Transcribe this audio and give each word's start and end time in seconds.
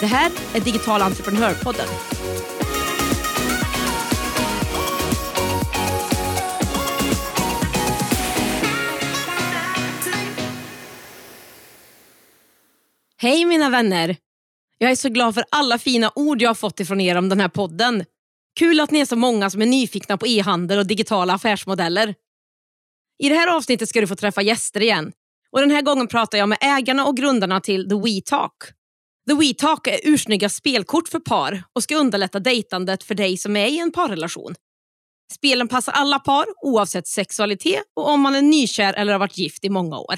Det 0.00 0.06
här 0.06 0.32
är 0.54 0.60
Digital 0.60 1.02
entreprenörpodden. 1.02 1.86
Hej 13.20 13.44
mina 13.44 13.70
vänner! 13.70 14.16
Jag 14.78 14.90
är 14.90 14.96
så 14.96 15.08
glad 15.08 15.34
för 15.34 15.44
alla 15.50 15.78
fina 15.78 16.12
ord 16.14 16.42
jag 16.42 16.50
har 16.50 16.54
fått 16.54 16.80
ifrån 16.80 17.00
er 17.00 17.16
om 17.16 17.28
den 17.28 17.40
här 17.40 17.48
podden. 17.48 18.04
Kul 18.58 18.80
att 18.80 18.90
ni 18.90 19.00
är 19.00 19.04
så 19.04 19.16
många 19.16 19.50
som 19.50 19.62
är 19.62 19.66
nyfikna 19.66 20.18
på 20.18 20.26
e-handel 20.26 20.78
och 20.78 20.86
digitala 20.86 21.34
affärsmodeller. 21.34 22.14
I 23.18 23.28
det 23.28 23.34
här 23.34 23.56
avsnittet 23.56 23.88
ska 23.88 24.00
du 24.00 24.06
få 24.06 24.16
träffa 24.16 24.42
gäster 24.42 24.82
igen. 24.82 25.12
Och 25.50 25.60
Den 25.60 25.70
här 25.70 25.82
gången 25.82 26.08
pratar 26.08 26.38
jag 26.38 26.48
med 26.48 26.58
ägarna 26.60 27.06
och 27.06 27.16
grundarna 27.16 27.60
till 27.60 27.88
The 27.88 27.94
WeTalk. 27.94 28.77
The 29.28 29.34
WeTalk 29.34 29.86
är 29.86 30.00
ursnygga 30.02 30.48
spelkort 30.48 31.08
för 31.08 31.18
par 31.18 31.62
och 31.72 31.82
ska 31.82 31.96
underlätta 31.96 32.40
dejtandet 32.40 33.02
för 33.02 33.14
dig 33.14 33.36
som 33.36 33.56
är 33.56 33.66
i 33.66 33.78
en 33.78 33.92
parrelation. 33.92 34.54
Spelen 35.32 35.68
passar 35.68 35.92
alla 35.92 36.18
par 36.18 36.46
oavsett 36.62 37.06
sexualitet 37.06 37.82
och 37.96 38.08
om 38.08 38.20
man 38.20 38.34
är 38.34 38.42
nykär 38.42 38.94
eller 38.94 39.12
har 39.12 39.18
varit 39.18 39.38
gift 39.38 39.64
i 39.64 39.70
många 39.70 39.98
år. 39.98 40.14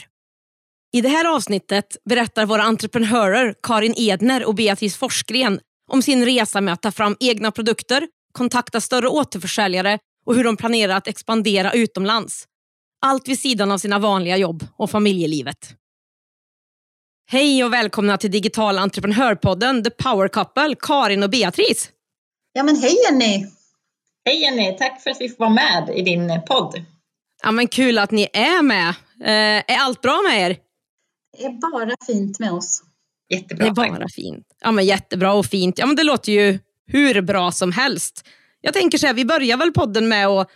I 0.93 1.01
det 1.01 1.09
här 1.09 1.35
avsnittet 1.35 1.97
berättar 2.09 2.47
våra 2.47 2.63
entreprenörer 2.63 3.55
Karin 3.63 3.95
Edner 3.97 4.45
och 4.45 4.55
Beatrice 4.55 4.97
Forsgren 4.97 5.61
om 5.93 6.03
sin 6.03 6.25
resa 6.25 6.61
med 6.61 6.75
att 6.75 6.83
ta 6.83 6.93
fram 6.93 7.17
egna 7.21 7.51
produkter, 7.51 8.09
kontakta 8.33 8.81
större 8.81 9.09
återförsäljare 9.09 9.99
och 10.27 10.35
hur 10.35 10.45
de 10.45 10.57
planerar 10.57 10.97
att 10.97 11.09
expandera 11.09 11.73
utomlands. 11.73 12.45
Allt 13.03 13.29
vid 13.29 13.41
sidan 13.41 13.71
av 13.71 13.79
sina 13.79 13.99
vanliga 13.99 14.37
jobb 14.37 14.67
och 14.77 14.91
familjelivet. 14.91 15.80
Hej 17.33 17.65
och 17.65 17.73
välkomna 17.73 18.19
till 18.19 18.31
Digital 18.31 18.79
entreprenörpodden 18.79 19.85
The 19.85 19.91
Power 19.91 20.29
Couple, 20.29 20.75
Karin 20.81 21.23
och 21.23 21.31
Beatrice. 21.31 21.91
Ja 22.53 22.63
men 22.63 22.77
hej 22.77 22.97
Jenny! 23.05 23.47
Hej 24.25 24.43
Jenny, 24.43 24.77
tack 24.79 25.03
för 25.03 25.11
att 25.11 25.17
vi 25.21 25.29
får 25.29 25.39
vara 25.39 25.51
med 25.51 25.93
i 25.97 26.03
din 26.03 26.43
podd. 26.47 26.83
Ja 27.43 27.51
men 27.51 27.69
Kul 27.69 27.99
att 27.99 28.11
ni 28.11 28.29
är 28.33 28.63
med. 28.63 28.89
Eh, 29.25 29.75
är 29.75 29.79
allt 29.79 30.01
bra 30.01 30.23
med 30.29 30.51
er? 30.51 30.57
Det 31.39 31.45
är 31.45 31.51
bara 31.51 31.97
fint 32.07 32.39
med 32.39 32.53
oss. 32.53 32.83
Jättebra. 33.33 33.65
Det 33.65 33.71
är 33.71 33.91
bara 33.91 34.09
fint. 34.09 34.47
Ja, 34.61 34.73
men 34.73 34.87
jättebra 34.87 35.33
och 35.33 35.47
fint. 35.47 35.79
Ja, 35.79 35.87
men 35.87 35.97
det 35.97 36.05
låter 36.05 36.33
ju 36.33 36.59
hur 36.87 37.23
bra 37.23 37.53
som 37.53 37.73
helst. 37.73 38.29
Jag 38.61 38.75
tänker 38.75 38.99
så 38.99 39.07
här, 39.07 39.15
vi 39.15 39.25
börjar 39.25 39.57
väl 39.57 39.73
podden 39.73 40.09
med 40.09 40.27
att, 40.27 40.49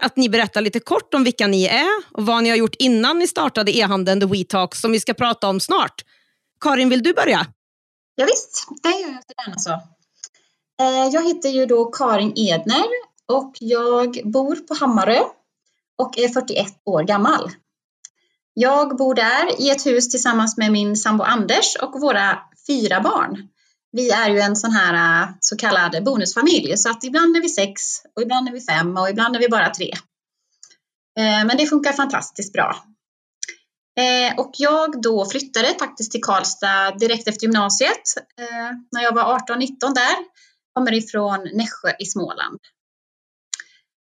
att 0.00 0.16
ni 0.16 0.28
berättar 0.28 0.60
lite 0.60 0.80
kort 0.80 1.14
om 1.14 1.24
vilka 1.24 1.46
ni 1.46 1.64
är 1.64 2.02
och 2.12 2.26
vad 2.26 2.42
ni 2.42 2.48
har 2.48 2.56
gjort 2.56 2.74
innan 2.78 3.18
ni 3.18 3.26
startade 3.26 3.76
e-handeln 3.76 4.20
The 4.20 4.26
WeTalk 4.26 4.74
som 4.74 4.92
vi 4.92 5.00
ska 5.00 5.14
prata 5.14 5.48
om 5.48 5.60
snart. 5.60 6.04
Karin, 6.60 6.88
vill 6.88 7.02
du 7.02 7.14
börja? 7.14 7.46
Ja, 8.14 8.24
visst, 8.24 8.66
det 8.82 8.88
gör 8.88 9.08
jag 9.08 9.22
gärna 9.46 9.58
så. 9.58 9.70
Eh, 10.80 11.08
jag 11.12 11.28
heter 11.28 11.48
ju 11.48 11.66
då 11.66 11.84
Karin 11.84 12.32
Edner 12.36 12.86
och 13.26 13.52
jag 13.60 14.20
bor 14.24 14.56
på 14.56 14.74
Hammarö 14.74 15.20
och 15.98 16.18
är 16.18 16.28
41 16.28 16.66
år 16.84 17.02
gammal. 17.02 17.50
Jag 18.54 18.96
bor 18.96 19.14
där 19.14 19.60
i 19.60 19.70
ett 19.70 19.86
hus 19.86 20.08
tillsammans 20.08 20.56
med 20.56 20.72
min 20.72 20.96
sambo 20.96 21.24
Anders 21.24 21.76
och 21.82 22.00
våra 22.00 22.38
fyra 22.66 23.00
barn. 23.00 23.48
Vi 23.92 24.10
är 24.10 24.30
ju 24.30 24.40
en 24.40 24.56
sån 24.56 24.70
här 24.70 25.22
eh, 25.22 25.28
så 25.40 25.56
kallad 25.56 26.04
bonusfamilj 26.04 26.76
så 26.76 26.90
att 26.90 27.04
ibland 27.04 27.36
är 27.36 27.40
vi 27.40 27.48
sex 27.48 27.82
och 28.16 28.22
ibland 28.22 28.48
är 28.48 28.52
vi 28.52 28.60
fem 28.60 28.96
och 28.96 29.10
ibland 29.10 29.36
är 29.36 29.40
vi 29.40 29.48
bara 29.48 29.70
tre. 29.70 29.92
Eh, 31.18 31.46
men 31.46 31.56
det 31.56 31.66
funkar 31.66 31.92
fantastiskt 31.92 32.52
bra. 32.52 32.76
Eh, 33.98 34.34
och 34.36 34.50
jag 34.58 35.02
då 35.02 35.26
flyttade 35.26 35.74
faktiskt 35.78 36.12
till 36.12 36.22
Karlstad 36.22 36.90
direkt 36.90 37.28
efter 37.28 37.42
gymnasiet 37.42 38.02
eh, 38.40 38.70
när 38.92 39.02
jag 39.02 39.14
var 39.14 39.38
18-19 39.38 39.94
där. 39.94 40.16
Kommer 40.74 40.94
ifrån 40.94 41.48
Nässjö 41.52 41.92
i 41.98 42.04
Småland. 42.04 42.58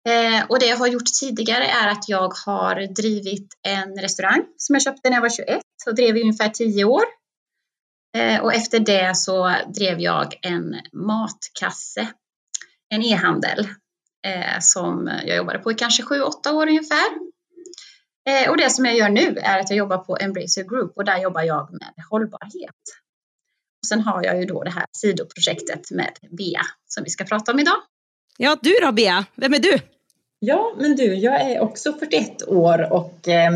Eh, 0.10 0.46
och 0.50 0.60
det 0.60 0.66
jag 0.66 0.78
har 0.78 0.88
gjort 0.88 1.06
tidigare 1.20 1.66
är 1.66 1.88
att 1.88 2.10
jag 2.10 2.34
har 2.46 2.94
drivit 2.96 3.48
en 3.68 4.02
restaurang 4.02 4.46
som 4.58 4.76
jag 4.76 4.84
köpte 4.84 5.10
när 5.10 5.18
jag 5.18 5.22
var 5.22 5.30
21 5.30 5.62
och 5.88 5.96
drev 5.96 6.18
i 6.18 6.22
ungefär 6.22 6.50
10 6.50 6.86
år. 6.86 7.04
Och 8.42 8.54
efter 8.54 8.80
det 8.80 9.18
så 9.18 9.56
drev 9.76 10.00
jag 10.00 10.40
en 10.42 10.76
matkasse, 10.94 12.08
en 12.90 13.04
e-handel 13.04 13.68
som 14.60 15.08
jag 15.26 15.38
jobbade 15.38 15.60
på 15.60 15.72
i 15.72 15.76
kanske 15.76 16.04
7-8 16.04 16.52
år 16.52 16.68
ungefär. 16.68 17.29
Och 18.50 18.58
det 18.58 18.70
som 18.70 18.86
jag 18.86 18.96
gör 18.98 19.10
nu 19.10 19.38
är 19.38 19.60
att 19.60 19.70
jag 19.70 19.78
jobbar 19.78 19.98
på 19.98 20.18
Embracer 20.22 20.64
Group 20.64 20.98
och 20.98 21.06
där 21.06 21.18
jobbar 21.18 21.42
jag 21.42 21.72
med 21.72 22.06
hållbarhet. 22.10 22.82
Och 23.82 23.88
sen 23.88 24.02
har 24.02 24.24
jag 24.24 24.40
ju 24.40 24.46
då 24.46 24.64
det 24.64 24.72
här 24.72 24.86
sidoprojektet 24.92 25.92
med 25.92 26.12
Bea 26.38 26.62
som 26.88 27.04
vi 27.04 27.10
ska 27.10 27.24
prata 27.24 27.52
om 27.52 27.60
idag. 27.60 27.78
Ja, 28.38 28.58
du 28.62 28.74
då 28.82 28.92
Bea, 28.92 29.26
vem 29.36 29.54
är 29.54 29.60
du? 29.60 29.80
Ja, 30.40 30.74
men 30.78 30.96
du, 30.96 31.14
jag 31.14 31.42
är 31.42 31.60
också 31.60 31.94
41 31.94 32.48
år 32.48 32.94
och 32.94 33.28
eh, 33.28 33.52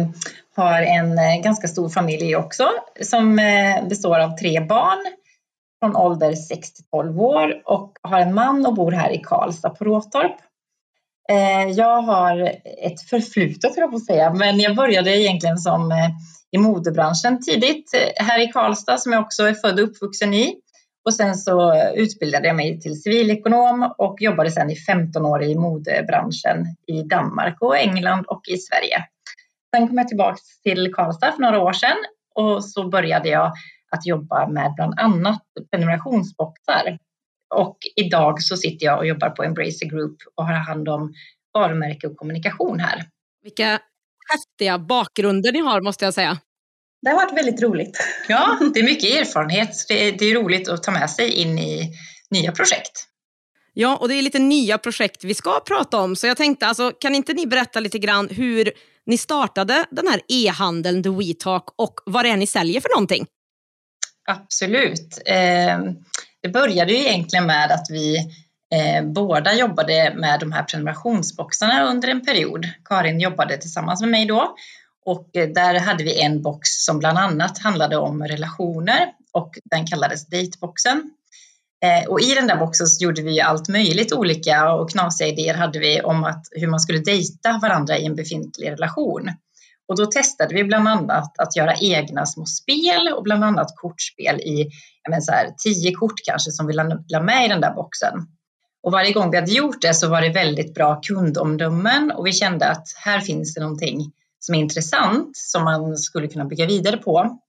har 0.56 0.82
en 0.82 1.18
eh, 1.18 1.42
ganska 1.44 1.68
stor 1.68 1.90
familj 1.90 2.36
också 2.36 2.70
som 3.02 3.40
eh, 3.40 3.88
består 3.88 4.20
av 4.20 4.38
tre 4.38 4.60
barn 4.60 5.06
från 5.80 5.96
ålder 5.96 6.34
6 6.34 6.74
till 6.74 6.86
12 6.86 7.22
år 7.22 7.62
och 7.66 7.98
har 8.02 8.20
en 8.20 8.34
man 8.34 8.66
och 8.66 8.74
bor 8.74 8.92
här 8.92 9.12
i 9.12 9.18
Karlstad 9.18 9.70
på 9.70 9.86
Råtorp. 9.86 10.36
Eh, 11.30 11.72
jag 11.72 12.02
har 12.02 12.52
ett 12.84 13.02
förflutet, 13.10 13.78
jag 13.78 13.92
på 13.92 14.00
säga, 14.00 14.34
men 14.34 14.60
jag 14.60 14.76
började 14.76 15.18
egentligen 15.18 15.58
som 15.58 15.92
eh, 15.92 16.10
i 16.52 16.58
modebranschen 16.58 17.42
tidigt 17.42 17.94
eh, 17.94 18.26
här 18.26 18.40
i 18.40 18.52
Karlstad 18.52 18.98
som 18.98 19.14
jag 19.14 19.22
också 19.22 19.44
är 19.44 19.54
född 19.54 19.80
och 19.80 19.90
uppvuxen 19.90 20.34
i. 20.34 20.56
Och 21.06 21.14
sen 21.14 21.36
så 21.36 21.74
utbildade 21.96 22.48
jag 22.48 22.56
mig 22.56 22.80
till 22.80 23.02
civilekonom 23.02 23.94
och 23.98 24.22
jobbade 24.22 24.52
sen 24.52 24.70
i 24.70 24.76
15 24.76 25.26
år 25.26 25.44
i 25.44 25.56
modebranschen 25.56 26.66
i 26.88 27.02
Danmark 27.02 27.62
och 27.62 27.78
England 27.78 28.26
och 28.28 28.42
i 28.48 28.58
Sverige. 28.58 29.06
Sen 29.76 29.88
kom 29.88 29.98
jag 29.98 30.08
tillbaka 30.08 30.38
till 30.64 30.94
Karlstad 30.94 31.32
för 31.32 31.42
några 31.42 31.60
år 31.60 31.74
sedan 31.74 31.98
och 32.36 32.66
så 32.66 32.90
började 32.90 33.30
jag 33.30 33.54
att 33.92 34.06
jobba 34.06 34.48
med 34.48 34.74
bland 34.76 35.00
annat 35.00 35.42
prenumerationsboxar. 35.72 36.98
Och 37.54 37.78
idag 37.96 38.42
så 38.42 38.58
sitter 38.58 38.86
jag 38.86 38.98
och 38.98 39.08
jobbar 39.08 39.30
på 39.30 39.44
Embracer 39.44 39.90
Group 39.90 40.18
och 40.36 40.46
har 40.46 40.54
hand 40.54 40.90
om 40.90 41.14
varumärke 41.54 42.08
och 42.08 42.18
kommunikation 42.18 42.80
här. 42.80 43.06
Vilka 43.44 43.80
häftiga 44.32 44.80
bakgrunder 44.80 45.52
ni 45.52 45.60
har 45.60 45.82
måste 45.82 46.06
jag 46.06 46.14
säga. 46.14 46.40
Det 47.02 47.10
har 47.10 47.16
varit 47.16 47.38
väldigt 47.38 47.62
roligt. 47.62 47.98
Ja, 48.28 48.60
det 48.74 48.80
är 48.80 48.84
mycket 48.84 49.22
erfarenhet. 49.22 49.86
Det 49.88 50.08
är, 50.08 50.12
det 50.12 50.26
är 50.26 50.36
roligt 50.36 50.70
att 50.70 50.84
ta 50.84 50.92
med 50.92 51.10
sig 51.10 51.32
in 51.32 51.60
i 51.60 51.94
nya 52.30 52.52
projekt. 52.52 53.08
Ja, 53.74 53.98
och 53.98 54.08
det 54.10 54.16
är 54.16 54.22
lite 54.22 54.40
nya 54.40 54.78
projekt 54.78 55.24
vi 55.24 55.34
ska 55.34 55.60
prata 55.60 55.98
om. 55.98 56.16
Så 56.16 56.28
jag 56.28 56.38
tänkte, 56.38 56.68
alltså, 56.68 56.92
kan 56.92 57.16
inte 57.16 57.34
ni 57.34 57.48
berätta 57.48 57.80
lite 57.80 58.00
grann 58.00 58.30
hur 58.30 58.72
ni 59.06 59.18
startade 59.18 59.86
den 59.92 60.08
här 60.08 60.22
e-handeln 60.28 61.04
The 61.04 61.10
WeTalk 61.10 61.64
och 61.76 61.94
vad 62.06 62.26
det 62.26 62.30
är 62.30 62.38
ni 62.38 62.48
säljer 62.48 62.82
för 62.82 62.90
någonting? 62.90 63.26
Absolut. 64.28 65.22
Eh, 65.26 65.80
det 66.44 66.50
började 66.50 66.94
ju 66.94 67.00
egentligen 67.00 67.46
med 67.46 67.72
att 67.72 67.88
vi 67.90 68.18
eh, 68.74 69.04
båda 69.04 69.54
jobbade 69.54 70.14
med 70.16 70.40
de 70.40 70.52
här 70.52 70.64
prenumerationsboxarna 70.64 71.84
under 71.84 72.08
en 72.08 72.26
period. 72.26 72.70
Karin 72.86 73.20
jobbade 73.20 73.58
tillsammans 73.58 74.02
med 74.02 74.10
mig 74.10 74.26
då 74.26 74.56
och 75.06 75.36
eh, 75.36 75.50
där 75.50 75.80
hade 75.80 76.04
vi 76.04 76.22
en 76.22 76.42
box 76.42 76.70
som 76.70 77.00
bland 77.00 77.18
annat 77.18 77.58
handlade 77.58 77.98
om 77.98 78.24
relationer 78.24 79.12
och 79.32 79.60
den 79.72 79.88
kallades 79.88 80.28
Dateboxen. 80.28 81.12
Eh, 81.84 82.10
och 82.10 82.22
i 82.22 82.36
den 82.36 82.48
där 82.48 82.58
boxen 82.58 82.88
så 82.88 83.04
gjorde 83.04 83.22
vi 83.22 83.42
allt 83.42 83.70
möjligt 83.70 84.14
olika 84.14 84.74
och 84.74 84.90
knasiga 84.90 85.28
idéer 85.28 85.54
hade 85.54 85.80
vi 85.80 86.02
om 86.02 86.24
att, 86.24 86.48
hur 86.52 86.68
man 86.68 86.80
skulle 86.80 87.00
dejta 87.00 87.60
varandra 87.62 87.98
i 87.98 88.06
en 88.06 88.16
befintlig 88.16 88.72
relation. 88.72 89.30
Och 89.94 90.00
då 90.00 90.06
testade 90.06 90.56
vi 90.56 90.64
bland 90.64 90.88
annat 90.88 91.40
att 91.40 91.56
göra 91.56 91.76
egna 91.82 92.26
små 92.26 92.46
spel 92.46 93.14
och 93.16 93.24
bland 93.24 93.44
annat 93.44 93.68
kortspel 93.76 94.40
i 94.40 94.70
men 95.10 95.22
så 95.22 95.32
här, 95.32 95.54
tio 95.58 95.92
kort 95.92 96.14
kanske 96.26 96.52
som 96.52 96.68
vi 96.68 96.74
la 97.08 97.20
med 97.20 97.46
i 97.46 97.48
den 97.48 97.62
där 97.62 97.74
boxen. 97.74 98.14
Och 98.84 98.92
varje 98.92 99.14
gång 99.14 99.32
vi 99.32 99.38
hade 99.38 99.52
gjort 99.52 99.82
det 99.82 99.94
så 99.94 100.10
var 100.10 100.22
det 100.22 100.30
väldigt 100.30 100.74
bra 100.74 101.02
kundomdömen 101.02 102.12
och 102.12 102.28
vi 102.28 102.32
kände 102.32 102.70
att 102.70 102.88
här 103.06 103.20
finns 103.20 103.54
det 103.54 103.62
någonting 103.62 104.12
som 104.40 104.56
är 104.56 104.60
intressant 104.60 105.38
som 105.38 105.64
man 105.64 105.98
skulle 105.98 106.28
kunna 106.28 106.46
bygga 106.46 106.66
vidare 106.66 106.98
på. 106.98 107.40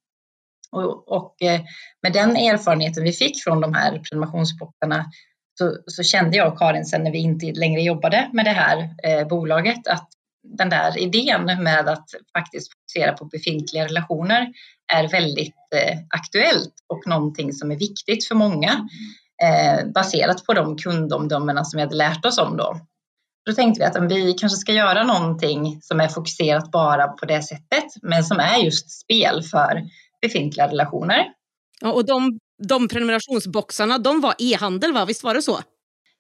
Och, 0.73 1.09
och 1.09 1.43
eh, 1.43 1.61
med 2.03 2.13
den 2.13 2.37
erfarenheten 2.37 3.05
vi 3.05 3.13
fick 3.13 3.45
från 3.45 3.61
de 3.61 3.75
här 3.75 3.99
prenumerationsboxarna 3.99 5.05
så, 5.59 5.77
så, 5.87 6.03
kände 6.03 6.37
jag 6.37 6.53
och 6.53 6.59
Karin 6.59 6.85
sen 6.85 7.05
när 7.05 7.13
vi 7.13 7.19
inte 7.19 7.53
längre 7.53 7.83
jobbade 7.83 8.31
med 8.33 8.45
det 8.45 8.51
här 8.51 8.91
eh, 9.03 9.29
bolaget 9.29 9.89
att 9.89 10.09
den 10.45 10.71
där 10.71 10.99
idén 10.99 11.45
med 11.63 11.89
att 11.89 12.09
faktiskt 12.37 12.73
fokusera 12.73 13.13
på 13.13 13.25
befintliga 13.25 13.85
relationer 13.85 14.53
är 14.93 15.09
väldigt 15.09 15.55
eh, 15.75 15.99
aktuellt 16.09 16.75
och 16.89 17.07
någonting 17.07 17.53
som 17.53 17.71
är 17.71 17.77
viktigt 17.77 18.29
för 18.29 18.35
många 18.35 18.89
eh, 19.43 19.87
baserat 19.95 20.45
på 20.45 20.55
de 20.55 20.77
kundomdömena 20.77 21.65
som 21.65 21.77
vi 21.77 21.83
hade 21.83 21.97
lärt 21.97 22.25
oss 22.25 22.39
om 22.39 22.57
då. 22.57 22.81
Då 23.47 23.53
tänkte 23.53 23.81
vi 23.81 23.85
att 23.85 24.13
vi 24.13 24.33
kanske 24.33 24.57
ska 24.57 24.73
göra 24.73 25.05
någonting 25.05 25.79
som 25.83 26.01
är 26.01 26.09
fokuserat 26.09 26.71
bara 26.71 27.09
på 27.09 27.27
det 27.27 27.43
sättet, 27.43 27.85
men 28.03 28.25
som 28.25 28.39
är 28.39 28.59
just 28.59 28.91
spel 28.91 29.43
för 29.43 29.83
befintliga 30.23 30.69
relationer. 30.69 31.25
Ja, 31.81 31.93
och 31.93 32.07
de, 32.07 32.39
de 32.69 32.89
prenumerationsboxarna, 32.89 33.99
de 33.99 34.21
var 34.21 34.35
e-handel, 34.39 34.93
va? 34.93 35.05
Visst 35.05 35.25
var 35.25 35.35
det 35.35 35.43
så? 35.43 35.59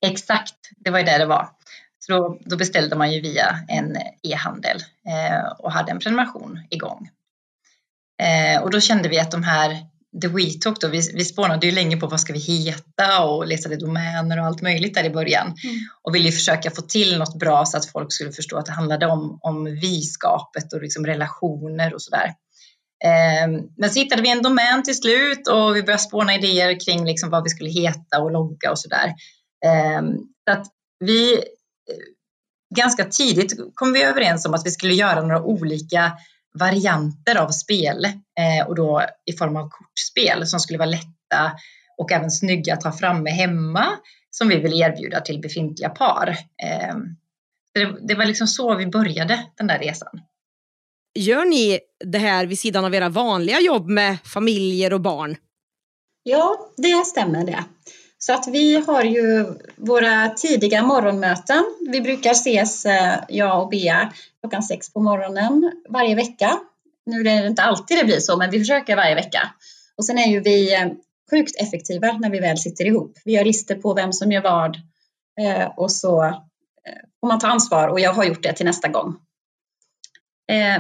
Exakt, 0.07 0.55
det 0.77 0.91
var 0.91 0.99
ju 0.99 1.05
det 1.05 1.19
det 1.19 1.27
var. 1.27 1.49
Så 2.07 2.13
då, 2.13 2.39
då 2.45 2.57
beställde 2.57 2.97
man 2.97 3.13
ju 3.13 3.21
via 3.21 3.59
en 3.69 3.97
e-handel 4.23 4.77
eh, 5.09 5.53
och 5.59 5.73
hade 5.73 5.91
en 5.91 5.99
prenumeration 5.99 6.61
igång. 6.71 7.09
Eh, 8.23 8.63
och 8.63 8.71
då 8.71 8.81
kände 8.81 9.09
vi 9.09 9.19
att 9.19 9.31
de 9.31 9.43
här 9.43 9.79
The 10.23 10.29
WeTalk 10.29 10.81
då, 10.81 10.89
vi, 10.89 11.01
vi 11.15 11.25
spånade 11.25 11.67
ju 11.67 11.73
länge 11.73 11.97
på 11.97 12.07
vad 12.07 12.21
ska 12.21 12.33
vi 12.33 12.39
heta 12.39 13.25
och 13.25 13.47
letade 13.47 13.77
domäner 13.77 14.41
och 14.41 14.47
allt 14.47 14.63
möjligt 14.63 14.95
där 14.95 15.05
i 15.05 15.11
början. 15.11 15.47
Mm. 15.47 15.77
Och 16.03 16.15
ville 16.15 16.33
försöka 16.33 16.71
få 16.71 16.83
till 16.83 17.19
något 17.19 17.39
bra 17.39 17.65
så 17.65 17.77
att 17.77 17.87
folk 17.87 18.13
skulle 18.13 18.33
förstå 18.33 18.57
att 18.57 18.67
det 18.67 18.73
handlade 18.73 19.07
om, 19.07 19.39
om 19.43 19.65
vi-skapet 19.65 20.73
och 20.73 20.83
liksom 20.83 21.07
relationer 21.07 21.95
och 21.95 22.03
sådär. 22.03 22.35
Eh, 23.05 23.49
men 23.77 23.91
så 23.91 24.01
hittade 24.01 24.23
vi 24.23 24.31
en 24.31 24.43
domän 24.43 24.83
till 24.83 24.97
slut 24.97 25.49
och 25.49 25.77
vi 25.77 25.83
började 25.83 26.03
spåna 26.03 26.35
idéer 26.35 26.81
kring 26.81 27.05
liksom 27.05 27.31
vad 27.31 27.45
vi 27.45 27.51
skulle 27.51 27.71
heta 27.71 28.21
och 28.21 28.31
logga 28.31 28.71
och 28.71 28.79
sådär. 28.79 29.15
Eh, 29.65 30.03
så 30.45 30.53
att 30.53 30.67
vi 30.99 31.45
ganska 32.75 33.05
tidigt 33.05 33.53
kom 33.75 33.93
vi 33.93 34.03
överens 34.03 34.47
om 34.47 34.55
att 34.55 34.67
vi 34.67 34.71
skulle 34.71 34.95
göra 34.95 35.21
några 35.21 35.43
olika 35.43 36.13
varianter 36.59 37.37
av 37.37 37.49
spel 37.49 38.05
eh, 38.05 38.67
och 38.67 38.75
då 38.75 39.03
i 39.25 39.33
form 39.33 39.57
av 39.57 39.69
kortspel 39.69 40.47
som 40.47 40.61
skulle 40.61 40.79
vara 40.79 40.91
lätta 40.91 41.53
och 41.99 42.13
även 42.13 42.31
snygga 42.31 42.75
att 42.75 42.81
ta 42.81 42.93
framme 42.93 43.31
hemma 43.31 43.87
som 44.31 44.49
vi 44.49 44.57
vill 44.57 44.83
erbjuda 44.83 45.21
till 45.21 45.41
befintliga 45.41 45.89
par. 45.89 46.29
Eh, 46.63 46.95
det, 47.75 47.97
det 48.09 48.15
var 48.15 48.25
liksom 48.25 48.47
så 48.47 48.75
vi 48.75 48.87
började 48.87 49.47
den 49.57 49.67
där 49.67 49.79
resan. 49.79 50.21
Gör 51.15 51.45
ni 51.45 51.81
det 52.05 52.19
här 52.19 52.47
vid 52.47 52.59
sidan 52.59 52.85
av 52.85 52.95
era 52.95 53.09
vanliga 53.09 53.61
jobb 53.61 53.89
med 53.89 54.19
familjer 54.25 54.93
och 54.93 55.01
barn? 55.01 55.37
Ja, 56.23 56.73
det 56.77 57.07
stämmer 57.07 57.47
det. 57.47 57.65
Så 58.27 58.33
att 58.33 58.49
vi 58.49 58.85
har 58.87 59.03
ju 59.03 59.47
våra 59.77 60.29
tidiga 60.29 60.83
morgonmöten. 60.83 61.65
Vi 61.91 62.01
brukar 62.01 62.31
ses, 62.31 62.87
eh, 62.87 63.15
jag 63.29 63.63
och 63.63 63.69
Bea, 63.69 64.13
klockan 64.41 64.63
sex 64.63 64.93
på 64.93 65.01
morgonen 65.01 65.73
varje 65.89 66.15
vecka. 66.15 66.59
Nu 67.07 67.21
är 67.21 67.43
det 67.43 67.47
inte 67.47 67.63
alltid 67.63 67.99
det 67.99 68.05
blir 68.05 68.21
så, 68.21 68.37
men 68.37 68.51
vi 68.51 68.59
försöker 68.59 68.97
varje 68.97 69.15
vecka. 69.15 69.51
Och 69.97 70.05
sen 70.05 70.19
är 70.19 70.27
ju 70.27 70.41
vi 70.41 70.75
eh, 70.75 70.87
sjukt 71.31 71.61
effektiva 71.61 72.13
när 72.13 72.31
vi 72.31 72.41
väl 72.41 72.59
sitter 72.59 72.85
ihop. 72.85 73.19
Vi 73.25 73.37
har 73.37 73.45
listor 73.45 73.75
på 73.75 73.95
vem 73.95 74.13
som 74.13 74.33
gör 74.33 74.43
vad 74.43 74.77
eh, 75.41 75.67
och 75.77 75.93
så 75.93 76.43
får 77.21 77.29
man 77.29 77.39
ta 77.39 77.47
ansvar 77.47 77.89
och 77.89 78.01
jag 78.01 78.13
har 78.13 78.25
gjort 78.25 78.43
det 78.43 78.53
till 78.53 78.67
nästa 78.67 78.89
gång. 78.89 79.17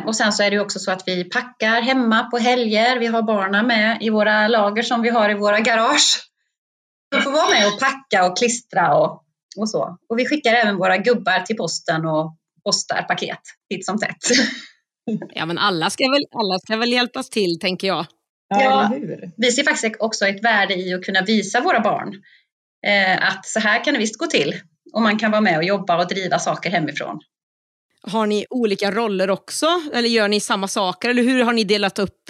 Och 0.06 0.17
sen 0.17 0.32
så 0.32 0.43
är 0.43 0.50
det 0.50 0.61
också 0.61 0.79
så 0.79 0.91
att 0.91 1.08
vi 1.08 1.25
packar 1.25 1.82
hemma 1.82 2.25
på 2.25 2.38
helger. 2.38 2.99
Vi 2.99 3.06
har 3.06 3.23
barnen 3.23 3.67
med 3.67 3.99
i 4.00 4.11
våra 4.11 4.49
lager 4.49 4.82
som 4.82 5.02
vi 5.02 5.08
har 5.08 5.31
i 5.31 5.35
våra 5.35 5.61
garage. 5.61 6.33
De 7.14 7.22
får 7.22 7.31
vara 7.31 7.50
med 7.50 7.66
och 7.66 7.81
packa 7.81 8.26
och 8.26 8.38
klistra 8.38 8.94
och, 8.96 9.22
och 9.56 9.70
så. 9.70 9.99
Och 10.08 10.19
vi 10.19 10.26
skickar 10.26 10.52
även 10.52 10.76
våra 10.76 10.96
gubbar 10.96 11.40
till 11.40 11.56
posten 11.56 12.06
och 12.06 12.37
postar 12.64 13.02
paket 13.02 13.40
titt 13.70 13.87
som 13.87 13.99
tätt. 13.99 14.25
Ja, 15.34 15.46
men 15.46 15.58
alla 15.58 15.90
ska 15.90 16.11
väl, 16.11 16.25
alla 16.34 16.58
ska 16.58 16.76
väl 16.76 16.93
hjälpas 16.93 17.31
till, 17.31 17.58
tänker 17.61 17.87
jag. 17.87 18.06
Ja, 18.49 18.93
vi 19.37 19.52
ser 19.52 19.62
faktiskt 19.62 19.96
också 20.00 20.26
ett 20.26 20.44
värde 20.44 20.75
i 20.75 20.94
att 20.94 21.05
kunna 21.05 21.22
visa 21.22 21.61
våra 21.61 21.81
barn 21.81 22.22
eh, 22.87 23.28
att 23.28 23.46
så 23.46 23.60
här 23.60 23.84
kan 23.84 23.94
det 23.94 24.00
visst 24.00 24.19
gå 24.19 24.26
till. 24.26 24.55
Och 24.93 25.02
man 25.02 25.19
kan 25.19 25.31
vara 25.31 25.40
med 25.40 25.56
och 25.56 25.64
jobba 25.64 26.02
och 26.02 26.08
driva 26.08 26.38
saker 26.38 26.70
hemifrån. 26.70 27.20
Har 28.02 28.26
ni 28.26 28.46
olika 28.50 28.90
roller 28.90 29.31
också? 29.31 29.67
Eller 29.93 30.08
gör 30.08 30.28
ni 30.28 30.40
samma 30.40 30.69
saker? 30.69 31.10
Eller 31.10 31.22
hur 31.22 31.44
har 31.44 31.52
ni 31.52 31.64
delat 31.64 31.99
upp 31.99 32.20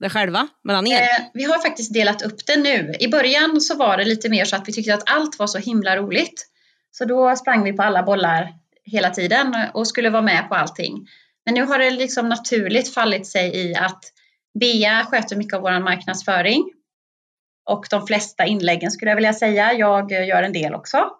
det 0.00 0.10
själva 0.10 0.48
mellan 0.64 0.86
er? 0.86 1.02
Eh, 1.02 1.24
vi 1.34 1.44
har 1.44 1.58
faktiskt 1.58 1.94
delat 1.94 2.22
upp 2.22 2.46
det 2.46 2.56
nu. 2.56 2.94
I 3.00 3.08
början 3.08 3.60
så 3.60 3.76
var 3.76 3.96
det 3.96 4.04
lite 4.04 4.28
mer 4.28 4.44
så 4.44 4.56
att 4.56 4.68
vi 4.68 4.72
tyckte 4.72 4.94
att 4.94 5.10
allt 5.10 5.38
var 5.38 5.46
så 5.46 5.58
himla 5.58 5.96
roligt. 5.96 6.46
Så 6.90 7.04
då 7.04 7.36
sprang 7.36 7.64
vi 7.64 7.72
på 7.72 7.82
alla 7.82 8.02
bollar 8.02 8.54
hela 8.84 9.10
tiden 9.10 9.56
och 9.74 9.88
skulle 9.88 10.10
vara 10.10 10.22
med 10.22 10.48
på 10.48 10.54
allting. 10.54 11.08
Men 11.44 11.54
nu 11.54 11.62
har 11.62 11.78
det 11.78 11.90
liksom 11.90 12.28
naturligt 12.28 12.94
fallit 12.94 13.26
sig 13.26 13.56
i 13.56 13.74
att 13.74 14.04
Bea 14.60 15.04
sköter 15.04 15.36
mycket 15.36 15.54
av 15.54 15.62
vår 15.62 15.80
marknadsföring. 15.80 16.72
Och 17.70 17.86
de 17.90 18.06
flesta 18.06 18.46
inläggen 18.46 18.90
skulle 18.90 19.10
jag 19.10 19.16
vilja 19.16 19.32
säga. 19.32 19.72
Jag 19.72 20.12
gör 20.12 20.42
en 20.42 20.52
del 20.52 20.74
också. 20.74 21.10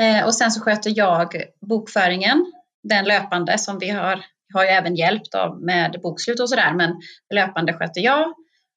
Eh, 0.00 0.24
och 0.24 0.34
sen 0.34 0.50
så 0.50 0.60
sköter 0.60 0.92
jag 0.96 1.42
bokföringen, 1.60 2.52
den 2.82 3.04
löpande 3.04 3.58
som 3.58 3.78
vi 3.78 3.90
har 3.90 4.24
har 4.54 4.64
ju 4.64 4.68
även 4.68 4.96
hjälpt 4.96 5.34
av 5.34 5.62
med 5.62 6.00
bokslut 6.02 6.40
och 6.40 6.48
sådär, 6.48 6.74
men 6.74 7.00
löpande 7.34 7.72
sköter 7.72 8.00
jag. 8.00 8.34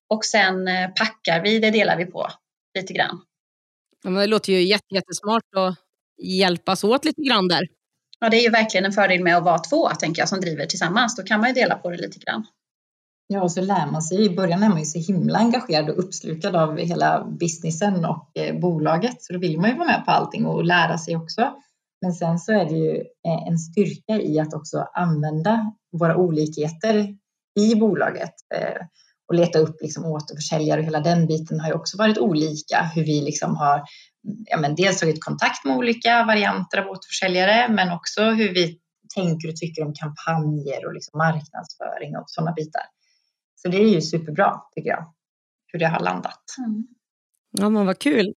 Och 0.09 0.25
sen 0.25 0.67
eh, 0.67 0.87
packar 0.87 1.43
vi, 1.43 1.59
det 1.59 1.71
delar 1.71 1.97
vi 1.97 2.05
på 2.05 2.27
lite 2.79 2.93
grann. 2.93 3.21
Ja, 4.03 4.09
men 4.09 4.21
det 4.21 4.27
låter 4.27 4.53
ju 4.53 4.63
jättesmart 4.63 5.43
att 5.55 5.75
hjälpas 6.23 6.83
åt 6.83 7.05
lite 7.05 7.21
grann 7.21 7.47
där. 7.47 7.67
Ja, 8.19 8.29
det 8.29 8.37
är 8.37 8.43
ju 8.43 8.49
verkligen 8.49 8.85
en 8.85 8.91
fördel 8.91 9.23
med 9.23 9.37
att 9.37 9.43
vara 9.43 9.59
två, 9.59 9.89
tänker 9.89 10.21
jag, 10.21 10.29
som 10.29 10.41
driver 10.41 10.65
tillsammans. 10.65 11.15
Då 11.15 11.23
kan 11.23 11.39
man 11.39 11.49
ju 11.49 11.53
dela 11.53 11.75
på 11.75 11.89
det 11.89 11.97
lite 11.97 12.19
grann. 12.19 12.45
Ja, 13.27 13.41
och 13.41 13.51
så 13.51 13.61
lär 13.61 13.91
man 13.91 14.01
sig. 14.01 14.25
I 14.25 14.29
början 14.29 14.63
är 14.63 14.69
man 14.69 14.79
ju 14.79 14.85
så 14.85 14.99
himla 14.99 15.39
engagerad 15.39 15.89
och 15.89 15.99
uppslukad 15.99 16.55
av 16.55 16.77
hela 16.77 17.27
businessen 17.39 18.05
och 18.05 18.31
eh, 18.35 18.59
bolaget, 18.59 19.23
så 19.23 19.33
då 19.33 19.39
vill 19.39 19.59
man 19.59 19.69
ju 19.69 19.75
vara 19.75 19.87
med 19.87 20.05
på 20.05 20.11
allting 20.11 20.45
och 20.45 20.63
lära 20.63 20.97
sig 20.97 21.15
också. 21.15 21.53
Men 22.01 22.13
sen 22.13 22.39
så 22.39 22.51
är 22.51 22.65
det 22.65 22.75
ju 22.75 22.95
eh, 22.97 23.47
en 23.47 23.57
styrka 23.57 24.21
i 24.21 24.39
att 24.39 24.53
också 24.53 24.87
använda 24.93 25.73
våra 25.91 26.17
olikheter 26.17 27.15
i 27.59 27.75
bolaget 27.75 28.33
eh, 28.55 28.85
och 29.27 29.35
leta 29.35 29.59
upp 29.59 29.81
liksom 29.81 30.05
återförsäljare 30.05 30.79
och 30.79 30.85
hela 30.85 30.99
den 30.99 31.27
biten 31.27 31.59
har 31.59 31.67
ju 31.67 31.73
också 31.73 31.97
varit 31.97 32.17
olika. 32.17 32.91
Hur 32.95 33.03
vi 33.03 33.21
liksom 33.21 33.55
har 33.55 33.83
ja, 34.45 34.57
men 34.57 34.75
dels 34.75 34.99
tagit 34.99 35.23
kontakt 35.23 35.65
med 35.65 35.77
olika 35.77 36.23
varianter 36.23 36.77
av 36.77 36.87
återförsäljare 36.87 37.73
men 37.73 37.91
också 37.91 38.23
hur 38.23 38.53
vi 38.53 38.79
tänker 39.15 39.49
och 39.49 39.55
tycker 39.55 39.85
om 39.85 39.93
kampanjer 39.93 40.85
och 40.85 40.93
liksom 40.93 41.17
marknadsföring 41.17 42.17
och 42.17 42.23
sådana 42.27 42.51
bitar. 42.51 42.83
Så 43.55 43.67
det 43.67 43.77
är 43.77 43.87
ju 43.87 44.01
superbra 44.01 44.61
tycker 44.75 44.89
jag, 44.89 45.13
hur 45.67 45.79
det 45.79 45.87
har 45.87 45.99
landat. 45.99 46.43
Mm. 46.57 46.87
Ja 47.51 47.69
men 47.69 47.85
vad 47.85 47.99
kul. 47.99 48.33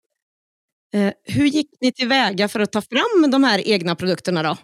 Eh, 0.94 1.12
hur 1.24 1.46
gick 1.46 1.68
ni 1.80 1.92
tillväga 1.92 2.48
för 2.48 2.60
att 2.60 2.72
ta 2.72 2.82
fram 2.82 3.30
de 3.30 3.44
här 3.44 3.68
egna 3.68 3.94
produkterna 3.94 4.42
då? 4.42 4.56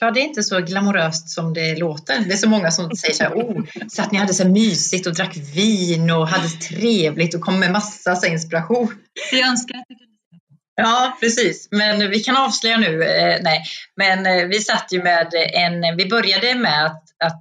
Ja, 0.00 0.10
det 0.10 0.20
är 0.20 0.24
inte 0.24 0.42
så 0.42 0.60
glamoröst 0.60 1.28
som 1.28 1.54
det 1.54 1.78
låter. 1.78 2.20
Det 2.20 2.32
är 2.32 2.36
så 2.36 2.48
många 2.48 2.70
som 2.70 2.96
säger 2.96 3.14
så 3.14 3.24
här, 3.24 3.34
oh, 3.34 3.64
så 3.88 4.02
att 4.02 4.12
ni 4.12 4.18
hade 4.18 4.34
så 4.34 4.48
mysigt 4.48 5.06
och 5.06 5.14
drack 5.14 5.36
vin 5.36 6.10
och 6.10 6.28
hade 6.28 6.48
trevligt 6.48 7.34
och 7.34 7.40
kom 7.40 7.60
med 7.60 7.72
massa 7.72 8.16
så 8.16 8.26
inspiration. 8.26 8.94
Jag 9.32 9.48
önskar 9.48 9.78
att 9.78 9.86
Ja, 10.80 11.16
precis. 11.20 11.68
Men 11.70 12.10
vi 12.10 12.20
kan 12.20 12.36
avslöja 12.36 12.76
nu. 12.76 13.02
Eh, 13.02 13.38
nej, 13.42 13.62
men 13.96 14.26
eh, 14.26 14.46
vi 14.46 14.60
satt 14.60 14.92
ju 14.92 15.02
med 15.02 15.28
en. 15.54 15.96
Vi 15.96 16.08
började 16.08 16.54
med 16.54 16.86
att, 16.86 17.02
att 17.24 17.40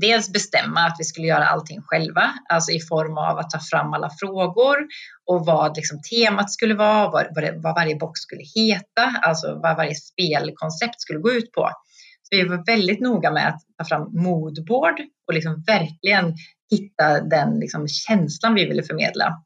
dels 0.00 0.32
bestämma 0.32 0.80
att 0.80 0.96
vi 0.98 1.04
skulle 1.04 1.26
göra 1.26 1.46
allting 1.46 1.82
själva, 1.82 2.32
alltså 2.48 2.72
i 2.72 2.80
form 2.80 3.18
av 3.18 3.38
att 3.38 3.50
ta 3.50 3.58
fram 3.58 3.92
alla 3.92 4.10
frågor 4.20 4.76
och 5.26 5.46
vad 5.46 5.76
liksom 5.76 6.00
temat 6.10 6.50
skulle 6.52 6.74
vara, 6.74 7.10
vad, 7.10 7.26
vad, 7.62 7.74
varje 7.74 7.96
box 7.96 8.20
skulle 8.20 8.42
heta, 8.54 9.20
alltså 9.22 9.60
vad 9.62 9.76
varje 9.76 9.94
spelkoncept 9.94 11.00
skulle 11.00 11.18
gå 11.18 11.32
ut 11.32 11.52
på. 11.52 11.70
Så 12.22 12.36
vi 12.36 12.48
var 12.48 12.66
väldigt 12.66 13.00
noga 13.00 13.30
med 13.30 13.48
att 13.48 13.60
ta 13.78 13.84
fram 13.84 14.10
moodboard 14.12 15.00
och 15.28 15.34
liksom 15.34 15.64
verkligen 15.66 16.34
hitta 16.70 17.20
den 17.20 17.58
liksom 17.58 17.88
känslan 17.88 18.54
vi 18.54 18.64
ville 18.64 18.82
förmedla. 18.82 19.42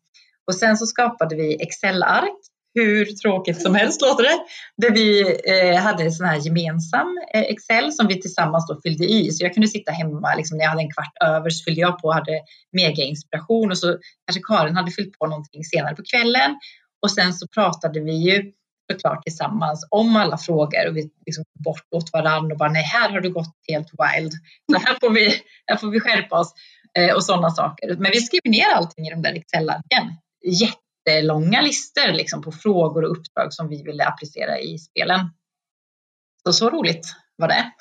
Och 0.47 0.55
sen 0.55 0.77
så 0.77 0.87
skapade 0.87 1.37
vi 1.37 1.63
Excel-ark 1.63 2.41
hur 2.77 3.05
tråkigt 3.05 3.63
som 3.63 3.75
helst 3.75 4.03
låter 4.03 4.23
det. 4.23 4.39
Där 4.77 4.95
vi 4.95 5.21
eh, 5.45 5.81
hade 5.81 6.03
en 6.05 6.13
sån 6.13 6.27
här 6.27 6.37
gemensam 6.37 7.09
eh, 7.35 7.41
Excel 7.41 7.93
som 7.93 8.07
vi 8.07 8.21
tillsammans 8.21 8.67
då 8.69 8.81
fyllde 8.81 9.05
i. 9.05 9.31
Så 9.31 9.45
jag 9.45 9.55
kunde 9.55 9.69
sitta 9.69 9.93
hemma 9.93 10.35
liksom, 10.35 10.59
när 10.59 10.65
jag 10.65 10.71
hade 10.71 10.83
en 10.83 10.93
kvart 10.93 11.15
över 11.25 11.51
så 11.51 11.65
fyllde 11.65 11.81
jag 11.81 11.99
på 11.99 12.09
och 12.09 12.15
hade 12.15 12.41
mega 12.73 13.03
inspiration 13.03 13.71
och 13.71 13.79
så 13.79 13.99
kanske 14.27 14.43
Karin 14.49 14.77
hade 14.77 14.91
fyllt 14.91 15.19
på 15.19 15.27
någonting 15.27 15.65
senare 15.65 15.95
på 15.95 16.03
kvällen. 16.13 16.51
Och 17.03 17.11
sen 17.11 17.33
så 17.35 17.47
pratade 17.49 18.01
vi 18.01 18.13
ju 18.13 18.53
såklart 18.93 19.23
tillsammans 19.23 19.89
om 19.91 20.17
alla 20.17 20.39
frågor 20.39 20.89
och 20.89 20.97
vi 20.97 21.11
liksom 21.27 21.45
bort 21.65 21.89
åt 21.95 22.13
varandra 22.13 22.53
och 22.55 22.59
bara 22.59 22.71
nej, 22.71 22.83
här 22.83 23.11
har 23.11 23.21
du 23.21 23.33
gått 23.33 23.55
helt 23.69 23.89
wild. 23.89 24.33
Så 24.73 24.79
här 24.79 24.97
får 25.01 25.11
vi, 25.11 25.35
här 25.67 25.77
får 25.77 25.91
vi 25.91 26.01
skärpa 26.01 26.39
oss. 26.41 26.53
eh, 26.99 27.15
och 27.15 27.25
sådana 27.25 27.51
saker. 27.51 27.97
Men 27.97 28.11
vi 28.13 28.21
skrev 28.21 28.41
ner 28.45 28.71
allting 28.75 29.07
i 29.07 29.11
de 29.11 29.23
där 29.23 29.35
Excel-arken. 29.35 30.07
Jättelånga 31.07 31.61
listor 31.61 32.13
liksom, 32.13 32.43
på 32.43 32.53
frågor 32.53 33.05
och 33.05 33.11
uppdrag 33.11 33.53
som 33.53 33.69
vi 33.69 33.83
ville 33.83 34.05
applicera 34.05 34.59
i 34.59 34.79
spelen. 34.79 35.21
Så, 36.43 36.53
så 36.53 36.71
roligt 36.71 37.07
var 37.37 37.49
det. 37.49 37.73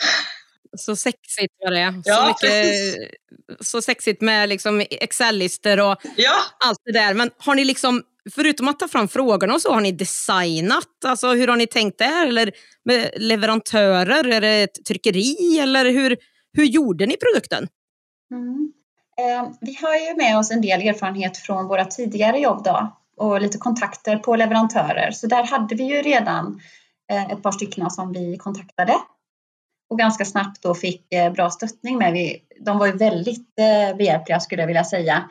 Så 0.77 0.95
sexigt 0.95 1.53
var 1.63 1.71
det. 1.71 2.01
Ja, 2.05 2.15
så, 2.15 2.27
mycket, 2.27 3.11
så 3.59 3.81
sexigt 3.81 4.21
med 4.21 4.49
liksom 4.49 4.85
Excel-listor 4.89 5.79
och 5.79 5.97
Ja, 6.17 6.35
allt 6.59 6.79
det 6.85 6.91
där. 6.91 7.13
Men 7.13 7.31
har 7.37 7.55
ni 7.55 7.65
liksom, 7.65 8.03
förutom 8.35 8.67
att 8.67 8.79
ta 8.79 8.87
fram 8.87 9.07
frågorna 9.07 9.53
och 9.53 9.61
så, 9.61 9.73
har 9.73 9.81
ni 9.81 9.91
designat? 9.91 11.05
Alltså 11.05 11.27
hur 11.33 11.47
har 11.47 11.55
ni 11.55 11.67
tänkt 11.67 11.97
där? 11.97 12.27
Eller 12.27 12.51
med 12.85 13.09
leverantörer? 13.17 14.27
Är 14.27 14.41
det 14.41 14.63
ett 14.63 14.85
tryckeri? 14.85 15.59
Eller 15.59 15.85
hur, 15.85 16.17
hur 16.57 16.65
gjorde 16.65 17.05
ni 17.05 17.17
produkten? 17.17 17.67
Mm. 18.31 18.71
Eh, 19.17 19.51
vi 19.61 19.77
har 19.81 19.95
ju 19.95 20.15
med 20.15 20.37
oss 20.37 20.51
en 20.51 20.61
del 20.61 20.81
erfarenhet 20.81 21.37
från 21.37 21.67
våra 21.67 21.85
tidigare 21.85 22.39
jobb 22.39 22.63
då 22.63 22.97
och 23.17 23.41
lite 23.41 23.57
kontakter 23.57 24.17
på 24.17 24.35
leverantörer. 24.35 25.11
Så 25.11 25.27
där 25.27 25.43
hade 25.43 25.75
vi 25.75 25.83
ju 25.83 26.01
redan 26.01 26.61
eh, 27.11 27.31
ett 27.31 27.43
par 27.43 27.51
stycken 27.51 27.89
som 27.89 28.11
vi 28.11 28.37
kontaktade 28.37 28.95
och 29.89 29.99
ganska 29.99 30.25
snabbt 30.25 30.61
då 30.61 30.75
fick 30.75 31.13
eh, 31.13 31.33
bra 31.33 31.49
stöttning 31.49 31.97
med. 31.97 32.13
Vi, 32.13 32.41
de 32.59 32.77
var 32.77 32.87
ju 32.87 32.93
väldigt 32.93 33.59
eh, 33.59 33.97
behjälpliga 33.97 34.39
skulle 34.39 34.61
jag 34.61 34.67
vilja 34.67 34.83
säga 34.83 35.29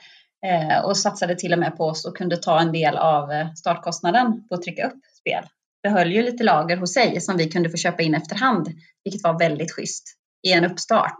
och 0.85 0.97
satsade 0.97 1.37
till 1.37 1.53
och 1.53 1.59
med 1.59 1.77
på 1.77 1.85
oss 1.85 2.05
och 2.05 2.17
kunde 2.17 2.37
ta 2.37 2.61
en 2.61 2.73
del 2.73 2.97
av 2.97 3.29
startkostnaden 3.57 4.49
på 4.49 4.55
att 4.55 4.63
trycka 4.63 4.87
upp 4.87 5.01
spel. 5.21 5.45
Det 5.83 5.89
höll 5.89 6.13
ju 6.13 6.23
lite 6.23 6.45
lager 6.45 6.77
hos 6.77 6.95
sig 6.95 7.21
som 7.21 7.37
vi 7.37 7.51
kunde 7.51 7.71
få 7.71 7.77
köpa 7.77 8.03
in 8.03 8.15
efterhand, 8.15 8.69
vilket 9.05 9.23
var 9.23 9.39
väldigt 9.39 9.73
schysst 9.73 10.05
i 10.47 10.53
en 10.53 10.65
uppstart. 10.65 11.17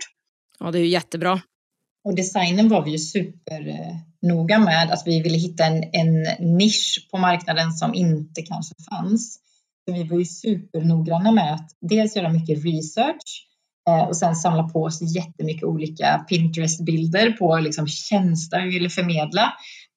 Ja, 0.59 0.71
det 0.71 0.79
är 0.79 0.81
ju 0.81 0.89
jättebra. 0.89 1.41
Och 2.05 2.15
designen 2.15 2.69
var 2.69 2.85
vi 2.85 2.91
ju 2.91 2.99
supernoga 2.99 4.59
med. 4.59 4.91
Att 4.91 5.03
vi 5.07 5.23
ville 5.23 5.39
hitta 5.39 5.65
en, 5.65 5.85
en 5.93 6.23
nisch 6.57 7.09
på 7.11 7.19
marknaden 7.19 7.73
som 7.73 7.95
inte 7.95 8.43
kanske 8.43 8.75
fanns. 8.91 9.41
Så 9.89 9.95
vi 9.95 10.05
var 10.05 10.19
ju 10.19 10.25
supernoggranna 10.25 11.33
med 11.33 11.55
att 11.55 11.71
dels 11.81 12.17
göra 12.17 12.33
mycket 12.33 12.65
research 12.65 13.47
eh, 13.89 14.09
och 14.09 14.17
sen 14.17 14.37
samla 14.37 14.63
på 14.63 14.83
oss 14.83 15.17
jättemycket 15.17 15.65
olika 15.65 16.25
Pinterest-bilder 16.29 17.31
på 17.31 17.59
liksom 17.59 17.87
tjänster 17.87 18.61
vi 18.61 18.71
ville 18.71 18.91
förmedla. 18.91 19.53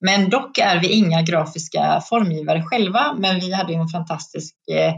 Men 0.06 0.30
dock 0.30 0.58
är 0.58 0.80
vi 0.80 0.88
inga 0.88 1.22
grafiska 1.22 2.02
formgivare 2.10 2.64
själva, 2.64 3.16
men 3.20 3.40
vi 3.40 3.54
hade 3.54 3.74
ju 3.74 3.80
en 3.80 3.88
fantastisk 3.88 4.56
eh, 4.72 4.94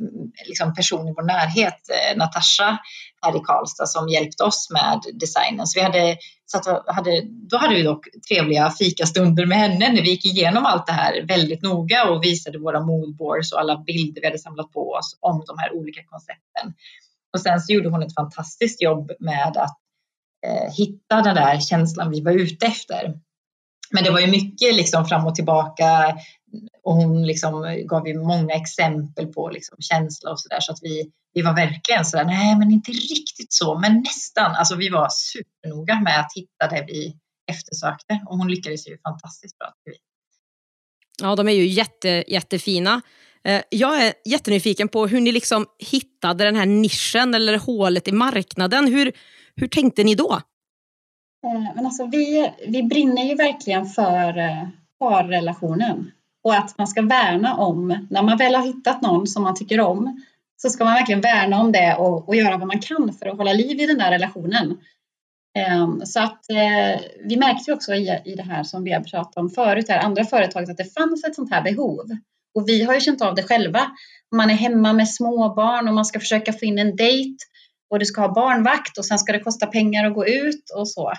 Mm, 0.00 0.32
liksom 0.46 0.74
person 0.74 1.08
i 1.08 1.12
vår 1.16 1.22
närhet, 1.22 1.80
eh, 1.90 2.16
Natasha 2.16 2.78
här 3.22 3.36
i 3.36 3.40
Karlstad 3.40 3.86
som 3.86 4.08
hjälpte 4.08 4.44
oss 4.44 4.68
med 4.70 5.00
designen. 5.20 5.66
Så 5.66 5.80
vi 5.80 5.84
hade, 5.84 6.16
så 6.46 6.58
att, 6.58 6.94
hade, 6.96 7.22
då 7.50 7.56
hade 7.56 7.74
vi 7.74 7.82
dock 7.82 8.06
trevliga 8.28 8.70
fikastunder 8.70 9.46
med 9.46 9.58
henne 9.58 9.92
när 9.92 10.02
vi 10.02 10.10
gick 10.10 10.24
igenom 10.24 10.66
allt 10.66 10.86
det 10.86 10.92
här 10.92 11.22
väldigt 11.28 11.62
noga 11.62 12.04
och 12.04 12.24
visade 12.24 12.58
våra 12.58 12.80
moodboards 12.80 13.52
och 13.52 13.60
alla 13.60 13.78
bilder 13.78 14.20
vi 14.20 14.26
hade 14.26 14.38
samlat 14.38 14.72
på 14.72 14.90
oss 14.90 15.18
om 15.20 15.44
de 15.46 15.58
här 15.58 15.74
olika 15.74 16.00
koncepten. 16.04 16.74
Och 17.32 17.40
sen 17.40 17.60
så 17.60 17.72
gjorde 17.72 17.88
hon 17.88 18.02
ett 18.02 18.14
fantastiskt 18.14 18.82
jobb 18.82 19.12
med 19.20 19.56
att 19.56 19.78
eh, 20.46 20.72
hitta 20.72 21.22
den 21.22 21.34
där 21.34 21.60
känslan 21.60 22.10
vi 22.10 22.20
var 22.20 22.32
ute 22.32 22.66
efter. 22.66 23.14
Men 23.90 24.04
det 24.04 24.10
var 24.10 24.20
ju 24.20 24.26
mycket 24.26 24.74
liksom 24.74 25.06
fram 25.06 25.26
och 25.26 25.34
tillbaka 25.34 26.16
och 26.84 26.94
hon 26.94 27.26
liksom 27.26 27.84
gav 27.86 28.08
ju 28.08 28.14
många 28.18 28.54
exempel 28.54 29.26
på 29.26 29.50
liksom 29.50 29.76
känsla 29.80 30.30
och 30.30 30.40
sådär 30.40 30.60
så 30.60 30.72
att 30.72 30.78
vi, 30.82 31.10
vi 31.34 31.42
var 31.42 31.54
verkligen 31.54 32.04
sådär, 32.04 32.24
nej 32.24 32.58
men 32.58 32.70
inte 32.70 32.90
riktigt 32.90 33.52
så, 33.52 33.78
men 33.78 33.96
nästan. 34.00 34.54
Alltså 34.54 34.76
vi 34.76 34.88
var 34.88 35.08
supernoga 35.10 36.00
med 36.00 36.20
att 36.20 36.32
hitta 36.34 36.76
det 36.76 36.84
vi 36.86 37.16
eftersökte 37.50 38.20
och 38.26 38.38
hon 38.38 38.48
lyckades 38.48 38.88
ju 38.88 38.98
fantastiskt 38.98 39.58
bra. 39.58 39.72
Ja, 41.22 41.36
de 41.36 41.48
är 41.48 41.52
ju 41.52 41.66
jätte, 41.66 42.24
jättefina. 42.28 43.00
Eh, 43.44 43.62
jag 43.70 44.02
är 44.02 44.12
jättenyfiken 44.24 44.88
på 44.88 45.06
hur 45.06 45.20
ni 45.20 45.32
liksom 45.32 45.66
hittade 45.78 46.44
den 46.44 46.56
här 46.56 46.66
nischen 46.66 47.34
eller 47.34 47.58
hålet 47.58 48.08
i 48.08 48.12
marknaden. 48.12 48.86
Hur, 48.86 49.12
hur 49.56 49.66
tänkte 49.66 50.04
ni 50.04 50.14
då? 50.14 50.32
Eh, 51.46 51.74
men 51.74 51.86
alltså 51.86 52.06
vi, 52.06 52.52
vi 52.68 52.82
brinner 52.82 53.24
ju 53.24 53.34
verkligen 53.34 53.86
för 53.86 54.38
eh, 54.38 54.68
parrelationen 54.98 56.10
och 56.44 56.54
att 56.54 56.78
man 56.78 56.86
ska 56.86 57.02
värna 57.02 57.56
om, 57.56 58.06
när 58.10 58.22
man 58.22 58.38
väl 58.38 58.54
har 58.54 58.66
hittat 58.66 59.02
någon 59.02 59.26
som 59.26 59.42
man 59.42 59.54
tycker 59.54 59.80
om, 59.80 60.24
så 60.56 60.70
ska 60.70 60.84
man 60.84 60.94
verkligen 60.94 61.20
värna 61.20 61.60
om 61.60 61.72
det 61.72 61.94
och, 61.94 62.28
och 62.28 62.36
göra 62.36 62.56
vad 62.56 62.66
man 62.66 62.80
kan 62.80 63.12
för 63.12 63.26
att 63.26 63.36
hålla 63.36 63.52
liv 63.52 63.80
i 63.80 63.86
den 63.86 63.98
där 63.98 64.10
relationen. 64.10 64.78
Ehm, 65.58 66.06
så 66.06 66.20
att 66.20 66.50
eh, 66.50 67.00
vi 67.24 67.36
märkte 67.36 67.72
också 67.72 67.94
i, 67.94 68.20
i 68.24 68.34
det 68.34 68.42
här 68.42 68.62
som 68.62 68.84
vi 68.84 68.92
har 68.92 69.00
pratat 69.00 69.36
om 69.36 69.50
förut, 69.50 69.88
här, 69.88 69.98
andra 69.98 70.24
företag, 70.24 70.70
att 70.70 70.76
det 70.76 70.94
fanns 70.94 71.24
ett 71.24 71.34
sånt 71.34 71.50
här 71.50 71.62
behov. 71.62 72.00
Och 72.54 72.68
vi 72.68 72.82
har 72.82 72.94
ju 72.94 73.00
känt 73.00 73.22
av 73.22 73.34
det 73.34 73.42
själva. 73.42 73.90
Man 74.36 74.50
är 74.50 74.54
hemma 74.54 74.92
med 74.92 75.08
småbarn 75.08 75.88
och 75.88 75.94
man 75.94 76.04
ska 76.04 76.20
försöka 76.20 76.52
få 76.52 76.64
in 76.64 76.78
en 76.78 76.96
dejt 76.96 77.36
och 77.90 77.98
du 77.98 78.04
ska 78.04 78.20
ha 78.20 78.34
barnvakt 78.34 78.98
och 78.98 79.06
sen 79.06 79.18
ska 79.18 79.32
det 79.32 79.40
kosta 79.40 79.66
pengar 79.66 80.06
att 80.06 80.14
gå 80.14 80.26
ut 80.26 80.70
och 80.76 80.88
så. 80.88 81.12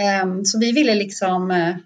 Ehm, 0.00 0.44
så 0.44 0.58
vi 0.58 0.72
ville 0.72 0.94
liksom 0.94 1.50
eh, 1.50 1.76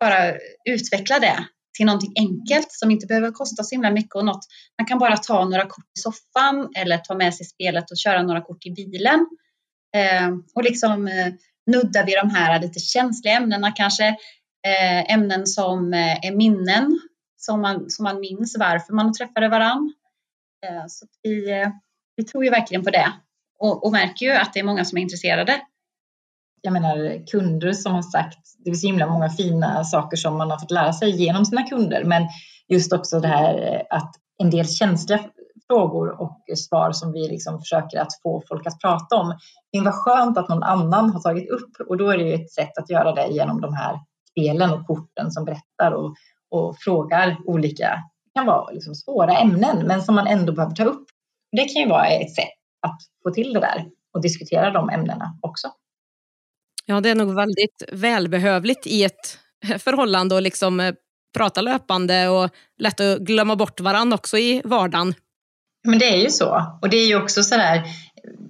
bara 0.00 0.34
utveckla 0.64 1.18
det 1.18 1.44
till 1.78 1.86
någonting 1.86 2.12
enkelt 2.16 2.72
som 2.72 2.90
inte 2.90 3.06
behöver 3.06 3.30
kosta 3.30 3.64
så 3.64 3.74
himla 3.74 3.90
mycket 3.90 4.14
och 4.14 4.24
något. 4.24 4.46
Man 4.78 4.86
kan 4.86 4.98
bara 4.98 5.16
ta 5.16 5.44
några 5.44 5.66
kort 5.66 5.84
i 5.98 6.00
soffan 6.00 6.72
eller 6.76 6.98
ta 6.98 7.14
med 7.14 7.34
sig 7.34 7.46
spelet 7.46 7.90
och 7.90 7.96
köra 7.96 8.22
några 8.22 8.40
kort 8.40 8.66
i 8.66 8.70
bilen. 8.70 9.26
Eh, 9.96 10.28
och 10.54 10.64
liksom 10.64 11.08
eh, 11.08 11.32
nudda 11.66 12.04
vid 12.04 12.16
de 12.16 12.30
här 12.30 12.60
lite 12.60 12.80
känsliga 12.80 13.34
ämnena 13.34 13.72
kanske. 13.72 14.08
Eh, 14.66 15.12
ämnen 15.12 15.46
som 15.46 15.94
eh, 15.94 16.26
är 16.26 16.36
minnen, 16.36 17.00
som 17.36 17.60
man, 17.60 17.90
som 17.90 18.02
man 18.02 18.20
minns 18.20 18.56
varför 18.58 18.92
man 18.92 19.12
träffade 19.12 19.48
varann. 19.48 19.94
Eh, 20.66 20.84
så 20.88 21.06
vi, 21.22 21.50
eh, 21.50 21.68
vi 22.16 22.24
tror 22.24 22.44
ju 22.44 22.50
verkligen 22.50 22.84
på 22.84 22.90
det 22.90 23.12
och, 23.58 23.84
och 23.84 23.92
märker 23.92 24.26
ju 24.26 24.32
att 24.32 24.52
det 24.52 24.60
är 24.60 24.64
många 24.64 24.84
som 24.84 24.98
är 24.98 25.02
intresserade 25.02 25.60
jag 26.62 26.72
menar 26.72 27.26
kunder 27.26 27.72
som 27.72 27.94
har 27.94 28.02
sagt, 28.02 28.38
det 28.64 28.70
är 28.70 28.74
så 28.74 28.86
himla 28.86 29.06
många 29.06 29.30
fina 29.30 29.84
saker 29.84 30.16
som 30.16 30.36
man 30.36 30.50
har 30.50 30.58
fått 30.58 30.70
lära 30.70 30.92
sig 30.92 31.10
genom 31.10 31.44
sina 31.44 31.62
kunder, 31.62 32.04
men 32.04 32.28
just 32.68 32.92
också 32.92 33.20
det 33.20 33.28
här 33.28 33.82
att 33.90 34.14
en 34.38 34.50
del 34.50 34.68
känsliga 34.68 35.20
frågor 35.66 36.20
och 36.20 36.44
svar 36.56 36.92
som 36.92 37.12
vi 37.12 37.28
liksom 37.28 37.58
försöker 37.58 38.00
att 38.00 38.22
få 38.22 38.42
folk 38.48 38.66
att 38.66 38.80
prata 38.80 39.16
om. 39.16 39.38
Men 39.72 39.84
vad 39.84 39.94
skönt 39.94 40.38
att 40.38 40.48
någon 40.48 40.62
annan 40.62 41.10
har 41.10 41.20
tagit 41.20 41.50
upp 41.50 41.88
och 41.88 41.96
då 41.96 42.10
är 42.10 42.18
det 42.18 42.24
ju 42.24 42.34
ett 42.34 42.50
sätt 42.50 42.78
att 42.78 42.90
göra 42.90 43.12
det 43.12 43.28
genom 43.28 43.60
de 43.60 43.74
här 43.74 43.98
spelen 44.30 44.70
och 44.70 44.86
korten 44.86 45.30
som 45.30 45.44
berättar 45.44 45.92
och, 45.92 46.14
och 46.50 46.76
frågar 46.78 47.36
olika, 47.46 47.88
det 48.24 48.40
kan 48.40 48.46
vara 48.46 48.70
liksom 48.70 48.94
svåra 48.94 49.36
ämnen 49.36 49.86
men 49.86 50.02
som 50.02 50.14
man 50.14 50.26
ändå 50.26 50.52
behöver 50.52 50.74
ta 50.74 50.84
upp. 50.84 51.06
Det 51.52 51.64
kan 51.64 51.82
ju 51.82 51.88
vara 51.88 52.06
ett 52.06 52.34
sätt 52.34 52.58
att 52.82 52.98
få 53.22 53.30
till 53.30 53.52
det 53.52 53.60
där 53.60 53.86
och 54.14 54.22
diskutera 54.22 54.70
de 54.70 54.90
ämnena 54.90 55.38
också. 55.42 55.68
Ja, 56.90 57.00
det 57.00 57.10
är 57.10 57.14
nog 57.14 57.34
väldigt 57.34 57.82
välbehövligt 57.92 58.86
i 58.86 59.04
ett 59.04 59.38
förhållande 59.78 60.34
och 60.34 60.42
liksom 60.42 60.80
eh, 60.80 60.94
prata 61.36 61.60
löpande 61.60 62.28
och 62.28 62.50
lätt 62.78 63.00
att 63.00 63.18
glömma 63.18 63.56
bort 63.56 63.80
varandra 63.80 64.14
också 64.14 64.38
i 64.38 64.62
vardagen. 64.64 65.14
Men 65.84 65.98
det 65.98 66.04
är 66.04 66.16
ju 66.16 66.30
så. 66.30 66.78
Och 66.82 66.88
det 66.88 66.96
är 66.96 67.06
ju 67.06 67.22
också 67.22 67.42
så 67.42 67.56
där, 67.56 67.82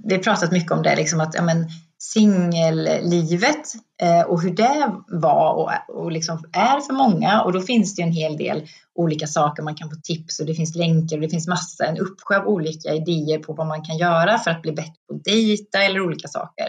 vi 0.04 0.14
har 0.14 0.22
pratat 0.22 0.52
mycket 0.52 0.72
om 0.72 0.82
det, 0.82 0.96
liksom 0.96 1.20
att 1.20 1.34
ja, 1.34 1.42
men, 1.42 1.66
singellivet 1.98 3.74
eh, 4.02 4.20
och 4.20 4.42
hur 4.42 4.54
det 4.54 4.92
var 5.08 5.54
och, 5.54 6.00
och 6.02 6.12
liksom 6.12 6.44
är 6.52 6.80
för 6.80 6.92
många. 6.92 7.42
Och 7.42 7.52
då 7.52 7.60
finns 7.60 7.94
det 7.94 8.02
en 8.02 8.12
hel 8.12 8.36
del 8.36 8.68
olika 8.94 9.26
saker 9.26 9.62
man 9.62 9.74
kan 9.74 9.90
få 9.90 9.96
tips 10.02 10.40
och 10.40 10.46
det 10.46 10.54
finns 10.54 10.74
länkar 10.74 11.16
och 11.16 11.22
det 11.22 11.28
finns 11.28 11.48
massa, 11.48 11.86
en 11.86 11.98
uppsjö 11.98 12.38
av 12.38 12.46
olika 12.46 12.94
idéer 12.94 13.38
på 13.38 13.52
vad 13.52 13.66
man 13.66 13.84
kan 13.84 13.98
göra 13.98 14.38
för 14.38 14.50
att 14.50 14.62
bli 14.62 14.72
bättre 14.72 14.94
på 15.08 15.14
att 15.14 15.24
dejta 15.24 15.82
eller 15.82 16.00
olika 16.00 16.28
saker. 16.28 16.66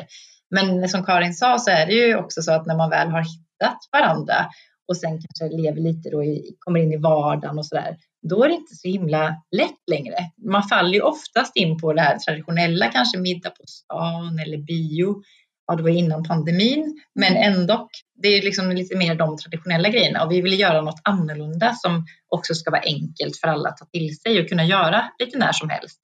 Men 0.50 0.89
som 0.89 1.06
Karin 1.06 1.34
sa 1.34 1.60
så 1.60 1.72
är 1.72 1.86
det 1.86 1.94
ju 1.94 2.15
också 2.15 2.41
så 2.41 2.51
att 2.51 2.65
när 2.65 2.75
man 2.75 2.89
väl 2.89 3.08
har 3.08 3.22
hittat 3.22 3.79
varandra 3.91 4.50
och 4.88 4.98
sen 4.98 5.20
kanske 5.22 5.58
lever 5.58 5.82
lite 5.82 6.10
då 6.10 6.24
i, 6.24 6.56
kommer 6.60 6.79
in 6.79 6.94
i 6.94 6.98
vardagen 6.98 7.58
och 7.58 7.65
sådär, 7.65 7.98
då 8.29 8.44
är 8.44 8.48
det 8.48 8.53
inte 8.53 8.75
så 8.75 8.88
himla 8.88 9.36
lätt 9.51 9.89
längre. 9.91 10.15
Man 10.46 10.63
faller 10.63 10.94
ju 10.94 11.01
oftast 11.01 11.56
in 11.56 11.79
på 11.79 11.94
det 11.94 12.01
här 12.01 12.18
traditionella, 12.18 12.88
kanske 12.88 13.18
middag 13.18 13.50
på 13.50 13.63
stan 13.68 14.39
eller 14.39 14.58
bio. 14.58 15.22
Ja, 15.68 15.75
det 15.75 15.84
var 15.84 15.89
innan 15.89 16.24
pandemin, 16.24 17.01
men 17.15 17.36
ändå. 17.36 17.89
Det 18.22 18.27
är 18.27 18.41
liksom 18.41 18.72
lite 18.72 18.98
mer 18.98 19.15
de 19.15 19.38
traditionella 19.38 19.89
grejerna 19.89 20.24
och 20.24 20.32
vi 20.32 20.41
vill 20.41 20.60
göra 20.60 20.82
något 20.82 21.01
annorlunda 21.03 21.74
som 21.74 22.06
också 22.27 22.53
ska 22.53 22.72
vara 22.72 22.82
enkelt 22.82 23.38
för 23.38 23.48
alla 23.48 23.70
att 23.70 23.77
ta 23.77 23.86
till 23.86 24.20
sig 24.20 24.41
och 24.41 24.50
kunna 24.50 24.65
göra 24.65 25.10
lite 25.20 25.38
när 25.38 25.51
som 25.51 25.70
helst. 25.70 26.00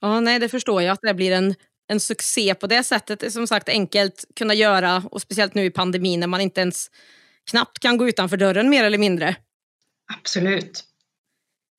Ja, 0.00 0.20
nej, 0.20 0.38
det 0.38 0.48
förstår 0.48 0.82
jag 0.82 0.92
att 0.92 1.02
det 1.02 1.14
blir 1.14 1.32
en 1.32 1.54
en 1.88 2.00
succé 2.00 2.54
på 2.54 2.66
det 2.66 2.84
sättet. 2.84 3.22
Är 3.22 3.30
som 3.30 3.46
sagt 3.46 3.68
enkelt 3.68 4.24
kunna 4.36 4.54
göra 4.54 5.02
och 5.10 5.22
speciellt 5.22 5.54
nu 5.54 5.64
i 5.64 5.70
pandemin 5.70 6.20
när 6.20 6.26
man 6.26 6.40
inte 6.40 6.60
ens 6.60 6.90
knappt 7.50 7.78
kan 7.78 7.96
gå 7.96 8.08
utanför 8.08 8.36
dörren 8.36 8.70
mer 8.70 8.84
eller 8.84 8.98
mindre. 8.98 9.36
Absolut. 10.18 10.84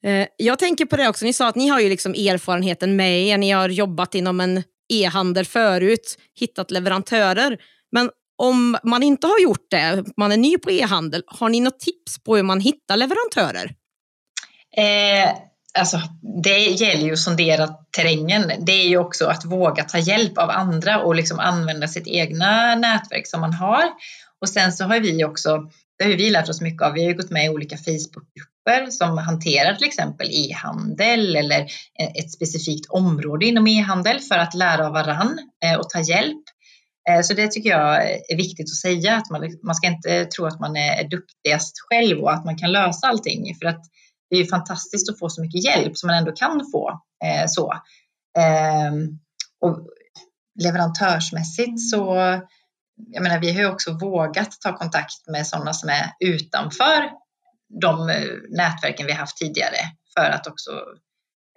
Eh, 0.04 0.28
jag 0.38 0.60
tänker 0.60 0.86
på 0.86 0.98
det 0.98 1.08
också, 1.08 1.26
ni 1.26 1.34
sa 1.34 1.48
att 1.48 1.56
ni 1.56 1.68
har 1.68 1.80
ju 1.80 1.90
liksom 1.90 2.14
erfarenheten 2.14 2.96
med 2.96 3.24
er, 3.28 3.38
ni 3.38 3.52
har 3.52 3.70
jobbat 3.70 4.16
inom 4.16 4.40
en 4.40 4.64
e-handel 4.90 5.46
förut, 5.46 6.18
hittat 6.36 6.72
leverantörer. 6.72 7.58
Men 7.92 8.10
om 8.38 8.78
man 8.84 9.04
inte 9.04 9.28
har 9.28 9.40
gjort 9.40 9.68
det, 9.70 10.04
man 10.18 10.32
är 10.32 10.38
ny 10.38 10.58
på 10.58 10.72
e-handel, 10.72 11.24
har 11.28 11.50
ni 11.50 11.60
något 11.60 11.80
tips 11.80 12.24
på 12.24 12.36
hur 12.36 12.44
man 12.44 12.60
hittar 12.60 12.98
leverantörer? 12.98 13.76
Eh, 14.78 15.36
alltså, 15.80 16.02
det 16.44 16.60
gäller 16.60 17.04
ju 17.04 17.14
att 17.14 17.20
sondera 17.20 17.68
terrängen. 17.98 18.52
Det 18.60 18.72
är 18.72 18.88
ju 18.88 18.98
också 18.98 19.26
att 19.26 19.46
våga 19.46 19.84
ta 19.84 19.98
hjälp 19.98 20.38
av 20.38 20.50
andra 20.50 21.00
och 21.00 21.16
liksom 21.16 21.40
använda 21.40 21.88
sitt 21.88 22.08
egna 22.08 22.76
nätverk 22.76 23.28
som 23.28 23.42
man 23.42 23.54
har. 23.54 23.84
Och 24.42 24.50
sen 24.50 24.72
så 24.72 24.84
har 24.84 25.00
vi 25.00 25.24
också, 25.24 25.70
det 25.98 26.04
har 26.04 26.12
vi 26.12 26.30
lärt 26.30 26.50
oss 26.50 26.62
mycket 26.62 26.82
av, 26.82 26.94
vi 26.94 27.06
har 27.06 27.14
gått 27.14 27.30
med 27.30 27.46
i 27.46 27.50
olika 27.50 27.78
Facebookgrupper 27.78 28.92
som 28.92 29.18
hanterar 29.18 29.76
till 29.76 29.88
exempel 29.88 30.30
e-handel 30.32 31.36
eller 31.36 31.60
eh, 32.00 32.08
ett 32.16 32.32
specifikt 32.32 32.90
område 32.90 33.46
inom 33.46 33.68
e-handel 33.68 34.20
för 34.20 34.38
att 34.38 34.54
lära 34.54 34.86
av 34.86 34.94
varann 34.94 35.40
eh, 35.66 35.80
och 35.80 35.90
ta 35.90 36.00
hjälp. 36.00 36.44
Eh, 37.10 37.22
så 37.22 37.34
det 37.34 37.52
tycker 37.52 37.70
jag 37.70 38.12
är 38.12 38.38
viktigt 38.38 38.70
att 38.70 38.76
säga, 38.76 39.16
att 39.16 39.30
man, 39.30 39.42
liksom, 39.42 39.60
man 39.64 39.76
ska 39.76 39.88
inte 39.88 40.26
tro 40.26 40.46
att 40.46 40.60
man 40.60 40.76
är 40.76 41.10
duktigast 41.10 41.74
själv 41.90 42.20
och 42.20 42.34
att 42.34 42.46
man 42.46 42.58
kan 42.58 42.72
lösa 42.72 43.08
allting. 43.08 43.56
För 43.62 43.68
att 43.68 43.82
det 44.30 44.36
är 44.36 44.40
ju 44.40 44.48
fantastiskt 44.48 45.10
att 45.10 45.20
få 45.20 45.30
så 45.30 45.42
mycket 45.42 45.64
hjälp 45.64 45.98
som 45.98 46.08
man 46.08 46.18
ändå 46.18 46.32
kan 46.32 46.62
få. 46.72 46.90
Eh, 47.26 47.46
så. 47.48 47.74
Eh, 48.38 48.92
och 49.62 49.88
leverantörsmässigt 50.64 51.90
så, 51.90 52.16
jag 52.96 53.24
menar, 53.24 53.40
vi 53.40 53.52
har 53.52 53.60
ju 53.60 53.70
också 53.70 53.92
vågat 53.92 54.62
ta 54.62 54.78
kontakt 54.78 55.28
med 55.28 55.48
sådana 55.48 55.74
som 55.74 55.90
är 55.90 56.12
utanför 56.20 57.10
de 57.82 58.10
eh, 58.10 58.26
nätverken 58.50 59.06
vi 59.06 59.14
haft 59.14 59.38
tidigare 59.38 59.78
för 60.18 60.30
att 60.30 60.48
också 60.48 60.72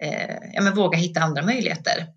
eh, 0.03 0.37
ja, 0.53 0.61
men 0.61 0.75
våga 0.75 0.97
hitta 0.97 1.19
andra 1.19 1.41
möjligheter. 1.41 2.07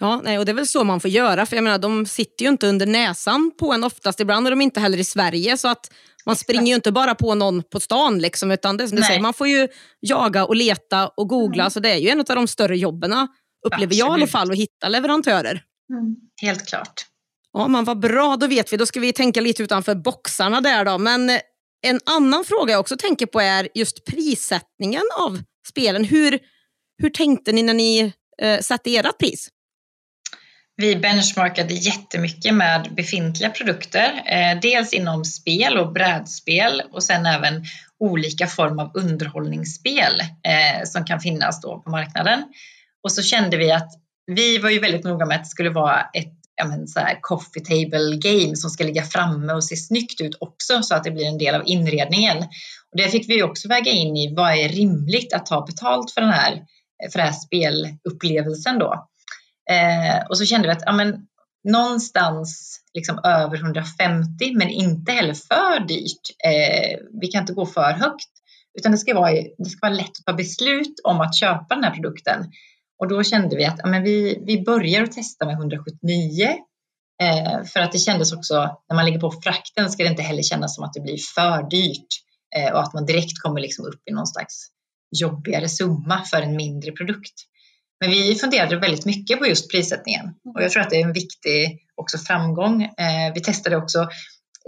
Ja, 0.00 0.20
nej, 0.24 0.38
och 0.38 0.44
det 0.44 0.52
är 0.52 0.54
väl 0.54 0.66
så 0.66 0.84
man 0.84 1.00
får 1.00 1.10
göra. 1.10 1.46
För 1.46 1.56
jag 1.56 1.62
menar, 1.62 1.78
de 1.78 2.06
sitter 2.06 2.44
ju 2.44 2.48
inte 2.48 2.66
under 2.66 2.86
näsan 2.86 3.50
på 3.58 3.72
en 3.72 3.84
oftast. 3.84 4.20
Ibland 4.20 4.46
är 4.46 4.50
de 4.50 4.60
inte 4.60 4.80
heller 4.80 4.98
i 4.98 5.04
Sverige. 5.04 5.56
Så 5.56 5.68
att 5.68 5.92
man 6.26 6.36
springer 6.36 6.66
ju 6.66 6.74
inte 6.74 6.92
bara 6.92 7.14
på 7.14 7.34
någon 7.34 7.62
på 7.62 7.80
stan. 7.80 8.18
Liksom, 8.18 8.50
utan 8.50 8.76
det 8.76 8.88
som 8.88 8.96
du 8.96 9.02
säger, 9.02 9.20
man 9.20 9.34
får 9.34 9.48
ju 9.48 9.68
jaga 10.00 10.44
och 10.44 10.56
leta 10.56 11.08
och 11.08 11.28
googla. 11.28 11.62
Mm. 11.62 11.70
Så 11.70 11.80
det 11.80 11.90
är 11.90 11.96
ju 11.96 12.08
en 12.08 12.20
av 12.20 12.24
de 12.26 12.48
större 12.48 12.78
jobben, 12.78 13.12
upplever 13.66 13.84
Absolut. 13.84 13.98
jag 13.98 14.08
i 14.08 14.12
alla 14.12 14.26
fall, 14.26 14.50
att 14.50 14.56
hitta 14.56 14.88
leverantörer. 14.88 15.62
Mm. 15.92 16.16
Helt 16.42 16.68
klart. 16.68 17.04
Ja, 17.52 17.68
men 17.68 17.84
vad 17.84 17.98
bra, 17.98 18.36
då 18.36 18.46
vet 18.46 18.72
vi. 18.72 18.76
Då 18.76 18.86
ska 18.86 19.00
vi 19.00 19.12
tänka 19.12 19.40
lite 19.40 19.62
utanför 19.62 19.94
boxarna 19.94 20.60
där 20.60 20.84
då. 20.84 20.98
Men 20.98 21.30
eh, 21.30 21.40
en 21.86 22.00
annan 22.06 22.44
fråga 22.44 22.72
jag 22.72 22.80
också 22.80 22.96
tänker 22.96 23.26
på 23.26 23.40
är 23.40 23.68
just 23.74 24.04
prissättningen 24.04 25.02
av 25.18 25.42
spelen. 25.68 26.04
Hur, 26.04 26.38
hur 27.02 27.10
tänkte 27.10 27.52
ni 27.52 27.62
när 27.62 27.74
ni 27.74 28.12
eh, 28.42 28.60
satte 28.60 28.96
ert 28.96 29.18
pris? 29.18 29.48
Vi 30.80 30.96
benchmarkade 30.96 31.74
jättemycket 31.74 32.54
med 32.54 32.88
befintliga 32.96 33.50
produkter, 33.50 34.22
eh, 34.26 34.60
dels 34.60 34.92
inom 34.92 35.24
spel 35.24 35.78
och 35.78 35.92
brädspel 35.92 36.82
och 36.92 37.02
sen 37.02 37.26
även 37.26 37.64
olika 37.98 38.46
form 38.46 38.78
av 38.78 38.90
underhållningsspel 38.94 40.20
eh, 40.20 40.84
som 40.84 41.04
kan 41.04 41.20
finnas 41.20 41.60
då 41.60 41.80
på 41.80 41.90
marknaden. 41.90 42.44
Och 43.02 43.12
så 43.12 43.22
kände 43.22 43.56
vi 43.56 43.72
att 43.72 43.88
vi 44.26 44.58
var 44.58 44.70
ju 44.70 44.78
väldigt 44.78 45.04
noga 45.04 45.26
med 45.26 45.36
att 45.36 45.44
det 45.44 45.48
skulle 45.48 45.70
vara 45.70 46.00
ett 46.00 46.34
ja, 46.56 46.64
men, 46.64 46.88
så 46.88 47.00
här, 47.00 47.18
coffee 47.20 47.64
table 47.64 48.16
game 48.16 48.56
som 48.56 48.70
ska 48.70 48.84
ligga 48.84 49.02
framme 49.02 49.52
och 49.52 49.64
se 49.64 49.76
snyggt 49.76 50.20
ut 50.20 50.36
också 50.40 50.82
så 50.82 50.94
att 50.94 51.04
det 51.04 51.10
blir 51.10 51.26
en 51.26 51.38
del 51.38 51.54
av 51.54 51.62
inredningen. 51.66 52.36
Och 52.90 52.96
det 52.96 53.08
fick 53.08 53.28
vi 53.28 53.42
också 53.42 53.68
väga 53.68 53.90
in 53.90 54.16
i 54.16 54.34
vad 54.34 54.52
är 54.52 54.68
rimligt 54.68 55.32
att 55.32 55.46
ta 55.46 55.66
betalt 55.66 56.10
för 56.10 56.20
den 56.20 56.30
här, 56.30 56.52
för 57.12 57.18
den 57.18 57.26
här 57.26 57.40
spelupplevelsen 57.40 58.78
då. 58.78 59.08
Eh, 59.70 60.26
och 60.28 60.38
så 60.38 60.44
kände 60.44 60.68
vi 60.68 60.72
att 60.72 60.82
ja, 60.86 60.92
men, 60.92 61.26
någonstans 61.64 62.80
liksom 62.94 63.20
över 63.24 63.56
150 63.56 64.52
men 64.54 64.68
inte 64.68 65.12
heller 65.12 65.34
för 65.34 65.86
dyrt. 65.86 66.22
Eh, 66.44 66.98
vi 67.20 67.26
kan 67.26 67.40
inte 67.40 67.52
gå 67.52 67.66
för 67.66 67.92
högt 67.92 68.28
utan 68.78 68.92
det 68.92 68.98
ska, 68.98 69.14
vara, 69.14 69.32
det 69.32 69.70
ska 69.70 69.86
vara 69.86 69.96
lätt 69.96 70.18
att 70.18 70.26
ta 70.26 70.32
beslut 70.32 71.00
om 71.04 71.20
att 71.20 71.36
köpa 71.36 71.74
den 71.74 71.84
här 71.84 71.94
produkten. 71.94 72.52
Och 72.98 73.08
då 73.08 73.22
kände 73.22 73.56
vi 73.56 73.64
att 73.64 73.78
ja, 73.78 73.88
men 73.88 74.02
vi, 74.02 74.42
vi 74.46 74.62
börjar 74.62 75.02
att 75.02 75.12
testa 75.12 75.46
med 75.46 75.54
179 75.54 76.48
eh, 77.22 77.64
för 77.64 77.80
att 77.80 77.92
det 77.92 77.98
kändes 77.98 78.32
också 78.32 78.54
när 78.88 78.96
man 78.96 79.04
lägger 79.04 79.20
på 79.20 79.30
frakten 79.30 79.90
ska 79.90 80.02
det 80.02 80.08
inte 80.08 80.22
heller 80.22 80.42
kännas 80.42 80.74
som 80.74 80.84
att 80.84 80.92
det 80.92 81.00
blir 81.00 81.18
för 81.34 81.70
dyrt 81.70 82.06
eh, 82.56 82.72
och 82.72 82.80
att 82.80 82.94
man 82.94 83.06
direkt 83.06 83.42
kommer 83.42 83.60
liksom 83.60 83.84
upp 83.84 84.02
i 84.10 84.12
någon 84.12 84.26
slags 84.26 84.68
jobbigare 85.20 85.68
summa 85.68 86.24
för 86.30 86.42
en 86.42 86.56
mindre 86.56 86.92
produkt. 86.92 87.34
Men 88.00 88.10
vi 88.10 88.34
funderade 88.34 88.76
väldigt 88.76 89.04
mycket 89.04 89.38
på 89.38 89.46
just 89.46 89.70
prissättningen 89.70 90.34
och 90.54 90.62
jag 90.62 90.70
tror 90.70 90.82
att 90.82 90.90
det 90.90 91.00
är 91.00 91.04
en 91.04 91.12
viktig 91.12 91.78
också 91.96 92.18
framgång. 92.18 92.82
Eh, 92.82 93.34
vi 93.34 93.40
testade 93.40 93.76
också 93.76 93.98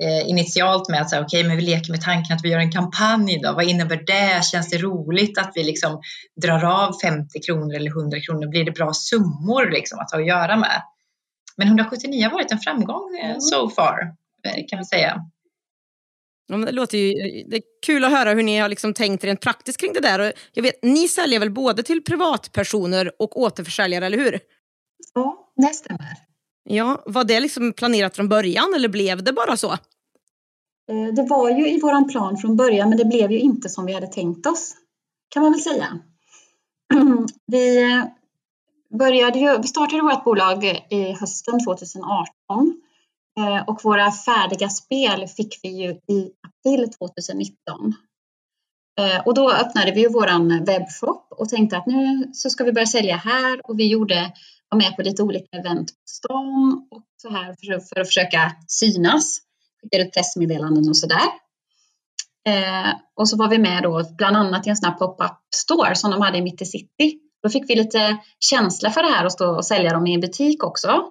eh, 0.02 0.28
initialt 0.28 0.88
med 0.88 1.00
att 1.00 1.10
säga, 1.10 1.24
okay, 1.24 1.44
men 1.44 1.56
vi 1.56 1.62
leker 1.62 1.90
med 1.90 2.02
tanken 2.02 2.36
att 2.36 2.44
vi 2.44 2.48
gör 2.48 2.58
en 2.58 2.72
kampanj 2.72 3.40
då. 3.42 3.52
Vad 3.52 3.64
innebär 3.64 4.02
det? 4.06 4.44
Känns 4.44 4.70
det 4.70 4.78
roligt 4.78 5.38
att 5.38 5.52
vi 5.54 5.64
liksom 5.64 6.00
drar 6.42 6.64
av 6.64 6.92
50 7.02 7.40
kronor 7.46 7.74
eller 7.74 7.90
100 7.90 8.20
kronor? 8.20 8.46
Blir 8.46 8.64
det 8.64 8.72
bra 8.72 8.92
summor 8.92 9.70
liksom 9.70 9.98
att 9.98 10.12
ha 10.12 10.18
att 10.18 10.26
göra 10.26 10.56
med? 10.56 10.82
Men 11.56 11.68
179 11.68 12.24
har 12.24 12.32
varit 12.32 12.52
en 12.52 12.58
framgång 12.58 13.18
eh, 13.24 13.36
so 13.38 13.70
far 13.70 14.14
kan 14.68 14.76
man 14.76 14.84
säga. 14.84 15.24
Det 16.50 16.72
låter 16.72 16.98
ju 16.98 17.12
det 17.48 17.56
är 17.56 17.62
kul 17.86 18.04
att 18.04 18.10
höra 18.10 18.34
hur 18.34 18.42
ni 18.42 18.58
har 18.58 18.68
liksom 18.68 18.94
tänkt 18.94 19.24
rent 19.24 19.40
praktiskt 19.40 19.80
kring 19.80 19.92
det 19.92 20.00
där. 20.00 20.32
jag 20.52 20.62
vet, 20.62 20.82
ni 20.82 21.08
säljer 21.08 21.40
väl 21.40 21.50
både 21.50 21.82
till 21.82 22.04
privatpersoner 22.04 23.12
och 23.18 23.40
återförsäljare, 23.40 24.06
eller 24.06 24.18
hur? 24.18 24.40
Ja, 25.14 25.52
det 25.56 25.74
stämmer. 25.74 26.16
Ja, 26.64 27.02
var 27.06 27.24
det 27.24 27.40
liksom 27.40 27.72
planerat 27.72 28.16
från 28.16 28.28
början 28.28 28.74
eller 28.76 28.88
blev 28.88 29.22
det 29.22 29.32
bara 29.32 29.56
så? 29.56 29.72
Eh, 30.90 31.14
det 31.16 31.22
var 31.22 31.50
ju 31.50 31.68
i 31.68 31.80
våran 31.80 32.08
plan 32.08 32.36
från 32.36 32.56
början, 32.56 32.88
men 32.88 32.98
det 32.98 33.04
blev 33.04 33.32
ju 33.32 33.38
inte 33.38 33.68
som 33.68 33.86
vi 33.86 33.92
hade 33.92 34.06
tänkt 34.06 34.46
oss, 34.46 34.74
kan 35.28 35.42
man 35.42 35.52
väl 35.52 35.60
säga. 35.60 35.98
Vi, 37.46 37.82
eh, 37.82 38.04
började 38.98 39.38
ju, 39.38 39.58
vi 39.58 39.68
startade 39.68 40.02
vårt 40.02 40.24
bolag 40.24 40.64
i 40.90 41.12
hösten 41.12 41.64
2018 41.64 42.80
Eh, 43.38 43.68
och 43.68 43.80
våra 43.84 44.12
färdiga 44.12 44.68
spel 44.68 45.26
fick 45.28 45.60
vi 45.62 45.68
ju 45.68 45.90
i 45.90 46.30
april 46.60 46.90
2019. 46.92 47.94
Eh, 49.00 49.20
och 49.26 49.34
då 49.34 49.50
öppnade 49.50 49.92
vi 49.92 50.00
ju 50.00 50.08
våran 50.08 50.64
webbshop 50.64 51.26
och 51.30 51.48
tänkte 51.48 51.76
att 51.76 51.86
nu 51.86 52.30
så 52.32 52.50
ska 52.50 52.64
vi 52.64 52.72
börja 52.72 52.86
sälja 52.86 53.16
här 53.16 53.60
och 53.64 53.78
vi 53.78 53.88
gjorde, 53.88 54.32
var 54.68 54.78
med 54.78 54.96
på 54.96 55.02
lite 55.02 55.22
olika 55.22 55.56
event 55.56 55.88
på 55.88 56.02
stan 56.04 56.88
och 56.90 57.02
så 57.22 57.30
här 57.30 57.46
för, 57.46 57.80
för 57.80 58.00
att 58.00 58.06
försöka 58.06 58.52
synas. 58.68 59.38
Skickade 59.82 60.04
ut 60.04 60.12
pressmeddelanden 60.12 60.88
och 60.88 60.96
sådär. 60.96 61.28
Eh, 62.48 62.90
och 63.16 63.28
så 63.28 63.36
var 63.36 63.48
vi 63.48 63.58
med 63.58 63.82
då 63.82 64.04
bland 64.18 64.36
annat 64.36 64.66
i 64.66 64.70
en 64.70 64.76
sån 64.76 64.90
här 64.90 64.98
pop-up 64.98 65.38
store 65.54 65.94
som 65.94 66.10
de 66.10 66.20
hade 66.20 66.38
i 66.38 66.42
Mitt 66.42 66.62
i 66.62 66.66
City. 66.66 67.20
Då 67.42 67.48
fick 67.48 67.70
vi 67.70 67.74
lite 67.74 68.16
känsla 68.40 68.90
för 68.90 69.02
det 69.02 69.08
här 69.08 69.24
och 69.24 69.32
stå 69.32 69.56
och 69.56 69.66
sälja 69.66 69.92
dem 69.92 70.06
i 70.06 70.14
en 70.14 70.20
butik 70.20 70.64
också. 70.64 71.02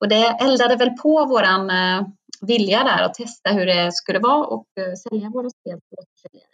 Och 0.00 0.08
det 0.08 0.26
eldade 0.26 0.76
väl 0.76 0.90
på 0.90 1.24
våran 1.24 1.70
eh, 1.70 2.06
vilja 2.46 2.84
där 2.84 3.02
att 3.02 3.14
testa 3.14 3.50
hur 3.50 3.66
det 3.66 3.92
skulle 3.92 4.18
vara 4.18 4.46
och 4.46 4.66
eh, 4.80 4.94
sälja 4.94 5.28
våra 5.28 5.50
spel 5.50 5.80
till 5.80 5.98
återförsäljare. 5.98 6.50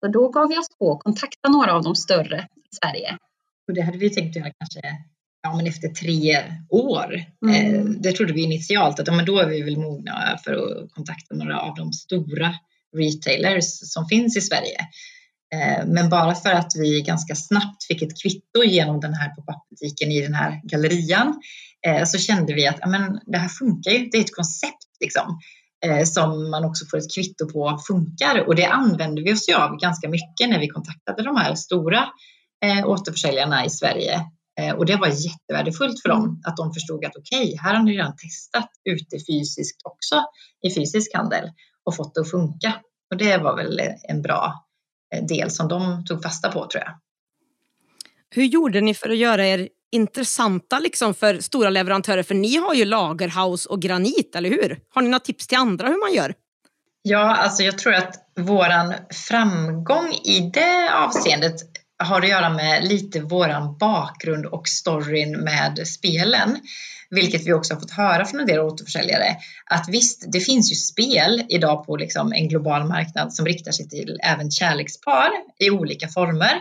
Så 0.00 0.08
då 0.08 0.28
gav 0.28 0.48
vi 0.48 0.58
oss 0.58 0.68
på 0.78 0.92
att 0.92 1.00
kontakta 1.00 1.48
några 1.48 1.72
av 1.72 1.82
de 1.82 1.94
större 1.94 2.48
i 2.54 2.76
Sverige. 2.76 3.18
Och 3.68 3.74
det 3.74 3.80
hade 3.80 3.98
vi 3.98 4.10
tänkt 4.10 4.36
göra 4.36 4.52
kanske 4.58 4.80
ja, 5.42 5.56
men 5.56 5.66
efter 5.66 5.88
tre 5.88 6.44
år. 6.70 7.24
Mm. 7.46 7.74
Eh, 7.74 7.84
det 7.84 8.12
trodde 8.12 8.32
vi 8.32 8.42
initialt 8.42 9.00
att 9.00 9.06
ja, 9.06 9.12
men 9.12 9.24
då 9.24 9.38
är 9.38 9.46
vi 9.46 9.62
väl 9.62 9.76
mogna 9.76 10.38
för 10.44 10.52
att 10.52 10.92
kontakta 10.92 11.34
några 11.34 11.60
av 11.60 11.74
de 11.74 11.92
stora 11.92 12.54
retailers 12.96 13.64
som 13.64 14.06
finns 14.06 14.36
i 14.36 14.40
Sverige. 14.40 14.78
Men 15.86 16.10
bara 16.10 16.34
för 16.34 16.50
att 16.50 16.72
vi 16.76 17.02
ganska 17.02 17.34
snabbt 17.34 17.84
fick 17.84 18.02
ett 18.02 18.22
kvitto 18.22 18.64
genom 18.64 19.00
den 19.00 19.14
här 19.14 19.28
pop-up-butiken 19.28 20.12
i 20.12 20.20
den 20.20 20.34
här 20.34 20.60
gallerian 20.64 21.28
Eh, 21.28 21.67
så 22.06 22.18
kände 22.18 22.54
vi 22.54 22.66
att 22.66 22.90
men, 22.90 23.20
det 23.26 23.38
här 23.38 23.48
funkar 23.48 23.90
ju. 23.90 23.98
Det 23.98 24.16
är 24.18 24.20
ett 24.20 24.36
koncept 24.36 24.88
liksom, 25.00 25.38
eh, 25.84 26.04
som 26.04 26.50
man 26.50 26.64
också 26.64 26.86
får 26.90 26.98
ett 26.98 27.14
kvitto 27.14 27.48
på 27.48 27.80
funkar 27.86 28.46
och 28.46 28.54
det 28.54 28.66
använde 28.66 29.22
vi 29.22 29.32
oss 29.32 29.48
av 29.48 29.76
ganska 29.76 30.08
mycket 30.08 30.48
när 30.48 30.58
vi 30.58 30.68
kontaktade 30.68 31.22
de 31.22 31.36
här 31.36 31.54
stora 31.54 32.08
eh, 32.64 32.88
återförsäljarna 32.88 33.64
i 33.64 33.70
Sverige. 33.70 34.20
Och 34.76 34.86
det 34.86 34.96
var 34.96 35.06
jättevärdefullt 35.06 36.02
för 36.02 36.08
dem 36.08 36.24
mm. 36.24 36.40
att 36.44 36.56
de 36.56 36.74
förstod 36.74 37.04
att 37.04 37.16
okej, 37.16 37.44
okay, 37.44 37.56
här 37.56 37.74
har 37.74 37.82
ni 37.82 37.92
redan 37.92 38.16
testat 38.16 38.70
ute 38.84 39.16
fysiskt 39.26 39.80
också 39.84 40.24
i 40.66 40.74
fysisk 40.74 41.14
handel 41.14 41.50
och 41.84 41.96
fått 41.96 42.14
det 42.14 42.20
att 42.20 42.30
funka. 42.30 42.74
Och 43.10 43.16
det 43.16 43.38
var 43.38 43.56
väl 43.56 43.80
en 44.08 44.22
bra 44.22 44.64
del 45.28 45.50
som 45.50 45.68
de 45.68 46.04
tog 46.04 46.22
fasta 46.22 46.48
på 46.48 46.66
tror 46.66 46.84
jag. 46.84 46.92
Hur 48.30 48.44
gjorde 48.44 48.80
ni 48.80 48.94
för 48.94 49.10
att 49.10 49.16
göra 49.16 49.46
er 49.46 49.68
intressanta 49.92 50.78
liksom 50.78 51.14
för 51.14 51.40
stora 51.40 51.70
leverantörer? 51.70 52.22
För 52.22 52.34
ni 52.34 52.56
har 52.56 52.74
ju 52.74 52.84
Lagerhaus 52.84 53.66
och 53.66 53.82
Granit, 53.82 54.34
eller 54.36 54.50
hur? 54.50 54.78
Har 54.94 55.02
ni 55.02 55.08
några 55.08 55.20
tips 55.20 55.46
till 55.46 55.58
andra 55.58 55.88
hur 55.88 56.00
man 56.00 56.14
gör? 56.14 56.34
Ja, 57.02 57.36
alltså 57.36 57.62
jag 57.62 57.78
tror 57.78 57.94
att 57.94 58.14
våran 58.40 58.94
framgång 59.28 60.12
i 60.24 60.50
det 60.54 60.94
avseendet 60.94 61.54
har 61.98 62.22
att 62.22 62.28
göra 62.28 62.50
med 62.50 62.88
lite 62.88 63.20
våran 63.20 63.78
bakgrund 63.78 64.46
och 64.46 64.68
storyn 64.68 65.32
med 65.32 65.88
spelen. 65.88 66.56
Vilket 67.10 67.46
vi 67.46 67.52
också 67.52 67.74
har 67.74 67.80
fått 67.80 67.90
höra 67.90 68.24
från 68.24 68.40
en 68.40 68.46
del 68.46 68.58
återförsäljare. 68.58 69.36
Att 69.64 69.88
visst, 69.88 70.24
det 70.32 70.40
finns 70.40 70.72
ju 70.72 70.76
spel 70.76 71.42
idag 71.48 71.86
på 71.86 71.96
liksom 71.96 72.32
en 72.32 72.48
global 72.48 72.88
marknad 72.88 73.32
som 73.34 73.46
riktar 73.46 73.72
sig 73.72 73.88
till 73.88 74.18
även 74.22 74.50
kärlekspar 74.50 75.30
i 75.58 75.70
olika 75.70 76.08
former. 76.08 76.60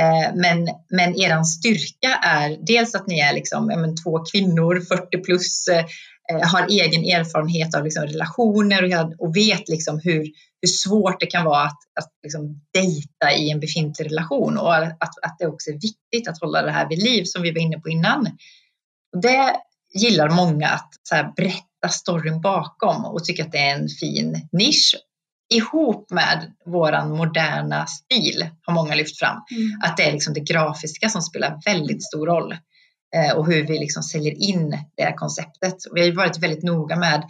Eh, 0.00 0.34
men, 0.34 0.68
men 0.90 1.20
er 1.20 1.42
styrka 1.42 2.14
är 2.22 2.56
dels 2.66 2.94
att 2.94 3.06
ni 3.06 3.20
är 3.20 3.32
liksom, 3.32 3.66
men, 3.66 3.96
två 3.96 4.24
kvinnor, 4.32 4.80
40 4.80 5.18
plus, 5.24 5.68
eh, 5.68 5.84
eh, 6.32 6.48
har 6.48 6.66
egen 6.70 7.04
erfarenhet 7.04 7.74
av 7.74 7.84
liksom 7.84 8.06
relationer 8.06 8.82
och, 8.82 9.14
och 9.18 9.36
vet 9.36 9.68
liksom 9.68 10.00
hur, 10.04 10.22
hur 10.60 10.68
svårt 10.68 11.20
det 11.20 11.26
kan 11.26 11.44
vara 11.44 11.62
att, 11.62 11.78
att 12.00 12.10
liksom 12.22 12.60
dejta 12.74 13.32
i 13.32 13.50
en 13.50 13.60
befintlig 13.60 14.06
relation 14.06 14.58
och 14.58 14.76
att, 14.76 15.00
att 15.00 15.36
det 15.38 15.46
också 15.46 15.70
är 15.70 15.74
viktigt 15.74 16.28
att 16.28 16.40
hålla 16.40 16.62
det 16.62 16.70
här 16.70 16.88
vid 16.88 17.02
liv 17.02 17.24
som 17.24 17.42
vi 17.42 17.52
var 17.52 17.60
inne 17.60 17.80
på 17.80 17.88
innan. 17.88 18.28
Det 19.22 19.56
gillar 19.94 20.28
många 20.28 20.68
att 20.68 20.90
så 21.02 21.14
här, 21.14 21.32
berätta 21.36 21.88
storyn 21.90 22.40
bakom 22.40 23.04
och 23.04 23.24
tycker 23.24 23.44
att 23.44 23.52
det 23.52 23.58
är 23.58 23.74
en 23.74 23.88
fin 23.88 24.48
nisch 24.52 24.96
ihop 25.50 26.10
med 26.10 26.52
våran 26.66 27.10
moderna 27.10 27.86
stil 27.86 28.48
har 28.62 28.74
många 28.74 28.94
lyft 28.94 29.18
fram. 29.18 29.36
Mm. 29.50 29.80
Att 29.82 29.96
det 29.96 30.02
är 30.02 30.12
liksom 30.12 30.34
det 30.34 30.40
grafiska 30.40 31.08
som 31.08 31.22
spelar 31.22 31.60
väldigt 31.64 32.04
stor 32.04 32.26
roll 32.26 32.52
eh, 33.16 33.36
och 33.36 33.46
hur 33.46 33.66
vi 33.66 33.78
liksom 33.78 34.02
säljer 34.02 34.32
in 34.42 34.70
det 34.96 35.02
här 35.02 35.16
konceptet. 35.16 35.76
Vi 35.94 36.00
har 36.00 36.16
varit 36.16 36.38
väldigt 36.38 36.62
noga 36.62 36.96
med 36.96 37.24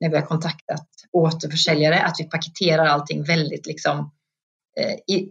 när 0.00 0.10
vi 0.10 0.16
har 0.16 0.26
kontaktat 0.26 0.86
återförsäljare 1.12 2.00
att 2.02 2.16
vi 2.18 2.24
paketerar 2.24 2.86
allting 2.86 3.24
väldigt 3.24 3.66
liksom 3.66 4.12
eh, 4.80 5.14
i, 5.16 5.28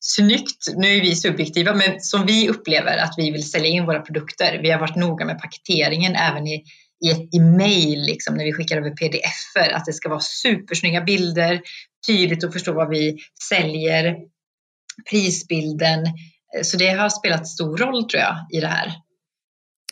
snyggt. 0.00 0.66
Nu 0.76 0.96
är 0.96 1.00
vi 1.00 1.14
subjektiva, 1.14 1.74
men 1.74 2.00
som 2.00 2.26
vi 2.26 2.48
upplever 2.48 2.98
att 2.98 3.14
vi 3.16 3.30
vill 3.30 3.50
sälja 3.50 3.68
in 3.68 3.86
våra 3.86 4.00
produkter. 4.00 4.58
Vi 4.62 4.70
har 4.70 4.80
varit 4.80 4.96
noga 4.96 5.24
med 5.24 5.38
paketeringen 5.38 6.14
även 6.14 6.46
i 6.46 6.64
i 7.04 7.10
ett 7.10 7.34
e-mail 7.34 8.02
liksom, 8.02 8.34
när 8.34 8.44
vi 8.44 8.52
skickar 8.52 8.76
över 8.76 8.90
pdf 8.90 9.72
att 9.74 9.84
det 9.84 9.92
ska 9.92 10.08
vara 10.08 10.20
supersnygga 10.20 11.00
bilder, 11.00 11.60
tydligt 12.06 12.44
att 12.44 12.52
förstå 12.52 12.72
vad 12.72 12.88
vi 12.88 13.18
säljer, 13.48 14.16
prisbilden. 15.10 16.06
Eh, 16.06 16.62
så 16.62 16.76
det 16.76 16.88
har 16.88 17.08
spelat 17.08 17.48
stor 17.48 17.76
roll 17.76 18.08
tror 18.08 18.22
jag 18.22 18.46
i 18.52 18.60
det 18.60 18.66
här. 18.66 18.92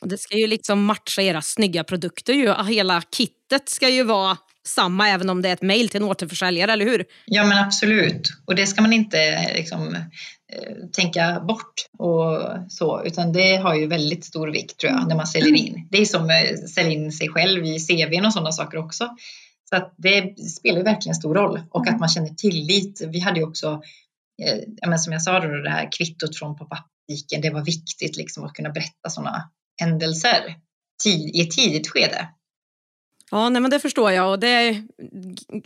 Det 0.03 0.19
ska 0.19 0.39
ju 0.39 0.47
liksom 0.47 0.85
matcha 0.85 1.23
era 1.23 1.43
snygga 1.43 1.85
produkter. 1.85 2.33
Ju. 2.33 2.55
Hela 2.65 3.03
kittet 3.03 3.69
ska 3.69 3.89
ju 3.89 4.03
vara 4.03 4.37
samma 4.67 5.09
även 5.09 5.31
om 5.31 5.43
det 5.43 5.49
är 5.49 5.53
ett 5.53 5.63
mejl 5.63 5.89
till 5.89 6.03
en 6.03 6.09
återförsäljare, 6.09 6.73
eller 6.73 6.85
hur? 6.85 7.05
Ja 7.27 7.45
men 7.45 7.59
absolut. 7.59 8.29
Och 8.45 8.55
det 8.55 8.67
ska 8.67 8.83
man 8.83 8.93
inte 8.93 9.53
liksom, 9.57 9.97
Eh, 10.53 10.89
tänka 10.93 11.41
bort 11.41 11.89
och 11.99 12.41
så, 12.69 13.05
utan 13.05 13.33
det 13.33 13.57
har 13.57 13.75
ju 13.75 13.87
väldigt 13.87 14.25
stor 14.25 14.49
vikt 14.49 14.81
tror 14.81 14.93
jag 14.93 15.09
när 15.09 15.17
man 15.17 15.27
säljer 15.27 15.55
in. 15.55 15.89
Det 15.91 15.99
är 15.99 16.05
som 16.05 16.25
att 16.25 16.31
eh, 16.31 16.67
sälja 16.75 16.93
in 16.93 17.13
sig 17.13 17.29
själv 17.29 17.65
i 17.65 17.79
CVn 17.79 18.27
och 18.27 18.33
sådana 18.33 18.53
saker 18.53 18.79
också. 18.79 19.09
Så 19.69 19.77
att 19.77 19.95
det 19.97 20.39
spelar 20.39 20.83
verkligen 20.83 21.15
stor 21.15 21.35
roll 21.35 21.61
och 21.71 21.89
att 21.89 22.01
man 22.01 22.09
känner 22.09 22.29
tillit. 22.29 23.01
Vi 23.09 23.21
hade 23.21 23.41
ju 23.41 23.47
också, 23.47 23.83
eh, 24.43 24.97
som 24.97 25.13
jag 25.13 25.23
sa, 25.23 25.41
då, 25.41 25.49
det 25.49 25.71
här 25.71 25.89
kvittot 25.93 26.39
från 26.39 26.57
pop-up-butiken. 26.57 27.41
Det 27.41 27.51
var 27.51 27.65
viktigt 27.65 28.17
liksom 28.17 28.45
att 28.45 28.53
kunna 28.53 28.71
berätta 28.71 29.11
sådana 29.11 29.51
händelser 29.81 30.55
i 31.07 31.41
ett 31.41 31.51
tidigt 31.51 31.89
skede. 31.89 32.29
Ja, 33.31 33.49
nej, 33.49 33.63
men 33.63 33.71
det 33.71 33.81
förstår 33.81 34.13
jag. 34.13 34.31
Och, 34.31 34.39
det, 34.39 34.83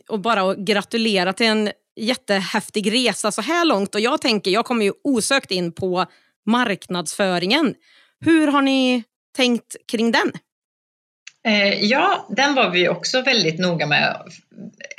och 0.08 0.20
bara 0.20 0.50
att 0.50 0.58
gratulera 0.58 1.32
till 1.32 1.46
en 1.46 1.70
jättehäftig 1.96 2.92
resa 2.92 3.32
så 3.32 3.42
här 3.42 3.64
långt. 3.64 3.94
Och 3.94 4.00
jag 4.00 4.20
tänker, 4.20 4.50
jag 4.50 4.64
kommer 4.64 4.84
ju 4.84 4.92
osökt 5.04 5.50
in 5.50 5.72
på 5.72 6.06
marknadsföringen. 6.46 7.74
Hur 8.20 8.46
har 8.46 8.62
ni 8.62 9.04
tänkt 9.36 9.76
kring 9.92 10.12
den? 10.12 10.32
Eh, 11.46 11.84
ja, 11.84 12.26
den 12.36 12.54
var 12.54 12.70
vi 12.70 12.88
också 12.88 13.22
väldigt 13.22 13.58
noga 13.58 13.86
med 13.86 14.16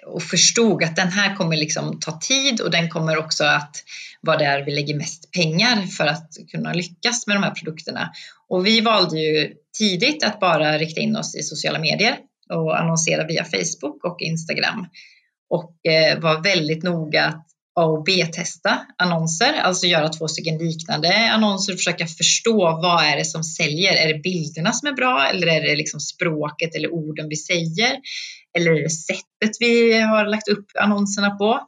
och 0.05 0.23
förstod 0.23 0.83
att 0.83 0.95
den 0.95 1.11
här 1.11 1.35
kommer 1.35 1.57
liksom 1.57 1.99
ta 1.99 2.19
tid 2.19 2.61
och 2.61 2.71
den 2.71 2.89
kommer 2.89 3.17
också 3.17 3.43
att 3.43 3.83
vara 4.21 4.37
där 4.37 4.65
vi 4.65 4.71
lägger 4.71 4.95
mest 4.95 5.31
pengar 5.31 5.81
för 5.81 6.07
att 6.07 6.29
kunna 6.51 6.73
lyckas 6.73 7.27
med 7.27 7.35
de 7.35 7.43
här 7.43 7.51
produkterna. 7.51 8.11
Och 8.47 8.65
vi 8.65 8.81
valde 8.81 9.19
ju 9.19 9.53
tidigt 9.77 10.23
att 10.23 10.39
bara 10.39 10.77
rikta 10.77 11.01
in 11.01 11.15
oss 11.15 11.35
i 11.35 11.43
sociala 11.43 11.79
medier 11.79 12.17
och 12.53 12.79
annonsera 12.79 13.27
via 13.27 13.45
Facebook 13.45 14.03
och 14.03 14.21
Instagram 14.21 14.87
och 15.49 15.91
eh, 15.91 16.19
var 16.19 16.43
väldigt 16.43 16.83
noga 16.83 17.25
att 17.25 17.45
A 17.79 17.85
och 17.85 18.03
B-testa 18.03 18.79
annonser, 18.97 19.53
alltså 19.53 19.87
göra 19.87 20.09
två 20.09 20.27
stycken 20.27 20.57
liknande 20.57 21.29
annonser 21.31 21.73
och 21.73 21.79
försöka 21.79 22.07
förstå 22.07 22.79
vad 22.81 23.03
är 23.03 23.17
det 23.17 23.25
som 23.25 23.43
säljer. 23.43 23.93
Är 23.93 24.13
det 24.13 24.19
bilderna 24.19 24.71
som 24.71 24.87
är 24.87 24.93
bra 24.93 25.27
eller 25.27 25.47
är 25.47 25.61
det 25.61 25.75
liksom 25.75 25.99
språket 25.99 26.75
eller 26.75 26.93
orden 26.93 27.29
vi 27.29 27.35
säger? 27.35 27.97
Eller 28.57 28.71
är 28.71 28.83
det 28.83 28.89
sättet 28.89 29.51
vi 29.59 30.01
har 30.01 30.25
lagt 30.25 30.47
upp 30.47 30.65
annonserna 30.79 31.29
på? 31.29 31.59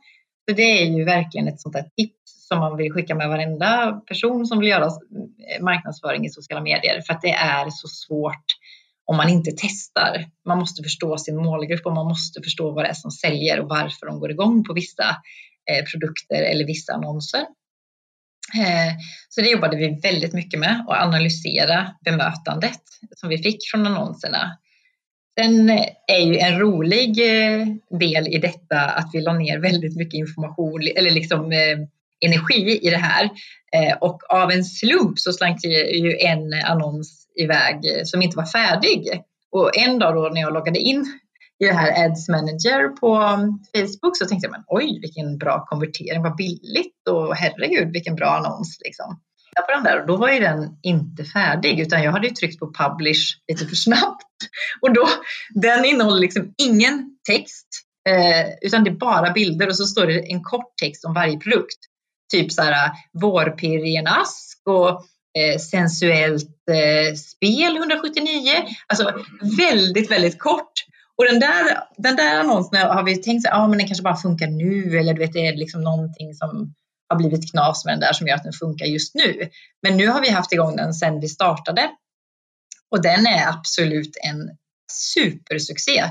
Så 0.50 0.56
det 0.56 0.82
är 0.82 0.86
ju 0.86 1.06
verkligen 1.06 1.48
ett 1.48 1.62
sånt 1.62 1.74
där 1.74 1.86
tips 1.98 2.48
som 2.48 2.60
man 2.60 2.78
vill 2.78 2.92
skicka 2.92 3.16
med 3.16 3.30
varenda 3.30 4.02
person 4.08 4.46
som 4.46 4.60
vill 4.60 4.70
göra 4.70 4.90
marknadsföring 5.62 6.26
i 6.26 6.30
sociala 6.30 6.64
medier 6.64 7.02
för 7.08 7.14
att 7.14 7.22
det 7.22 7.32
är 7.32 7.70
så 7.70 7.88
svårt 7.88 8.46
om 9.12 9.18
man 9.18 9.30
inte 9.30 9.52
testar. 9.58 10.26
Man 10.46 10.58
måste 10.58 10.84
förstå 10.84 11.18
sin 11.18 11.36
målgrupp 11.36 11.86
och 11.86 11.94
man 11.94 12.08
måste 12.08 12.42
förstå 12.42 12.72
vad 12.72 12.86
det 12.86 12.90
är 12.90 12.94
som 12.94 13.12
säljer 13.12 13.60
och 13.60 13.70
varför 13.70 14.06
de 14.06 14.20
går 14.20 14.32
igång 14.32 14.64
på 14.64 14.74
vissa 14.74 15.04
eh, 15.70 15.86
produkter 15.92 16.42
eller 16.42 16.66
vissa 16.66 16.94
annonser. 16.94 17.40
Eh, 18.60 18.94
så 19.30 19.42
det 19.42 19.50
jobbade 19.50 19.78
vi 19.78 20.00
väldigt 20.04 20.34
mycket 20.34 20.60
med 20.60 20.86
att 20.88 21.04
analysera 21.04 21.96
bemötandet 22.06 22.82
som 23.16 23.30
vi 23.30 23.38
fick 23.38 23.58
från 23.72 23.88
annonserna. 23.88 24.58
Sen 25.40 25.70
eh, 25.70 25.86
är 26.08 26.20
ju 26.20 26.38
en 26.38 26.60
rolig 26.60 27.10
eh, 27.10 27.68
del 28.00 28.28
i 28.28 28.38
detta 28.38 28.80
att 28.80 29.10
vi 29.14 29.22
la 29.22 29.34
ner 29.34 29.60
väldigt 29.60 29.96
mycket 29.96 30.18
information 30.18 30.82
eller 30.96 31.12
liksom 31.12 31.52
eh, 31.52 31.78
energi 32.26 32.80
i 32.82 32.90
det 32.90 32.98
här 32.98 33.30
och 34.02 34.22
av 34.30 34.52
en 34.52 34.64
slump 34.64 35.20
så 35.20 35.34
slank 35.34 35.64
ju 35.64 36.18
en 36.20 36.54
annons 36.66 37.28
iväg 37.36 37.76
eh, 37.76 38.04
som 38.04 38.22
inte 38.22 38.38
var 38.38 38.46
färdig. 38.46 39.24
Och 39.52 39.78
en 39.78 40.00
dag 40.00 40.16
då 40.16 40.30
när 40.34 40.42
jag 40.42 40.54
loggade 40.54 40.80
in 40.80 41.06
i 41.64 41.66
det 41.66 41.74
här 41.74 42.06
Ads 42.06 42.30
Manager 42.30 42.88
på 42.88 43.16
mm, 43.16 43.60
Facebook 43.76 44.18
så 44.18 44.26
tänkte 44.26 44.46
jag, 44.46 44.52
men 44.52 44.64
oj 44.68 45.00
vilken 45.02 45.38
bra 45.38 45.66
konvertering, 45.70 46.24
vad 46.24 46.36
billigt 46.36 47.08
och 47.10 47.36
herregud 47.36 47.94
vilken 47.94 48.16
bra 48.16 48.30
annons 48.30 48.78
liksom. 48.86 49.20
På 49.68 49.72
den 49.72 49.84
där 49.84 50.02
och 50.02 50.08
då 50.08 50.18
var 50.18 50.30
ju 50.30 50.40
den 50.40 50.78
inte 50.82 51.24
färdig 51.24 51.80
utan 51.80 52.04
jag 52.04 52.12
hade 52.12 52.28
ju 52.28 52.34
tryckt 52.34 52.60
på 52.60 52.74
publish 52.74 53.38
lite 53.48 53.66
för 53.66 53.76
snabbt. 53.76 54.28
Och 54.82 54.94
då, 54.94 55.08
den 55.50 55.86
innehåller 55.86 56.20
liksom 56.20 56.54
ingen 56.58 57.18
text 57.28 57.68
eh, 58.10 58.54
utan 58.62 58.84
det 58.84 58.90
är 58.90 58.96
bara 58.96 59.32
bilder 59.32 59.68
och 59.68 59.76
så 59.76 59.86
står 59.86 60.08
det 60.08 60.20
en 60.20 60.44
kort 60.44 60.78
text 60.82 61.06
om 61.06 61.14
varje 61.14 61.38
produkt. 61.38 61.78
Typ 62.32 62.52
så 62.52 62.62
här 62.62 62.72
eh, 62.72 62.92
vårpirr 63.22 63.86
i 63.86 63.96
en 63.96 64.08
ask 64.08 64.62
och 64.66 65.06
eh, 65.40 65.60
sensuellt 65.60 66.70
eh, 66.72 67.16
spel 67.16 67.78
179. 67.78 68.52
Alltså 68.88 69.14
väldigt, 69.58 70.12
väldigt 70.12 70.40
kort. 70.40 70.72
Och 71.18 71.26
den 71.26 71.40
där, 71.40 71.84
den 71.98 72.16
där 72.16 72.40
annonsen 72.40 72.88
har 72.88 73.04
vi 73.04 73.18
tänkt 73.18 73.48
att 73.48 73.54
ah, 73.54 73.68
men 73.68 73.78
den 73.78 73.88
kanske 73.88 74.04
bara 74.04 74.16
funkar 74.16 74.48
nu 74.48 75.00
eller 75.00 75.14
du 75.14 75.20
vet, 75.20 75.34
det 75.34 75.48
är 75.48 75.56
liksom 75.56 75.82
någonting 75.82 76.34
som 76.34 76.74
har 77.10 77.18
blivit 77.18 77.52
knas 77.52 77.86
med 77.86 77.94
den 77.94 78.00
där 78.00 78.14
som 78.14 78.28
gör 78.28 78.36
att 78.36 78.44
den 78.44 78.54
funkar 78.54 78.86
just 78.86 79.16
nu. 79.16 79.50
Men 79.84 79.98
nu 79.98 80.08
har 80.08 80.22
vi 80.22 80.30
haft 80.30 80.54
igång 80.54 80.76
den 80.76 80.94
sedan 80.94 81.20
vi 81.20 81.30
startade 81.30 81.90
och 82.92 83.02
den 83.02 83.28
är 83.28 83.48
absolut 83.48 84.18
en 84.24 84.58
supersuccé. 84.92 86.04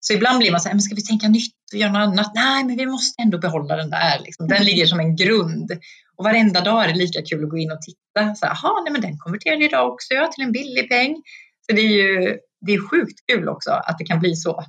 Så 0.00 0.12
ibland 0.12 0.38
blir 0.38 0.50
man 0.50 0.60
så 0.60 0.68
här, 0.68 0.74
men 0.74 0.82
ska 0.82 0.94
vi 0.94 1.04
tänka 1.04 1.28
nytt 1.28 1.55
och 1.72 1.78
göra 1.78 1.92
något 1.92 2.18
annat? 2.18 2.32
Nej, 2.34 2.64
men 2.64 2.76
vi 2.76 2.86
måste 2.86 3.22
ändå 3.22 3.38
behålla 3.38 3.76
den 3.76 3.90
där. 3.90 4.20
Liksom. 4.24 4.48
Den 4.48 4.64
ligger 4.64 4.86
som 4.86 5.00
en 5.00 5.16
grund. 5.16 5.72
Och 6.16 6.24
varenda 6.24 6.60
dag 6.60 6.84
är 6.84 6.88
det 6.88 6.94
lika 6.94 7.22
kul 7.22 7.44
att 7.44 7.50
gå 7.50 7.58
in 7.58 7.70
och 7.70 7.82
titta. 7.82 8.34
Så 8.34 8.46
här, 8.46 8.84
nej 8.84 8.92
men 8.92 9.00
den 9.00 9.18
konverterade 9.18 9.64
idag 9.64 9.92
också 9.92 10.14
ja, 10.14 10.30
till 10.32 10.44
en 10.44 10.52
billig 10.52 10.88
peng. 10.88 11.22
Så 11.66 11.76
det 11.76 11.80
är 11.80 11.92
ju 11.92 12.38
det 12.60 12.72
är 12.72 12.88
sjukt 12.90 13.26
kul 13.26 13.48
också 13.48 13.70
att 13.70 13.98
det 13.98 14.04
kan 14.04 14.20
bli 14.20 14.36
så. 14.36 14.64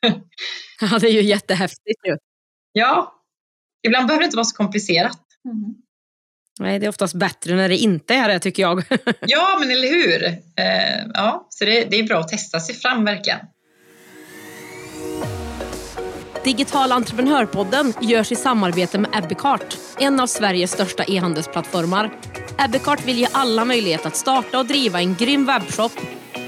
ja, 0.80 0.98
det 0.98 1.08
är 1.08 1.12
ju 1.12 1.22
jättehäftigt 1.22 2.00
ju. 2.06 2.16
Ja, 2.72 3.14
ibland 3.86 4.06
behöver 4.06 4.22
det 4.22 4.24
inte 4.24 4.36
vara 4.36 4.44
så 4.44 4.56
komplicerat. 4.56 5.20
Mm. 5.48 5.74
Nej, 6.60 6.78
det 6.78 6.86
är 6.86 6.88
oftast 6.88 7.14
bättre 7.14 7.56
när 7.56 7.68
det 7.68 7.76
inte 7.76 8.14
är 8.14 8.28
det 8.28 8.38
tycker 8.38 8.62
jag. 8.62 8.84
ja, 9.20 9.56
men 9.60 9.70
eller 9.70 9.88
hur? 9.88 10.24
Eh, 10.56 11.06
ja, 11.14 11.46
så 11.50 11.64
det, 11.64 11.84
det 11.84 11.96
är 11.96 12.02
bra 12.02 12.20
att 12.20 12.28
testa 12.28 12.60
sig 12.60 12.74
fram 12.74 13.04
verkligen. 13.04 13.38
Digital 16.44 16.92
entreprenörpodden 16.92 17.94
görs 18.00 18.32
i 18.32 18.36
samarbete 18.36 18.98
med 18.98 19.10
Ebbecart, 19.14 19.76
en 19.98 20.20
av 20.20 20.26
Sveriges 20.26 20.72
största 20.72 21.04
e-handelsplattformar. 21.04 22.10
Ebbecart 22.58 23.04
vill 23.04 23.18
ge 23.18 23.28
alla 23.32 23.64
möjlighet 23.64 24.06
att 24.06 24.16
starta 24.16 24.58
och 24.58 24.66
driva 24.66 25.00
en 25.00 25.14
grym 25.14 25.46
webbshop 25.46 25.92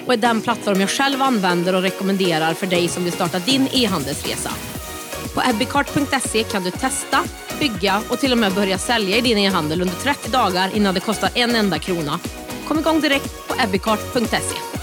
och 0.06 0.12
är 0.12 0.16
den 0.16 0.40
plattform 0.40 0.80
jag 0.80 0.90
själv 0.90 1.22
använder 1.22 1.74
och 1.74 1.82
rekommenderar 1.82 2.54
för 2.54 2.66
dig 2.66 2.88
som 2.88 3.04
vill 3.04 3.12
starta 3.12 3.38
din 3.38 3.68
e-handelsresa. 3.72 4.50
På 5.35 5.42
ebbecart.se 5.50 6.42
kan 6.42 6.62
du 6.64 6.70
testa, 6.70 7.24
bygga 7.59 8.02
och 8.09 8.18
till 8.18 8.32
och 8.32 8.38
med 8.38 8.54
börja 8.54 8.78
sälja 8.78 9.16
i 9.16 9.20
din 9.20 9.38
e-handel 9.38 9.82
under 9.82 9.94
30 9.94 10.30
dagar 10.30 10.70
innan 10.76 10.94
det 10.94 11.00
kostar 11.00 11.30
en 11.35 11.54
enda 11.54 11.78
krona. 11.78 12.18
Kom 12.68 12.78
igång 12.78 13.00
direkt 13.00 13.48
på 13.48 13.54
ebbicart.se. 13.62 14.76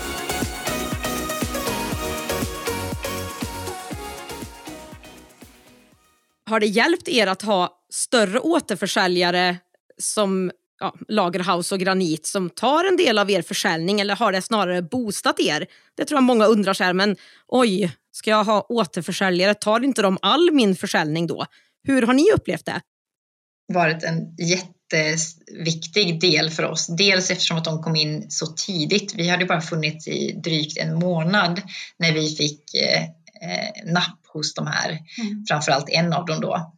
Har 6.49 6.59
det 6.59 6.65
hjälpt 6.65 7.07
er 7.07 7.27
att 7.27 7.41
ha 7.41 7.79
större 7.93 8.39
återförsäljare 8.39 9.57
som 9.97 10.51
ja, 10.79 10.95
Lagerhaus 11.07 11.71
och 11.71 11.79
Granit 11.79 12.25
som 12.25 12.49
tar 12.49 12.85
en 12.85 12.97
del 12.97 13.19
av 13.19 13.31
er 13.31 13.41
försäljning 13.41 13.99
eller 13.99 14.15
har 14.15 14.31
det 14.31 14.41
snarare 14.41 14.81
boostat 14.81 15.39
er? 15.39 15.67
Det 15.97 16.05
tror 16.05 16.17
jag 16.17 16.23
många 16.23 16.45
undrar 16.45 16.73
så 16.73 16.83
här, 16.83 16.93
men 16.93 17.15
oj, 17.47 17.91
ska 18.11 18.29
jag 18.29 18.43
ha 18.43 18.65
återförsäljare? 18.69 19.53
Tar 19.53 19.83
inte 19.83 20.01
de 20.01 20.17
all 20.21 20.51
min 20.51 20.75
försäljning 20.75 21.27
då? 21.27 21.45
Hur 21.83 22.01
har 22.01 22.13
ni 22.13 22.31
upplevt 22.31 22.65
det? 22.65 22.81
varit 23.67 24.03
en 24.03 24.35
jätteviktig 24.35 26.21
del 26.21 26.49
för 26.49 26.63
oss. 26.63 26.87
Dels 26.87 27.31
eftersom 27.31 27.57
att 27.57 27.65
de 27.65 27.83
kom 27.83 27.95
in 27.95 28.25
så 28.29 28.47
tidigt. 28.47 29.15
Vi 29.15 29.29
hade 29.29 29.45
bara 29.45 29.61
funnits 29.61 30.07
i 30.07 30.31
drygt 30.43 30.77
en 30.77 30.99
månad 30.99 31.61
när 31.97 32.13
vi 32.13 32.35
fick 32.35 32.73
eh, 32.75 33.03
eh, 33.43 33.93
napp 33.93 34.19
hos 34.27 34.53
de 34.53 34.67
här, 34.67 34.89
mm. 34.89 35.45
framförallt 35.47 35.89
en 35.89 36.13
av 36.13 36.25
dem 36.25 36.41
då. 36.41 36.73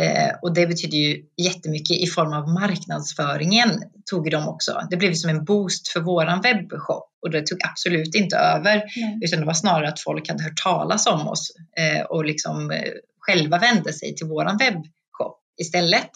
Eh, 0.00 0.30
och 0.42 0.54
det 0.54 0.66
betyder 0.66 0.98
ju 0.98 1.24
jättemycket 1.36 1.96
i 1.96 2.06
form 2.06 2.32
av 2.32 2.48
marknadsföringen 2.48 3.82
tog 4.10 4.30
de 4.30 4.48
också. 4.48 4.86
Det 4.90 4.96
blev 4.96 5.14
som 5.14 5.30
en 5.30 5.44
boost 5.44 5.88
för 5.88 6.00
våran 6.00 6.40
webbshop 6.40 7.10
och 7.22 7.30
det 7.30 7.46
tog 7.46 7.58
absolut 7.64 8.14
inte 8.14 8.36
över 8.36 8.76
mm. 8.76 9.18
utan 9.22 9.40
det 9.40 9.46
var 9.46 9.54
snarare 9.54 9.88
att 9.88 10.00
folk 10.00 10.28
hade 10.28 10.42
hört 10.42 10.62
talas 10.64 11.06
om 11.06 11.28
oss 11.28 11.52
eh, 11.76 12.02
och 12.02 12.24
liksom 12.24 12.70
eh, 12.70 12.92
själva 13.18 13.58
vände 13.58 13.92
sig 13.92 14.14
till 14.14 14.26
våran 14.26 14.56
webbshop 14.56 15.40
istället. 15.60 16.10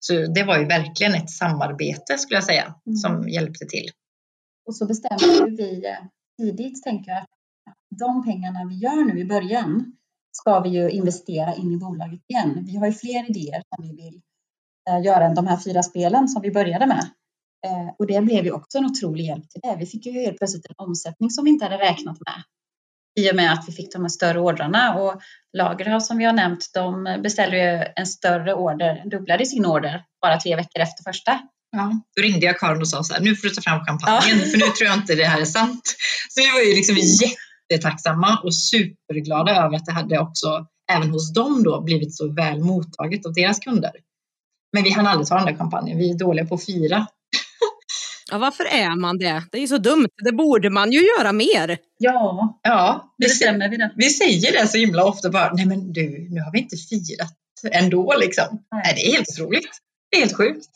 Så 0.00 0.12
det 0.12 0.44
var 0.44 0.58
ju 0.58 0.64
verkligen 0.64 1.14
ett 1.14 1.30
samarbete 1.30 2.18
skulle 2.18 2.36
jag 2.36 2.44
säga 2.44 2.74
mm. 2.86 2.96
som 2.96 3.28
hjälpte 3.28 3.66
till. 3.66 3.90
Och 4.66 4.76
så 4.76 4.86
bestämde 4.86 5.50
vi 5.58 5.86
eh, 5.86 6.06
tidigt, 6.38 6.82
tänker 6.82 7.10
jag, 7.10 7.24
de 7.98 8.24
pengarna 8.24 8.64
vi 8.68 8.74
gör 8.74 9.04
nu 9.04 9.20
i 9.20 9.24
början 9.24 9.92
ska 10.32 10.60
vi 10.60 10.68
ju 10.68 10.90
investera 10.90 11.54
in 11.54 11.72
i 11.72 11.76
bolaget 11.76 12.20
igen. 12.28 12.64
Vi 12.66 12.76
har 12.76 12.86
ju 12.86 12.92
fler 12.92 13.30
idéer 13.30 13.62
som 13.74 13.88
vi 13.88 14.02
vill 14.02 14.20
eh, 14.90 15.04
göra 15.04 15.24
än 15.24 15.34
de 15.34 15.46
här 15.46 15.56
fyra 15.56 15.82
spelen 15.82 16.28
som 16.28 16.42
vi 16.42 16.50
började 16.50 16.86
med. 16.86 17.10
Eh, 17.66 17.94
och 17.98 18.06
det 18.06 18.20
blev 18.20 18.44
ju 18.44 18.52
också 18.52 18.78
en 18.78 18.84
otrolig 18.84 19.24
hjälp 19.24 19.50
till 19.50 19.60
det. 19.62 19.76
Vi 19.78 19.86
fick 19.86 20.06
ju 20.06 20.12
helt 20.12 20.38
plötsligt 20.38 20.66
en 20.66 20.74
omsättning 20.76 21.30
som 21.30 21.44
vi 21.44 21.50
inte 21.50 21.64
hade 21.64 21.78
räknat 21.78 22.18
med 22.26 22.42
i 23.18 23.30
och 23.30 23.36
med 23.36 23.52
att 23.52 23.64
vi 23.68 23.72
fick 23.72 23.92
de 23.92 24.02
här 24.02 24.08
större 24.08 24.40
ordrarna. 24.40 24.94
Och 24.94 25.20
Lagerhaus 25.56 26.06
som 26.06 26.18
vi 26.18 26.24
har 26.24 26.32
nämnt, 26.32 26.70
de 26.74 27.18
beställde 27.22 27.56
ju 27.56 27.84
en 27.96 28.06
större 28.06 28.54
order, 28.54 29.10
dubblade 29.10 29.46
sin 29.46 29.66
order 29.66 30.04
bara 30.22 30.40
tre 30.40 30.56
veckor 30.56 30.82
efter 30.82 31.02
första. 31.04 31.40
Ja. 31.72 32.00
Då 32.16 32.22
ringde 32.22 32.46
jag 32.46 32.58
Karin 32.58 32.80
och 32.80 32.88
sa 32.88 33.02
så 33.02 33.14
här, 33.14 33.20
nu 33.20 33.36
får 33.36 33.48
du 33.48 33.54
ta 33.54 33.62
fram 33.62 33.84
champagnen 33.84 34.38
ja. 34.38 34.46
för 34.46 34.58
nu 34.58 34.64
tror 34.64 34.88
jag 34.88 34.96
inte 34.96 35.14
det 35.14 35.24
här 35.24 35.40
är 35.40 35.44
sant. 35.44 35.94
Så 36.28 36.40
vi 36.40 36.50
var 36.50 36.60
ju 36.60 36.74
liksom 36.74 36.96
jättetacksamma 37.70 38.40
och 38.44 38.54
superglada 38.54 39.52
över 39.52 39.76
att 39.76 39.86
det 39.86 39.92
hade 39.92 40.18
också 40.18 40.66
även 40.92 41.10
hos 41.10 41.32
dem 41.32 41.62
då 41.62 41.80
blivit 41.80 42.16
så 42.16 42.32
väl 42.32 42.60
mottaget 42.60 43.26
av 43.26 43.32
deras 43.32 43.58
kunder. 43.58 43.92
Men 44.72 44.84
vi 44.84 44.90
hann 44.90 45.06
aldrig 45.06 45.28
ta 45.28 45.36
den 45.36 45.46
där 45.46 45.56
kampanjen, 45.56 45.98
vi 45.98 46.10
är 46.10 46.18
dåliga 46.18 46.46
på 46.46 46.54
att 46.54 46.64
fira 46.64 47.06
Ja, 48.30 48.38
varför 48.38 48.64
är 48.64 48.96
man 48.96 49.18
det? 49.18 49.42
Det 49.50 49.58
är 49.58 49.60
ju 49.60 49.68
så 49.68 49.78
dumt. 49.78 50.08
Det 50.24 50.32
borde 50.32 50.70
man 50.70 50.92
ju 50.92 51.00
göra 51.00 51.32
mer. 51.32 51.78
Ja, 51.98 52.60
ja 52.62 53.14
vi, 53.18 53.26
bestämmer 53.26 53.68
vi 53.68 53.76
det. 53.76 53.92
Vi 53.96 54.10
säger 54.10 54.52
det 54.52 54.68
så 54.68 54.78
himla 54.78 55.04
ofta 55.04 55.30
bara, 55.30 55.52
nej 55.52 55.66
men 55.66 55.92
du, 55.92 56.28
nu 56.30 56.40
har 56.40 56.52
vi 56.52 56.58
inte 56.58 56.76
firat 56.76 57.34
ändå 57.72 58.14
liksom. 58.20 58.44
Nej. 58.50 58.82
nej 58.84 58.94
det 58.96 59.08
är 59.08 59.12
helt 59.12 59.28
otroligt. 59.28 59.70
Det 60.10 60.16
är 60.16 60.20
helt 60.20 60.36
sjukt. 60.36 60.68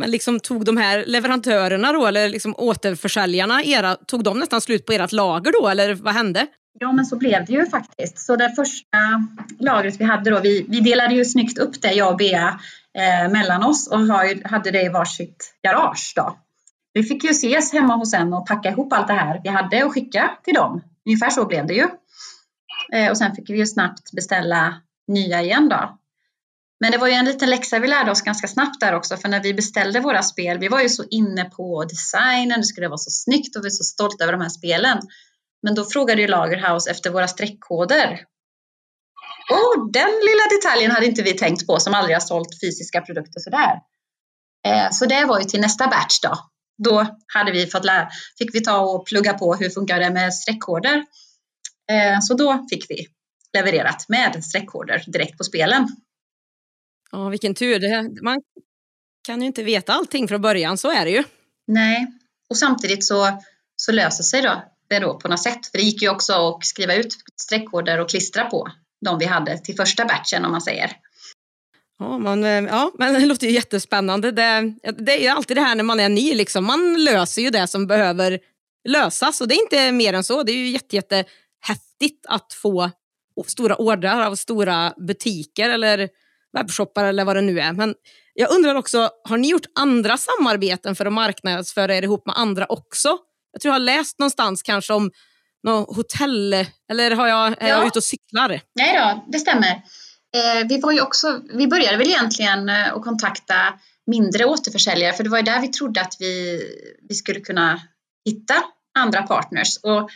Men 0.00 0.10
liksom 0.10 0.40
tog 0.40 0.64
de 0.64 0.76
här 0.76 1.04
leverantörerna 1.06 1.92
då, 1.92 2.06
eller 2.06 2.28
liksom 2.28 2.54
återförsäljarna, 2.58 3.62
era, 3.64 3.94
tog 3.94 4.24
de 4.24 4.38
nästan 4.38 4.60
slut 4.60 4.86
på 4.86 4.92
ert 4.92 5.12
lager 5.12 5.52
då, 5.60 5.68
eller 5.68 5.94
vad 5.94 6.14
hände? 6.14 6.46
Ja, 6.78 6.92
men 6.92 7.06
så 7.06 7.16
blev 7.16 7.44
det 7.44 7.52
ju 7.52 7.66
faktiskt. 7.66 8.18
Så 8.18 8.36
det 8.36 8.52
första 8.56 8.98
lagret 9.58 10.00
vi 10.00 10.04
hade 10.04 10.30
då, 10.30 10.40
vi, 10.40 10.66
vi 10.68 10.80
delade 10.80 11.14
ju 11.14 11.24
snyggt 11.24 11.58
upp 11.58 11.82
det, 11.82 11.92
jag 11.92 12.10
och 12.10 12.16
Bea, 12.16 12.60
eh, 12.98 13.32
mellan 13.32 13.64
oss 13.64 13.88
och 13.88 13.98
har, 13.98 14.48
hade 14.48 14.70
det 14.70 14.82
i 14.82 14.88
varsitt 14.88 15.54
garage 15.62 16.12
då. 16.16 16.36
Vi 16.92 17.02
fick 17.02 17.24
ju 17.24 17.30
ses 17.30 17.72
hemma 17.72 17.96
hos 17.96 18.14
en 18.14 18.32
och 18.32 18.46
packa 18.46 18.70
ihop 18.70 18.92
allt 18.92 19.06
det 19.06 19.12
här 19.12 19.40
vi 19.44 19.48
hade 19.48 19.84
och 19.84 19.92
skicka 19.92 20.30
till 20.44 20.54
dem. 20.54 20.82
Ungefär 21.06 21.30
så 21.30 21.46
blev 21.46 21.66
det 21.66 21.74
ju. 21.74 21.86
Eh, 22.92 23.10
och 23.10 23.18
sen 23.18 23.34
fick 23.34 23.50
vi 23.50 23.58
ju 23.58 23.66
snabbt 23.66 24.12
beställa 24.12 24.74
nya 25.08 25.42
igen 25.42 25.68
då. 25.68 25.99
Men 26.80 26.92
det 26.92 26.98
var 26.98 27.08
ju 27.08 27.14
en 27.14 27.24
liten 27.24 27.50
läxa 27.50 27.78
vi 27.78 27.88
lärde 27.88 28.10
oss 28.10 28.22
ganska 28.22 28.48
snabbt 28.48 28.80
där 28.80 28.94
också, 28.94 29.16
för 29.16 29.28
när 29.28 29.42
vi 29.42 29.54
beställde 29.54 30.00
våra 30.00 30.22
spel, 30.22 30.58
vi 30.58 30.68
var 30.68 30.80
ju 30.80 30.88
så 30.88 31.04
inne 31.10 31.44
på 31.44 31.84
designen, 31.84 32.60
det 32.60 32.66
skulle 32.66 32.88
vara 32.88 32.98
så 32.98 33.10
snyggt 33.10 33.56
och 33.56 33.64
vi 33.64 33.66
är 33.66 33.70
så 33.70 33.84
stolta 33.84 34.24
över 34.24 34.32
de 34.32 34.40
här 34.40 34.48
spelen. 34.48 34.98
Men 35.62 35.74
då 35.74 35.84
frågade 35.84 36.22
ju 36.22 36.28
Lagerhaus 36.28 36.86
efter 36.86 37.10
våra 37.10 37.28
streckkoder. 37.28 38.20
Och 39.50 39.92
den 39.92 40.10
lilla 40.10 40.56
detaljen 40.56 40.90
hade 40.90 41.06
inte 41.06 41.22
vi 41.22 41.32
tänkt 41.32 41.66
på 41.66 41.80
som 41.80 41.94
aldrig 41.94 42.16
har 42.16 42.20
sålt 42.20 42.60
fysiska 42.60 43.00
produkter 43.00 43.40
sådär. 43.40 43.80
Eh, 44.66 44.90
så 44.90 45.06
det 45.06 45.24
var 45.24 45.40
ju 45.40 45.44
till 45.44 45.60
nästa 45.60 45.86
batch 45.86 46.20
då 46.22 46.50
då 46.84 47.06
hade 47.26 47.52
vi 47.52 47.66
fått 47.66 47.84
lära, 47.84 48.08
fick 48.38 48.54
vi 48.54 48.60
ta 48.60 48.78
och 48.80 49.06
plugga 49.06 49.34
på 49.34 49.54
hur 49.54 49.70
funkar 49.70 50.00
det 50.00 50.10
med 50.10 50.34
streckkoder. 50.34 50.96
Eh, 51.90 52.20
så 52.20 52.34
då 52.34 52.66
fick 52.70 52.90
vi 52.90 53.06
levererat 53.56 54.08
med 54.08 54.44
streckkoder 54.44 55.04
direkt 55.06 55.38
på 55.38 55.44
spelen. 55.44 55.88
Ja, 57.12 57.28
vilken 57.28 57.54
tur. 57.54 57.78
Det, 57.78 58.22
man 58.22 58.40
kan 59.26 59.40
ju 59.40 59.46
inte 59.46 59.62
veta 59.62 59.92
allting 59.92 60.28
från 60.28 60.40
början, 60.40 60.78
så 60.78 60.90
är 60.90 61.04
det 61.04 61.10
ju. 61.10 61.24
Nej, 61.66 62.06
och 62.50 62.56
samtidigt 62.56 63.04
så, 63.04 63.42
så 63.76 63.92
löser 63.92 64.24
sig 64.24 64.42
då 64.42 64.62
det 64.88 64.98
då 64.98 65.18
på 65.18 65.28
något 65.28 65.42
sätt. 65.42 65.66
För 65.66 65.78
det 65.78 65.84
gick 65.84 66.02
ju 66.02 66.08
också 66.08 66.32
att 66.32 66.66
skriva 66.66 66.94
ut 66.94 67.16
streckkoder 67.36 68.00
och 68.00 68.10
klistra 68.10 68.44
på 68.44 68.68
de 69.04 69.18
vi 69.18 69.24
hade 69.24 69.58
till 69.58 69.76
första 69.76 70.04
batchen 70.04 70.44
om 70.44 70.52
man 70.52 70.60
säger. 70.60 70.92
Ja, 71.98 72.18
man, 72.18 72.44
eh, 72.44 72.50
ja, 72.50 72.92
men 72.98 73.14
det 73.14 73.26
låter 73.26 73.46
ju 73.46 73.52
jättespännande. 73.52 74.30
Det, 74.30 74.74
det 74.98 75.12
är 75.12 75.22
ju 75.22 75.28
alltid 75.28 75.56
det 75.56 75.60
här 75.60 75.74
när 75.74 75.84
man 75.84 76.00
är 76.00 76.08
ny, 76.08 76.34
liksom. 76.34 76.64
man 76.64 77.04
löser 77.04 77.42
ju 77.42 77.50
det 77.50 77.66
som 77.66 77.86
behöver 77.86 78.38
lösas 78.88 79.40
och 79.40 79.48
det 79.48 79.54
är 79.54 79.62
inte 79.62 79.92
mer 79.92 80.12
än 80.12 80.24
så. 80.24 80.42
Det 80.42 80.52
är 80.52 80.56
ju 80.56 80.68
jätte, 80.68 80.96
jätte 80.96 81.24
häftigt 81.60 82.26
att 82.28 82.52
få 82.52 82.90
stora 83.46 83.76
ordrar 83.76 84.26
av 84.26 84.34
stora 84.34 84.94
butiker 84.96 85.70
eller 85.70 86.08
webbshoppar 86.58 87.04
eller 87.04 87.24
vad 87.24 87.36
det 87.36 87.42
nu 87.42 87.60
är. 87.60 87.72
Men 87.72 87.94
jag 88.34 88.50
undrar 88.50 88.74
också, 88.74 89.10
har 89.28 89.38
ni 89.38 89.50
gjort 89.50 89.66
andra 89.74 90.16
samarbeten 90.16 90.96
för 90.96 91.06
att 91.06 91.12
marknadsföra 91.12 91.96
er 91.96 92.02
ihop 92.02 92.26
med 92.26 92.38
andra 92.38 92.66
också? 92.66 93.18
Jag 93.52 93.62
tror 93.62 93.70
jag 93.70 93.74
har 93.74 93.84
läst 93.84 94.18
någonstans 94.18 94.62
kanske 94.62 94.92
om 94.92 95.10
något 95.62 95.96
hotell, 95.96 96.52
eller 96.92 97.10
har 97.10 97.28
jag, 97.28 97.46
är 97.46 97.56
ja. 97.60 97.68
jag 97.68 97.86
ute 97.86 97.98
och 97.98 98.04
cyklar? 98.04 98.60
Nej 98.74 98.98
då, 98.98 99.24
det 99.32 99.38
stämmer. 99.38 99.82
Eh, 100.36 100.66
vi, 100.68 100.80
var 100.80 100.92
ju 100.92 101.00
också, 101.00 101.40
vi 101.54 101.66
började 101.66 101.96
väl 101.96 102.08
egentligen 102.08 102.68
eh, 102.68 102.92
att 102.92 103.02
kontakta 103.02 103.54
mindre 104.06 104.44
återförsäljare 104.44 105.12
för 105.12 105.24
det 105.24 105.30
var 105.30 105.38
ju 105.38 105.44
där 105.44 105.60
vi 105.60 105.68
trodde 105.68 106.00
att 106.00 106.16
vi, 106.18 106.62
vi 107.08 107.14
skulle 107.14 107.40
kunna 107.40 107.80
hitta 108.24 108.54
andra 108.98 109.22
partners. 109.22 109.76
Och, 109.82 110.10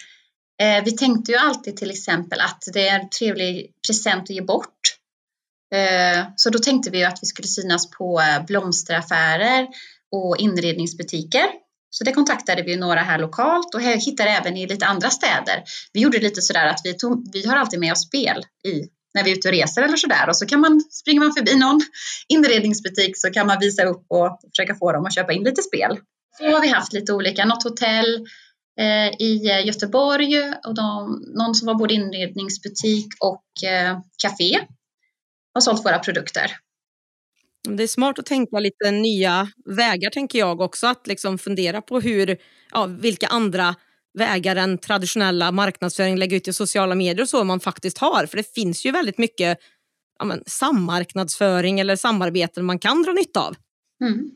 eh, 0.65 0.85
vi 0.85 0.97
tänkte 0.97 1.33
ju 1.33 1.39
alltid 1.39 1.77
till 1.77 1.91
exempel 1.91 2.41
att 2.41 2.63
det 2.73 2.89
är 2.89 3.01
en 3.01 3.11
trevlig 3.11 3.71
present 3.87 4.23
att 4.23 4.31
ge 4.31 4.43
bort. 4.43 4.94
Eh, 5.75 6.25
så 6.37 6.51
då 6.51 6.59
tänkte 6.59 6.91
vi 6.91 7.05
att 7.05 7.19
vi 7.23 7.27
skulle 7.27 7.49
synas 7.49 7.91
på 7.91 8.21
eh, 8.21 8.47
blomsteraffärer 8.47 9.67
och 10.13 10.37
inredningsbutiker. 10.39 11.47
Så 11.91 12.05
det 12.05 12.13
kontaktade 12.13 12.63
vi 12.63 12.77
några 12.77 13.01
här 13.01 13.19
lokalt 13.19 13.75
och 13.75 13.83
hittade 13.83 14.31
även 14.31 14.57
i 14.57 14.67
lite 14.67 14.87
andra 14.87 15.11
städer. 15.11 15.63
Vi 15.93 16.01
gjorde 16.01 16.19
lite 16.19 16.43
sådär 16.43 16.67
att 16.67 16.81
vi, 16.85 16.95
tog, 16.95 17.33
vi 17.33 17.47
har 17.47 17.57
alltid 17.57 17.81
med 17.81 17.93
oss 17.93 18.07
spel 18.07 18.43
i 18.65 18.89
när 19.15 19.25
vi 19.25 19.33
är 19.33 19.37
ute 19.37 19.49
och 19.49 19.55
reser 19.55 19.83
eller 19.83 19.97
sådär 19.97 20.29
och 20.29 20.37
så 20.37 20.47
kan 20.47 20.61
man, 20.61 20.81
springer 20.91 21.21
man 21.21 21.33
förbi 21.33 21.55
någon 21.57 21.81
inredningsbutik 22.29 23.17
så 23.17 23.31
kan 23.31 23.47
man 23.47 23.59
visa 23.61 23.85
upp 23.85 24.07
och 24.09 24.39
försöka 24.51 24.75
få 24.75 24.93
dem 24.93 25.07
att 25.07 25.15
köpa 25.15 25.33
in 25.33 25.45
lite 25.45 25.63
spel. 25.63 25.99
Så 26.39 26.45
har 26.45 26.61
vi 26.61 26.69
haft 26.69 26.93
lite 26.93 27.13
olika, 27.13 27.45
något 27.45 27.65
hotell 27.65 28.27
eh, 28.81 29.09
i 29.19 29.63
Göteborg 29.65 30.39
och 30.67 30.75
de, 30.75 31.23
någon 31.37 31.55
som 31.55 31.67
var 31.67 31.75
både 31.75 31.95
inredningsbutik 31.95 33.07
och 33.21 33.69
eh, 33.69 33.99
café 34.23 34.61
har 35.55 35.61
sålt 35.61 35.85
våra 35.85 35.99
produkter. 35.99 36.57
Det 37.69 37.83
är 37.83 37.87
smart 37.87 38.19
att 38.19 38.27
tänka 38.27 38.59
lite 38.59 38.91
nya 38.91 39.49
vägar 39.65 40.11
tänker 40.11 40.39
jag 40.39 40.61
också, 40.61 40.87
att 40.87 41.07
liksom 41.07 41.39
fundera 41.39 41.83
på 41.83 42.01
hur, 42.01 42.37
ja, 42.73 42.87
vilka 42.87 43.27
andra 43.27 43.75
vägar 44.19 44.57
än 44.57 44.79
traditionella 44.79 45.53
marknadsföring, 45.53 46.17
lägga 46.17 46.37
ut 46.37 46.49
i 46.49 46.53
sociala 46.53 46.95
medier 46.95 47.23
och 47.23 47.29
så 47.29 47.45
man 47.45 47.61
faktiskt 47.61 47.99
har. 47.99 48.27
För 48.27 48.37
det 48.37 48.55
finns 48.55 48.87
ju 48.87 48.91
väldigt 48.91 49.19
mycket 49.19 49.59
ja, 50.19 50.25
men, 50.25 50.43
sammarknadsföring 50.47 51.81
eller 51.81 51.97
samarbeten 51.97 52.65
man 52.65 52.79
kan 52.79 53.03
dra 53.03 53.13
nytta 53.13 53.41
av. 53.41 53.57
Mm. 54.05 54.31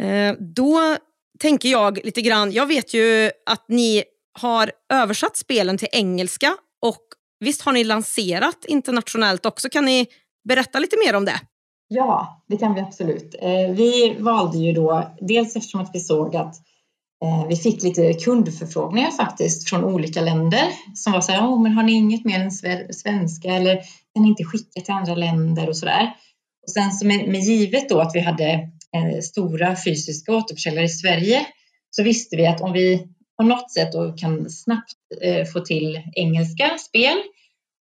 Eh, 0.00 0.36
då 0.54 0.96
tänker 1.38 1.68
jag 1.68 2.04
lite 2.04 2.22
grann, 2.22 2.52
jag 2.52 2.66
vet 2.66 2.94
ju 2.94 3.30
att 3.46 3.64
ni 3.68 4.04
har 4.32 4.72
översatt 4.92 5.36
spelen 5.36 5.78
till 5.78 5.88
engelska 5.92 6.56
och 6.82 7.02
visst 7.40 7.62
har 7.62 7.72
ni 7.72 7.84
lanserat 7.84 8.64
internationellt 8.64 9.46
också. 9.46 9.68
Kan 9.68 9.84
ni 9.84 10.06
berätta 10.48 10.78
lite 10.78 10.96
mer 11.06 11.16
om 11.16 11.24
det? 11.24 11.40
Ja, 11.88 12.44
det 12.48 12.56
kan 12.56 12.74
vi 12.74 12.80
absolut. 12.80 13.34
Eh, 13.40 13.70
vi 13.70 14.16
valde 14.18 14.58
ju 14.58 14.72
då, 14.72 15.10
dels 15.20 15.56
eftersom 15.56 15.80
att 15.80 15.90
vi 15.94 16.00
såg 16.00 16.36
att 16.36 16.54
eh, 17.24 17.46
vi 17.48 17.56
fick 17.56 17.82
lite 17.82 18.12
kundförfrågningar 18.12 19.10
faktiskt 19.10 19.68
från 19.68 19.84
olika 19.84 20.20
länder 20.20 20.64
som 20.94 21.12
var 21.12 21.20
så 21.20 21.32
här, 21.32 21.46
oh, 21.46 21.62
men 21.62 21.72
har 21.72 21.82
ni 21.82 21.92
inget 21.92 22.24
mer 22.24 22.40
än 22.40 22.50
svenska 22.92 23.48
eller 23.48 23.76
kan 24.14 24.22
ni 24.22 24.28
inte 24.28 24.44
skicka 24.44 24.80
till 24.80 24.94
andra 24.94 25.14
länder 25.14 25.68
och 25.68 25.76
så 25.76 25.86
där. 25.86 26.14
Och 26.66 26.70
sen 26.70 26.92
så 26.92 27.06
med, 27.06 27.28
med 27.28 27.40
givet 27.40 27.88
då 27.88 28.00
att 28.00 28.14
vi 28.14 28.20
hade 28.20 28.52
eh, 28.96 29.20
stora 29.22 29.76
fysiska 29.84 30.32
återförsäljare 30.32 30.84
i 30.84 30.88
Sverige 30.88 31.46
så 31.90 32.02
visste 32.02 32.36
vi 32.36 32.46
att 32.46 32.60
om 32.60 32.72
vi 32.72 33.08
på 33.36 33.42
något 33.42 33.72
sätt 33.72 33.92
då 33.92 34.12
kan 34.12 34.50
snabbt 34.50 34.92
få 35.52 35.60
till 35.60 36.02
engelska 36.14 36.78
spel 36.78 37.16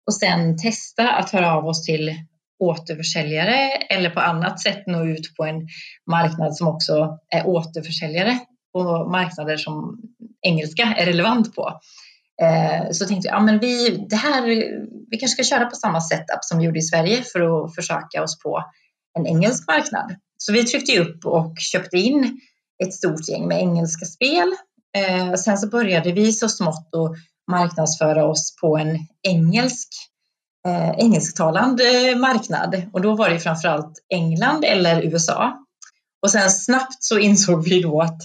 och 0.07 0.13
sen 0.13 0.57
testa 0.57 1.09
att 1.09 1.29
höra 1.29 1.53
av 1.53 1.67
oss 1.67 1.85
till 1.85 2.15
återförsäljare 2.59 3.69
eller 3.69 4.09
på 4.09 4.19
annat 4.19 4.61
sätt 4.61 4.83
nå 4.87 5.05
ut 5.05 5.35
på 5.37 5.45
en 5.45 5.67
marknad 6.11 6.55
som 6.55 6.67
också 6.67 7.17
är 7.29 7.47
återförsäljare 7.47 8.39
på 8.73 9.09
marknader 9.09 9.57
som 9.57 10.01
engelska 10.41 10.83
är 10.83 11.05
relevant 11.05 11.55
på. 11.55 11.79
Eh, 12.41 12.91
så 12.91 13.05
tänkte 13.05 13.27
jag, 13.27 13.35
ja 13.35 13.41
men 13.41 13.59
vi, 13.59 14.05
det 14.09 14.15
här, 14.15 14.43
vi 15.09 15.17
kanske 15.17 15.43
ska 15.43 15.55
köra 15.55 15.65
på 15.65 15.75
samma 15.75 16.01
setup 16.01 16.39
som 16.41 16.59
vi 16.59 16.65
gjorde 16.65 16.79
i 16.79 16.81
Sverige 16.81 17.23
för 17.23 17.65
att 17.65 17.75
försöka 17.75 18.23
oss 18.23 18.39
på 18.39 18.63
en 19.19 19.27
engelsk 19.27 19.67
marknad. 19.67 20.15
Så 20.37 20.53
vi 20.53 20.63
tryckte 20.63 20.99
upp 20.99 21.25
och 21.25 21.55
köpte 21.59 21.97
in 21.97 22.39
ett 22.83 22.93
stort 22.93 23.29
gäng 23.29 23.47
med 23.47 23.59
engelska 23.59 24.05
spel. 24.05 24.51
Eh, 24.97 25.33
sen 25.33 25.57
så 25.57 25.67
började 25.67 26.11
vi 26.11 26.31
så 26.31 26.49
smått 26.49 26.89
att 26.95 27.11
marknadsföra 27.51 28.25
oss 28.25 28.55
på 28.61 28.77
en 28.77 28.97
engelsk 29.23 29.87
eh, 30.67 30.89
engelsktalande 30.89 32.09
eh, 32.09 32.17
marknad 32.17 32.81
och 32.93 33.01
då 33.01 33.15
var 33.15 33.29
det 33.29 33.39
framförallt 33.39 33.93
England 34.13 34.63
eller 34.65 35.01
USA. 35.01 35.63
Och 36.21 36.31
sen 36.31 36.51
snabbt 36.51 37.03
så 37.03 37.19
insåg 37.19 37.63
vi 37.63 37.81
då 37.81 38.01
att 38.01 38.21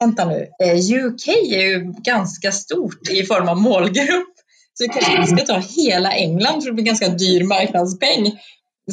vänta 0.00 0.24
nu, 0.24 0.48
eh, 0.62 0.76
UK 0.76 1.28
är 1.28 1.60
ju 1.60 1.92
ganska 2.04 2.52
stort 2.52 3.08
i 3.08 3.26
form 3.26 3.48
av 3.48 3.56
målgrupp. 3.56 4.32
Så 4.74 4.84
vi 4.84 4.88
kanske 4.88 5.16
inte 5.16 5.36
ska 5.36 5.54
ta 5.54 5.62
hela 5.82 6.12
England 6.12 6.62
för 6.62 6.70
det 6.70 6.74
blir 6.74 6.84
ganska 6.84 7.08
dyr 7.08 7.44
marknadspeng. 7.44 8.32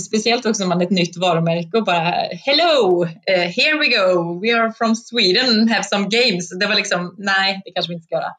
Speciellt 0.08 0.46
också 0.46 0.64
när 0.64 0.70
man 0.70 0.82
är 0.82 0.86
ett 0.86 0.92
nytt 0.92 1.18
varumärke 1.18 1.78
och 1.78 1.86
bara 1.86 2.12
Hello, 2.46 3.04
uh, 3.04 3.46
here 3.58 3.80
we 3.80 3.88
go, 3.88 4.40
we 4.42 4.60
are 4.60 4.74
from 4.78 4.96
Sweden, 4.96 5.70
have 5.70 5.84
some 5.84 6.08
games. 6.10 6.50
Det 6.60 6.68
var 6.68 6.76
liksom, 6.76 7.16
nej, 7.18 7.62
det 7.66 7.72
kanske 7.72 7.90
vi 7.90 7.96
inte 7.96 8.06
ska 8.06 8.16
göra. 8.16 8.34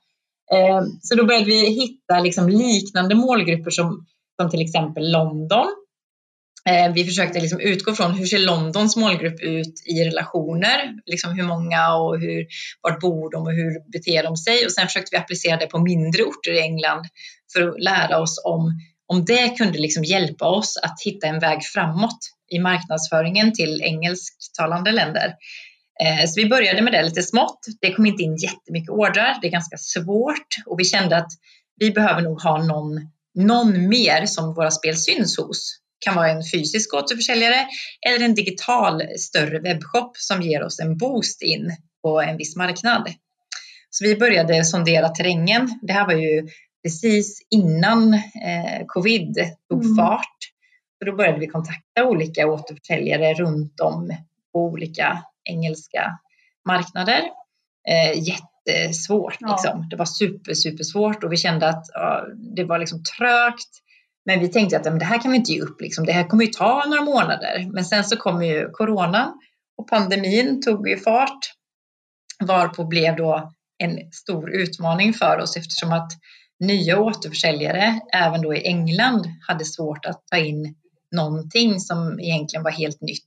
Uh, 0.55 0.87
så 1.03 1.15
då 1.15 1.25
började 1.25 1.47
vi 1.47 1.71
hitta 1.71 2.21
liksom 2.21 2.49
liknande 2.49 3.15
målgrupper 3.15 3.71
som 3.71 4.07
som 4.41 4.51
till 4.51 4.61
exempel 4.61 5.13
London. 5.13 5.67
Eh, 6.69 6.93
vi 6.93 7.05
försökte 7.05 7.41
liksom 7.41 7.61
utgå 7.61 7.95
från 7.95 8.15
hur 8.15 8.27
ser 8.27 8.39
Londons 8.39 8.97
målgrupp 8.97 9.41
ut 9.41 9.83
i 9.87 10.05
relationer, 10.05 10.95
liksom 11.07 11.35
hur 11.35 11.43
många 11.43 11.95
och 11.95 12.21
hur, 12.21 12.47
vart 12.83 13.01
bor 13.01 13.31
de 13.31 13.43
och 13.43 13.53
hur 13.53 13.91
beter 13.93 14.23
de 14.23 14.37
sig 14.37 14.65
och 14.65 14.73
sen 14.73 14.87
försökte 14.87 15.09
vi 15.13 15.19
applicera 15.19 15.57
det 15.57 15.67
på 15.67 15.79
mindre 15.79 16.23
orter 16.23 16.53
i 16.53 16.61
England 16.61 17.05
för 17.53 17.69
att 17.69 17.81
lära 17.81 18.19
oss 18.19 18.43
om, 18.45 18.81
om 19.07 19.25
det 19.25 19.49
kunde 19.49 19.79
liksom 19.79 20.05
hjälpa 20.05 20.49
oss 20.49 20.77
att 20.83 20.97
hitta 21.05 21.27
en 21.27 21.39
väg 21.39 21.63
framåt 21.63 22.19
i 22.51 22.59
marknadsföringen 22.59 23.53
till 23.53 23.83
engelsktalande 23.83 24.93
länder. 24.93 25.35
Eh, 26.03 26.27
så 26.27 26.41
vi 26.41 26.49
började 26.49 26.83
med 26.83 26.93
det 26.93 27.03
lite 27.03 27.23
smått. 27.23 27.61
Det 27.81 27.93
kom 27.93 28.07
inte 28.07 28.23
in 28.23 28.37
jättemycket 28.37 28.91
ordrar. 28.91 29.39
Det 29.41 29.47
är 29.47 29.53
ganska 29.53 29.77
svårt 29.77 30.49
och 30.67 30.81
vi 30.81 30.85
kände 30.85 31.17
att 31.17 31.33
vi 31.77 31.91
behöver 31.91 32.23
nog 32.23 32.43
ha 32.43 32.63
någon 32.63 33.11
någon 33.35 33.89
mer 33.89 34.27
som 34.27 34.55
våra 34.55 34.71
spel 34.71 34.97
syns 34.97 35.39
hos. 35.39 35.77
kan 36.05 36.15
vara 36.15 36.31
en 36.31 36.43
fysisk 36.53 36.95
återförsäljare 36.95 37.67
eller 38.07 38.25
en 38.25 38.35
digital 38.35 39.03
större 39.19 39.59
webbshop 39.59 40.17
som 40.17 40.43
ger 40.43 40.63
oss 40.63 40.81
en 40.81 40.97
boost 40.97 41.43
in 41.43 41.77
på 42.03 42.21
en 42.21 42.37
viss 42.37 42.57
marknad. 42.57 43.13
Så 43.91 44.05
vi 44.05 44.17
började 44.17 44.65
sondera 44.65 45.09
terrängen. 45.09 45.79
Det 45.83 45.93
här 45.93 46.07
var 46.07 46.15
ju 46.15 46.49
precis 46.83 47.47
innan 47.51 48.15
eh, 48.15 48.87
covid 48.87 49.35
tog 49.69 49.85
mm. 49.85 49.97
fart. 49.97 50.39
Så 50.99 51.05
då 51.05 51.17
började 51.17 51.39
vi 51.39 51.47
kontakta 51.47 52.05
olika 52.05 52.47
återförsäljare 52.47 53.35
runt 53.35 53.81
om 53.81 54.17
på 54.53 54.65
olika 54.65 55.25
engelska 55.45 56.19
marknader. 56.67 57.23
Eh, 57.89 58.19
jättesvårt. 58.67 59.37
Ja. 59.41 59.53
Liksom. 59.53 59.89
Det 59.89 59.97
var 59.97 60.05
super, 60.05 60.55
super 60.55 60.85
svårt 60.85 61.25
och 61.25 61.33
vi 61.33 61.37
kände 61.37 61.69
att 61.69 61.85
ja, 61.95 62.27
det 62.57 62.65
var 62.65 62.79
liksom 62.79 63.03
trögt. 63.03 63.71
Men 64.27 64.41
vi 64.41 64.49
tänkte 64.49 64.77
att 64.77 64.85
men 64.85 64.99
det 64.99 65.05
här 65.05 65.23
kan 65.23 65.31
vi 65.31 65.37
inte 65.37 65.53
ge 65.53 65.61
upp. 65.61 65.81
Liksom. 65.81 66.07
Det 66.07 66.13
här 66.13 66.29
kommer 66.29 66.45
ju 66.45 66.51
ta 66.51 66.85
några 66.87 67.03
månader. 67.03 67.69
Men 67.73 67.85
sen 67.85 68.05
så 68.05 68.17
kom 68.17 68.43
ju 68.43 68.71
coronan 68.73 69.33
och 69.77 69.89
pandemin 69.89 70.63
tog 70.63 70.89
ju 70.89 70.97
fart. 70.97 71.39
Varpå 72.45 72.85
blev 72.85 73.17
då 73.17 73.53
en 73.79 74.13
stor 74.13 74.51
utmaning 74.51 75.15
för 75.15 75.39
oss 75.39 75.57
eftersom 75.57 75.93
att 75.93 76.13
nya 76.61 77.01
återförsäljare, 77.01 78.01
även 78.13 78.43
då 78.43 78.55
i 78.55 78.67
England, 78.67 79.27
hade 79.49 79.65
svårt 79.65 80.07
att 80.07 80.23
ta 80.31 80.37
in 80.37 80.75
någonting 81.17 81.81
som 81.81 82.21
egentligen 82.21 82.63
var 82.63 82.71
helt 82.71 83.01
nytt. 83.01 83.25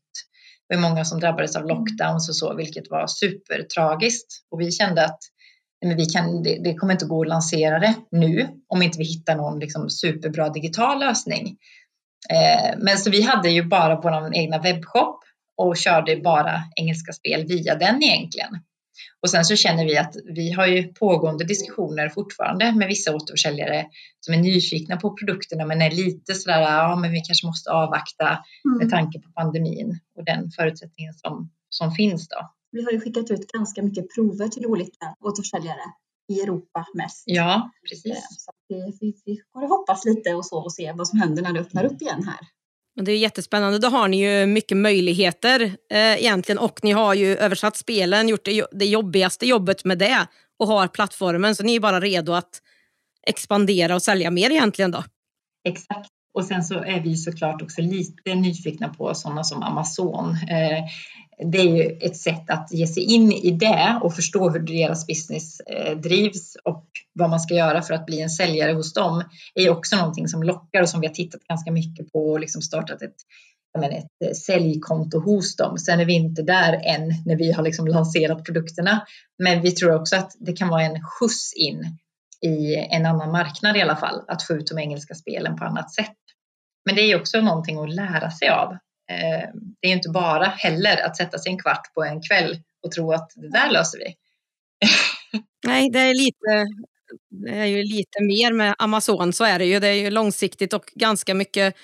Det 0.69 0.75
var 0.75 0.89
många 0.89 1.05
som 1.05 1.19
drabbades 1.19 1.55
av 1.55 1.65
lockdowns 1.65 2.29
och 2.29 2.35
så, 2.35 2.55
vilket 2.55 2.89
var 2.89 3.07
supertragiskt. 3.07 4.27
Och 4.51 4.61
vi 4.61 4.71
kände 4.71 5.05
att 5.05 5.19
men 5.85 5.97
vi 5.97 6.05
kan, 6.05 6.43
det, 6.43 6.63
det 6.63 6.73
kommer 6.73 6.93
inte 6.93 7.05
gå 7.05 7.21
att 7.21 7.27
lansera 7.27 7.79
det 7.79 7.95
nu 8.11 8.49
om 8.67 8.81
inte 8.81 8.97
vi 8.97 9.03
hittar 9.03 9.35
någon 9.35 9.59
liksom 9.59 9.89
superbra 9.89 10.49
digital 10.49 10.99
lösning. 10.99 11.57
Eh, 12.29 12.77
men 12.77 12.97
så 12.97 13.09
vi 13.09 13.21
hade 13.21 13.49
ju 13.49 13.63
bara 13.63 14.01
vår 14.01 14.35
egna 14.35 14.59
webbshop 14.59 15.19
och 15.57 15.77
körde 15.77 16.17
bara 16.17 16.61
engelska 16.75 17.13
spel 17.13 17.45
via 17.47 17.75
den 17.75 18.03
egentligen. 18.03 18.59
Och 19.21 19.29
sen 19.29 19.45
så 19.45 19.55
känner 19.55 19.85
vi 19.85 19.97
att 19.97 20.15
vi 20.25 20.51
har 20.51 20.67
ju 20.67 20.83
pågående 20.83 21.43
diskussioner 21.43 22.09
fortfarande 22.09 22.73
med 22.75 22.87
vissa 22.87 23.15
återförsäljare 23.15 23.85
som 24.19 24.33
är 24.33 24.37
nyfikna 24.37 24.97
på 24.97 25.17
produkterna 25.17 25.65
men 25.65 25.81
är 25.81 25.91
lite 25.91 26.33
sådär, 26.33 26.61
ja 26.61 26.95
men 26.95 27.11
vi 27.11 27.21
kanske 27.21 27.47
måste 27.47 27.71
avvakta 27.71 28.27
mm. 28.65 28.77
med 28.77 28.89
tanke 28.89 29.19
på 29.19 29.31
pandemin 29.31 29.99
och 30.17 30.25
den 30.25 30.51
förutsättningen 30.51 31.13
som, 31.13 31.51
som 31.69 31.91
finns 31.91 32.27
då. 32.27 32.53
Vi 32.71 32.83
har 32.83 32.91
ju 32.91 33.01
skickat 33.01 33.31
ut 33.31 33.47
ganska 33.47 33.83
mycket 33.83 34.15
prover 34.15 34.47
till 34.47 34.65
olika 34.65 35.15
återförsäljare 35.19 35.83
i 36.27 36.41
Europa 36.41 36.85
mest. 36.93 37.23
Ja, 37.25 37.71
precis. 37.89 38.11
Eh, 38.11 38.21
så 38.37 38.51
vi, 38.67 38.97
vi, 39.01 39.13
vi 39.25 39.41
får 39.53 39.67
hoppas 39.67 40.05
lite 40.05 40.33
och 40.33 40.45
så 40.45 40.63
och 40.63 40.73
se 40.73 40.91
vad 40.91 41.07
som 41.07 41.19
händer 41.19 41.43
när 41.43 41.53
det 41.53 41.59
öppnar 41.59 41.85
upp 41.85 42.01
igen 42.01 42.23
här. 42.23 42.47
Det 42.95 43.11
är 43.11 43.17
jättespännande. 43.17 43.79
Då 43.79 43.87
har 43.87 44.07
ni 44.07 44.29
ju 44.29 44.45
mycket 44.45 44.77
möjligheter 44.77 45.61
eh, 45.91 45.97
egentligen 45.97 46.59
och 46.59 46.79
ni 46.83 46.91
har 46.91 47.13
ju 47.13 47.35
översatt 47.35 47.77
spelen, 47.77 48.29
gjort 48.29 48.45
det, 48.45 48.65
det 48.71 48.85
jobbigaste 48.85 49.45
jobbet 49.45 49.85
med 49.85 49.97
det 49.97 50.27
och 50.59 50.67
har 50.67 50.87
plattformen 50.87 51.55
så 51.55 51.63
ni 51.63 51.75
är 51.75 51.79
bara 51.79 51.99
redo 51.99 52.33
att 52.33 52.61
expandera 53.27 53.95
och 53.95 54.01
sälja 54.01 54.31
mer 54.31 54.49
egentligen 54.49 54.91
då. 54.91 55.03
Exakt. 55.67 56.09
Och 56.33 56.45
sen 56.45 56.63
så 56.63 56.75
är 56.75 56.99
vi 56.99 57.15
såklart 57.15 57.61
också 57.61 57.81
lite 57.81 58.35
nyfikna 58.35 58.89
på 58.89 59.15
sådana 59.15 59.43
som 59.43 59.63
Amazon. 59.63 60.29
Eh, 60.29 60.83
det 61.45 61.57
är 61.57 61.75
ju 61.75 61.97
ett 62.01 62.17
sätt 62.17 62.49
att 62.49 62.71
ge 62.71 62.87
sig 62.87 63.03
in 63.03 63.31
i 63.31 63.51
det 63.51 63.99
och 64.03 64.15
förstå 64.15 64.49
hur 64.49 64.59
deras 64.59 65.07
business 65.07 65.59
eh, 65.59 65.97
drivs 65.97 66.57
och 66.63 66.85
vad 67.13 67.29
man 67.29 67.39
ska 67.39 67.53
göra 67.53 67.81
för 67.81 67.93
att 67.93 68.05
bli 68.05 68.21
en 68.21 68.29
säljare 68.29 68.71
hos 68.71 68.93
dem 68.93 69.23
är 69.55 69.69
också 69.69 69.95
någonting 69.95 70.27
som 70.27 70.43
lockar 70.43 70.81
och 70.81 70.89
som 70.89 71.01
vi 71.01 71.07
har 71.07 71.13
tittat 71.13 71.41
ganska 71.43 71.71
mycket 71.71 72.11
på 72.11 72.31
och 72.31 72.39
liksom 72.39 72.61
startat 72.61 73.01
ett, 73.01 73.15
menar, 73.79 73.97
ett 73.97 74.27
eh, 74.29 74.31
säljkonto 74.31 75.19
hos 75.19 75.55
dem. 75.55 75.77
Sen 75.77 75.99
är 75.99 76.05
vi 76.05 76.13
inte 76.13 76.41
där 76.41 76.73
än 76.73 77.13
när 77.25 77.35
vi 77.35 77.51
har 77.51 77.63
liksom 77.63 77.87
lanserat 77.87 78.45
produkterna, 78.45 79.05
men 79.43 79.61
vi 79.61 79.71
tror 79.71 79.95
också 79.95 80.15
att 80.15 80.31
det 80.39 80.53
kan 80.53 80.69
vara 80.69 80.83
en 80.83 81.03
skjuts 81.03 81.53
in 81.53 81.97
i 82.41 82.75
en 82.75 83.05
annan 83.05 83.31
marknad 83.31 83.77
i 83.77 83.81
alla 83.81 83.95
fall, 83.95 84.21
att 84.27 84.43
få 84.43 84.53
ut 84.53 84.67
de 84.67 84.79
engelska 84.79 85.15
spelen 85.15 85.55
på 85.55 85.65
annat 85.65 85.93
sätt. 85.93 86.17
Men 86.85 86.95
det 86.95 87.01
är 87.01 87.19
också 87.19 87.41
någonting 87.41 87.77
att 87.77 87.93
lära 87.93 88.31
sig 88.31 88.49
av 88.49 88.77
det 89.81 89.87
är 89.87 89.91
inte 89.91 90.09
bara 90.09 90.45
heller 90.45 91.05
att 91.05 91.17
sätta 91.17 91.39
sig 91.39 91.51
en 91.51 91.59
kvart 91.59 91.93
på 91.93 92.03
en 92.03 92.21
kväll 92.21 92.59
och 92.83 92.91
tro 92.91 93.11
att 93.11 93.31
det 93.35 93.49
där 93.49 93.71
löser 93.71 93.99
vi. 93.99 94.15
Nej, 95.67 95.89
det 95.89 95.99
är 95.99 96.13
lite 96.13 96.67
det 97.29 97.51
är 97.51 97.65
ju 97.65 97.83
lite 97.83 98.21
mer 98.21 98.53
med 98.53 98.75
Amazon, 98.77 99.33
så 99.33 99.43
är 99.43 99.59
det 99.59 99.65
ju. 99.65 99.79
Det 99.79 99.87
är 99.87 99.93
ju 99.93 100.09
långsiktigt 100.09 100.73
och 100.73 100.85
ganska 100.95 101.33
mycket 101.33 101.75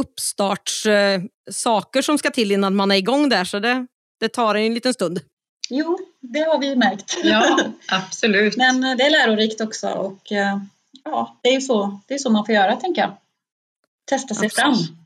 uppstartssaker 0.00 2.02
som 2.02 2.18
ska 2.18 2.30
till 2.30 2.52
innan 2.52 2.76
man 2.76 2.90
är 2.90 2.96
igång 2.96 3.28
där, 3.28 3.44
så 3.44 3.58
det, 3.58 3.86
det 4.20 4.28
tar 4.28 4.54
en 4.54 4.74
liten 4.74 4.94
stund. 4.94 5.20
Jo, 5.70 5.98
det 6.20 6.40
har 6.40 6.58
vi 6.58 6.76
märkt. 6.76 7.18
Ja, 7.24 7.58
absolut. 7.88 8.56
Men 8.56 8.84
eh, 8.84 8.96
det 8.96 9.04
är 9.04 9.10
lärorikt 9.10 9.60
också 9.60 9.88
och 9.88 10.32
eh, 10.32 10.58
ja, 11.04 11.38
det 11.42 11.48
är 11.48 11.54
ju 11.54 11.60
så, 11.60 12.00
det 12.06 12.14
är 12.14 12.18
så 12.18 12.30
man 12.30 12.46
får 12.46 12.54
göra, 12.54 12.76
tänker 12.76 13.02
jag. 13.02 13.16
Testa 14.04 14.34
sig 14.34 14.46
absolut. 14.46 14.86
fram. 14.86 15.03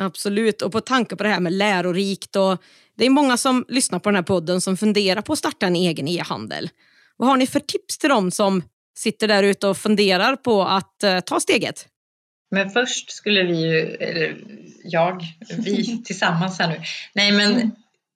Absolut, 0.00 0.62
och 0.62 0.72
på 0.72 0.80
tanke 0.80 1.16
på 1.16 1.22
det 1.22 1.28
här 1.28 1.40
med 1.40 1.52
lärorikt. 1.52 2.36
Och 2.36 2.62
det 2.96 3.06
är 3.06 3.10
många 3.10 3.36
som 3.36 3.64
lyssnar 3.68 3.98
på 3.98 4.08
den 4.08 4.16
här 4.16 4.22
podden 4.22 4.60
som 4.60 4.76
funderar 4.76 5.22
på 5.22 5.32
att 5.32 5.38
starta 5.38 5.66
en 5.66 5.76
egen 5.76 6.08
e-handel. 6.08 6.70
Vad 7.16 7.28
har 7.28 7.36
ni 7.36 7.46
för 7.46 7.60
tips 7.60 7.98
till 7.98 8.08
dem 8.08 8.30
som 8.30 8.62
sitter 8.98 9.28
där 9.28 9.42
ute 9.42 9.66
och 9.66 9.76
funderar 9.76 10.36
på 10.36 10.62
att 10.62 11.04
uh, 11.04 11.20
ta 11.20 11.40
steget? 11.40 11.86
Men 12.50 12.70
först 12.70 13.10
skulle 13.10 13.42
vi 13.42 13.60
ju, 13.60 13.80
eller, 13.80 14.36
jag, 14.84 15.22
vi 15.58 16.02
tillsammans 16.04 16.58
här 16.58 16.68
nu. 16.68 16.80
Nej 17.14 17.32
men 17.32 17.52
mm. 17.52 17.70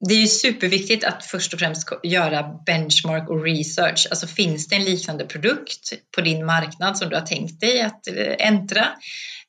det 0.08 0.14
är 0.14 0.20
ju 0.20 0.26
superviktigt 0.26 1.04
att 1.04 1.24
först 1.24 1.52
och 1.52 1.58
främst 1.58 1.88
göra 2.02 2.58
benchmark 2.66 3.30
och 3.30 3.44
research. 3.44 4.06
Alltså 4.10 4.26
finns 4.26 4.68
det 4.68 4.76
en 4.76 4.84
liknande 4.84 5.24
produkt 5.24 5.92
på 6.14 6.20
din 6.20 6.46
marknad 6.46 6.98
som 6.98 7.08
du 7.08 7.16
har 7.16 7.26
tänkt 7.26 7.60
dig 7.60 7.80
att 7.80 8.08
äntra? 8.38 8.86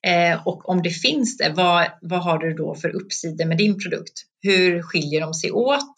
Eh, 0.08 0.48
och 0.48 0.70
om 0.70 0.82
det 0.82 0.90
finns 0.90 1.38
det, 1.38 1.54
vad, 1.56 1.88
vad 2.02 2.24
har 2.24 2.38
du 2.38 2.54
då 2.54 2.76
för 2.76 2.90
uppsidor 2.90 3.46
med 3.46 3.58
din 3.58 3.80
produkt? 3.80 4.14
Hur 4.42 4.82
skiljer 4.82 5.22
de 5.22 5.34
sig 5.34 5.52
åt? 5.52 5.94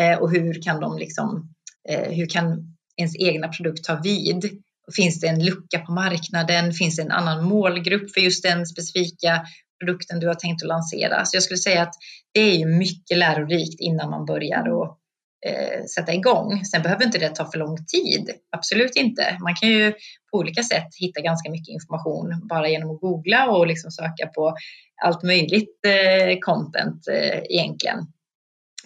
Eh, 0.00 0.18
och 0.18 0.30
hur 0.30 0.62
kan 0.62 0.80
de 0.80 0.98
liksom, 0.98 1.54
eh, 1.88 2.10
hur 2.10 2.26
kan 2.26 2.76
ens 2.96 3.16
egna 3.16 3.48
produkt 3.48 3.84
ta 3.84 4.00
vid? 4.02 4.62
Finns 4.96 5.20
det 5.20 5.26
en 5.26 5.44
lucka 5.44 5.78
på 5.78 5.92
marknaden? 5.92 6.72
Finns 6.72 6.96
det 6.96 7.02
en 7.02 7.10
annan 7.10 7.44
målgrupp 7.44 8.14
för 8.14 8.20
just 8.20 8.42
den 8.42 8.66
specifika 8.66 9.46
produkten 9.80 10.20
du 10.20 10.26
har 10.26 10.34
tänkt 10.34 10.62
att 10.62 10.68
lansera? 10.68 11.24
Så 11.24 11.36
jag 11.36 11.42
skulle 11.42 11.58
säga 11.58 11.82
att 11.82 11.94
det 12.34 12.40
är 12.40 12.56
ju 12.56 12.66
mycket 12.66 13.18
lärorikt 13.18 13.80
innan 13.80 14.10
man 14.10 14.24
börjar 14.26 14.68
och 14.68 14.98
eh, 15.46 15.84
sätta 15.84 16.14
igång. 16.14 16.64
Sen 16.64 16.82
behöver 16.82 17.04
inte 17.04 17.18
det 17.18 17.28
ta 17.28 17.50
för 17.50 17.58
lång 17.58 17.76
tid. 17.86 18.30
Absolut 18.50 18.96
inte. 18.96 19.36
Man 19.40 19.54
kan 19.54 19.68
ju 19.68 19.92
på 20.30 20.38
olika 20.38 20.62
sätt 20.62 20.88
hitta 21.00 21.20
ganska 21.20 21.50
mycket 21.50 21.72
information 21.72 22.46
bara 22.48 22.68
genom 22.68 22.90
att 22.90 23.00
googla 23.00 23.50
och 23.50 23.66
liksom 23.66 23.90
söka 23.90 24.26
på 24.26 24.56
allt 25.02 25.22
möjligt 25.22 25.80
eh, 25.86 26.38
content 26.40 27.08
eh, 27.08 27.38
egentligen. 27.38 27.98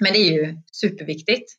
Men 0.01 0.13
det 0.13 0.19
är 0.19 0.33
ju 0.33 0.57
superviktigt. 0.73 1.53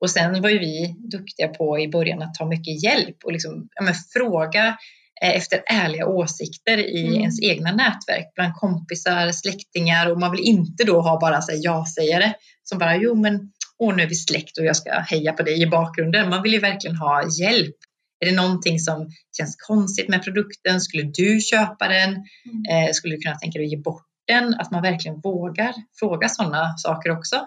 Och 0.00 0.10
sen 0.10 0.42
var 0.42 0.50
ju 0.50 0.58
vi 0.58 0.94
duktiga 0.98 1.48
på 1.48 1.78
i 1.78 1.88
början 1.88 2.22
att 2.22 2.34
ta 2.34 2.46
mycket 2.46 2.82
hjälp 2.82 3.16
och 3.24 3.32
liksom, 3.32 3.68
ja, 3.74 3.82
men, 3.82 3.94
fråga 4.12 4.76
eh, 5.22 5.36
efter 5.36 5.62
ärliga 5.66 6.06
åsikter 6.06 6.78
i 6.78 7.06
mm. 7.06 7.20
ens 7.20 7.42
egna 7.42 7.72
nätverk 7.72 8.32
bland 8.34 8.54
kompisar, 8.54 9.32
släktingar 9.32 10.10
och 10.10 10.20
man 10.20 10.30
vill 10.30 10.40
inte 10.40 10.84
då 10.84 11.00
ha 11.00 11.20
bara 11.20 11.40
ja-sägare 11.62 12.34
som 12.62 12.78
bara 12.78 12.96
jo 12.96 13.14
men 13.14 13.52
åh 13.78 13.96
nu 13.96 14.02
är 14.02 14.08
vi 14.08 14.14
släkt 14.14 14.58
och 14.58 14.64
jag 14.64 14.76
ska 14.76 14.90
heja 14.90 15.32
på 15.32 15.42
dig 15.42 15.62
i 15.62 15.66
bakgrunden. 15.66 16.30
Man 16.30 16.42
vill 16.42 16.52
ju 16.52 16.60
verkligen 16.60 16.96
ha 16.96 17.28
hjälp. 17.40 17.76
Är 18.20 18.30
det 18.30 18.36
någonting 18.36 18.78
som 18.78 19.10
känns 19.38 19.56
konstigt 19.56 20.08
med 20.08 20.24
produkten? 20.24 20.80
Skulle 20.80 21.02
du 21.02 21.40
köpa 21.40 21.88
den? 21.88 22.10
Mm. 22.10 22.86
Eh, 22.88 22.92
skulle 22.92 23.16
du 23.16 23.20
kunna 23.20 23.36
tänka 23.36 23.58
dig 23.58 23.66
att 23.66 23.70
ge 23.70 23.76
bort 23.76 24.06
den? 24.26 24.54
Att 24.54 24.70
man 24.70 24.82
verkligen 24.82 25.20
vågar 25.20 25.74
fråga 25.98 26.28
sådana 26.28 26.76
saker 26.76 27.10
också. 27.10 27.46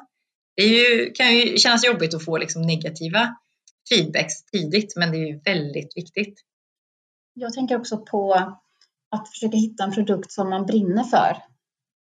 Det 0.55 0.63
ju, 0.63 1.11
kan 1.11 1.35
ju 1.35 1.57
kännas 1.57 1.85
jobbigt 1.85 2.13
att 2.13 2.25
få 2.25 2.37
liksom 2.37 2.61
negativa 2.61 3.35
feedbacks 3.89 4.45
tidigt, 4.45 4.93
men 4.95 5.11
det 5.11 5.17
är 5.17 5.27
ju 5.27 5.39
väldigt 5.39 5.97
viktigt. 5.97 6.39
Jag 7.33 7.53
tänker 7.53 7.77
också 7.77 7.97
på 7.97 8.33
att 9.11 9.29
försöka 9.29 9.57
hitta 9.57 9.83
en 9.83 9.93
produkt 9.93 10.31
som 10.31 10.49
man 10.49 10.65
brinner 10.65 11.03
för. 11.03 11.37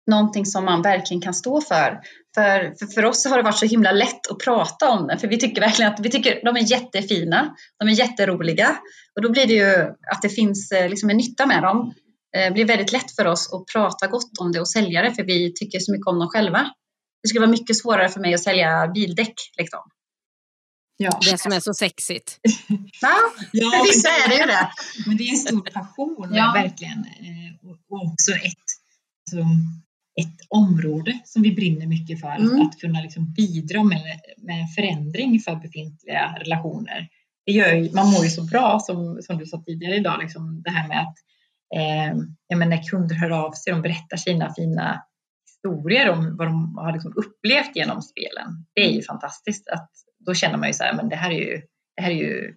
Någonting 0.09 0.45
som 0.45 0.65
man 0.65 0.81
verkligen 0.81 1.21
kan 1.21 1.33
stå 1.33 1.61
för. 1.61 1.99
För, 2.35 2.75
för, 2.79 2.93
för 2.93 3.05
oss 3.05 3.25
har 3.25 3.37
det 3.37 3.43
varit 3.43 3.57
så 3.57 3.65
himla 3.65 3.91
lätt 3.91 4.27
att 4.31 4.39
prata 4.39 4.89
om 4.89 5.07
den, 5.07 5.19
för 5.19 5.27
vi 5.27 5.37
tycker 5.37 5.61
verkligen 5.61 5.93
att 5.93 5.99
vi 5.99 6.09
tycker 6.09 6.41
de 6.45 6.55
är 6.55 6.71
jättefina, 6.71 7.55
de 7.79 7.89
är 7.89 7.93
jätteroliga 7.93 8.77
och 9.15 9.21
då 9.21 9.31
blir 9.31 9.47
det 9.47 9.53
ju 9.53 9.75
att 10.11 10.21
det 10.21 10.29
finns 10.29 10.71
eh, 10.71 10.89
liksom 10.89 11.09
en 11.09 11.17
nytta 11.17 11.45
med 11.45 11.63
dem. 11.63 11.93
Det 12.31 12.45
eh, 12.45 12.53
blir 12.53 12.65
väldigt 12.65 12.91
lätt 12.91 13.15
för 13.15 13.25
oss 13.25 13.53
att 13.53 13.65
prata 13.73 14.07
gott 14.07 14.37
om 14.39 14.51
det 14.51 14.59
och 14.59 14.69
sälja 14.69 15.01
det, 15.01 15.13
för 15.13 15.23
vi 15.23 15.53
tycker 15.53 15.79
så 15.79 15.91
mycket 15.91 16.07
om 16.07 16.19
dem 16.19 16.29
själva 16.29 16.69
det 17.21 17.27
skulle 17.27 17.39
vara 17.39 17.51
mycket 17.51 17.77
svårare 17.77 18.09
för 18.09 18.19
mig 18.19 18.33
att 18.33 18.43
sälja 18.43 18.87
bildäck. 18.87 19.33
Liksom. 19.57 19.79
Ja. 20.97 21.19
Det 21.21 21.37
som 21.37 21.51
är 21.51 21.59
så 21.59 21.73
sexigt. 21.73 22.39
ja, 23.01 23.17
ja 23.51 23.71
för 23.71 23.83
vissa 23.83 24.09
är 24.09 24.29
det 24.29 24.35
ju 24.35 24.45
det. 24.45 24.69
Men 25.07 25.17
det 25.17 25.23
är 25.23 25.31
en 25.31 25.37
stor 25.37 25.61
passion, 25.61 26.29
ja. 26.33 26.51
verkligen. 26.55 26.99
Eh, 26.99 27.69
och 27.69 28.07
också 28.07 28.31
ett, 28.31 28.67
alltså, 29.31 29.47
ett 30.21 30.47
område 30.49 31.19
som 31.25 31.41
vi 31.41 31.55
brinner 31.55 31.87
mycket 31.87 32.21
för. 32.21 32.35
Mm. 32.35 32.61
Att 32.61 32.79
kunna 32.79 33.01
liksom 33.01 33.33
bidra 33.33 33.83
med, 33.83 34.19
med 34.37 34.61
en 34.61 34.67
förändring 34.67 35.39
för 35.39 35.55
befintliga 35.55 36.35
relationer. 36.39 37.09
Det 37.45 37.51
gör 37.51 37.73
ju, 37.73 37.91
man 37.91 38.11
mår 38.11 38.23
ju 38.23 38.29
så 38.29 38.43
bra, 38.43 38.79
som, 38.79 39.21
som 39.21 39.37
du 39.37 39.45
sa 39.45 39.63
tidigare 39.65 39.95
idag, 39.95 40.19
liksom 40.21 40.61
det 40.61 40.69
här 40.69 40.87
med 40.87 40.99
att 40.99 41.15
eh, 41.75 42.19
ja, 42.47 42.57
men 42.57 42.69
när 42.69 42.83
kunder 42.83 43.15
hör 43.15 43.29
av 43.29 43.51
sig, 43.51 43.73
och 43.73 43.81
berättar 43.81 44.17
sina 44.17 44.53
fina 44.53 45.03
historier 45.45 46.09
om 46.09 46.37
vad 46.37 46.47
de 46.47 46.77
har 46.77 46.93
liksom 46.93 47.13
upplevt 47.15 47.75
genom 47.75 48.01
spelen. 48.01 48.65
Det 48.73 48.81
är 48.81 48.91
ju 48.91 49.01
fantastiskt. 49.01 49.69
Att, 49.69 49.89
då 50.25 50.33
känner 50.33 50.57
man 50.57 50.67
ju 50.67 50.73
så 50.73 50.83
här, 50.83 50.93
men 50.93 51.09
det 51.09 51.15
här 51.15 51.31
är 51.31 51.39
ju, 51.39 51.61
det 51.95 52.01
här 52.01 52.11
är 52.11 52.15
ju 52.15 52.55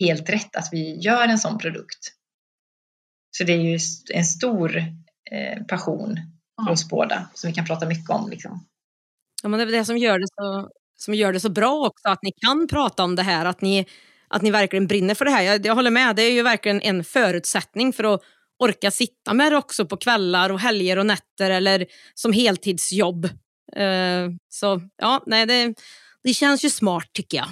helt 0.00 0.30
rätt 0.30 0.56
att 0.56 0.68
vi 0.72 0.98
gör 0.98 1.28
en 1.28 1.38
sån 1.38 1.58
produkt. 1.58 2.12
Så 3.30 3.44
det 3.44 3.52
är 3.52 3.62
ju 3.62 3.78
en 4.14 4.24
stor 4.24 4.76
eh, 5.30 5.62
passion 5.68 6.18
för 6.64 6.72
oss 6.72 6.88
båda 6.88 7.28
som 7.34 7.48
vi 7.48 7.54
kan 7.54 7.64
prata 7.64 7.86
mycket 7.86 8.10
om. 8.10 8.30
Liksom. 8.30 8.66
Ja, 9.42 9.48
men 9.48 9.58
det 9.58 9.64
är 9.64 9.78
det 9.78 9.84
som 9.84 9.98
gör 9.98 10.18
det, 10.18 10.26
så, 10.34 10.68
som 10.96 11.14
gör 11.14 11.32
det 11.32 11.40
så 11.40 11.48
bra 11.48 11.86
också, 11.86 12.08
att 12.08 12.22
ni 12.22 12.32
kan 12.32 12.68
prata 12.68 13.04
om 13.04 13.16
det 13.16 13.22
här, 13.22 13.46
att 13.46 13.60
ni, 13.60 13.86
att 14.28 14.42
ni 14.42 14.50
verkligen 14.50 14.86
brinner 14.86 15.14
för 15.14 15.24
det 15.24 15.30
här. 15.30 15.42
Jag, 15.42 15.66
jag 15.66 15.74
håller 15.74 15.90
med, 15.90 16.16
det 16.16 16.22
är 16.22 16.32
ju 16.32 16.42
verkligen 16.42 16.80
en 16.80 17.04
förutsättning 17.04 17.92
för 17.92 18.14
att 18.14 18.22
orka 18.58 18.90
sitta 18.90 19.34
med 19.34 19.52
det 19.52 19.56
också 19.56 19.86
på 19.86 19.96
kvällar 19.96 20.50
och 20.50 20.60
helger 20.60 20.98
och 20.98 21.06
nätter 21.06 21.50
eller 21.50 21.86
som 22.14 22.32
heltidsjobb. 22.32 23.24
Uh, 23.78 24.30
så 24.48 24.80
ja, 24.96 25.22
nej, 25.26 25.46
det, 25.46 25.74
det 26.22 26.34
känns 26.34 26.64
ju 26.64 26.70
smart 26.70 27.10
tycker 27.12 27.38
jag. 27.38 27.48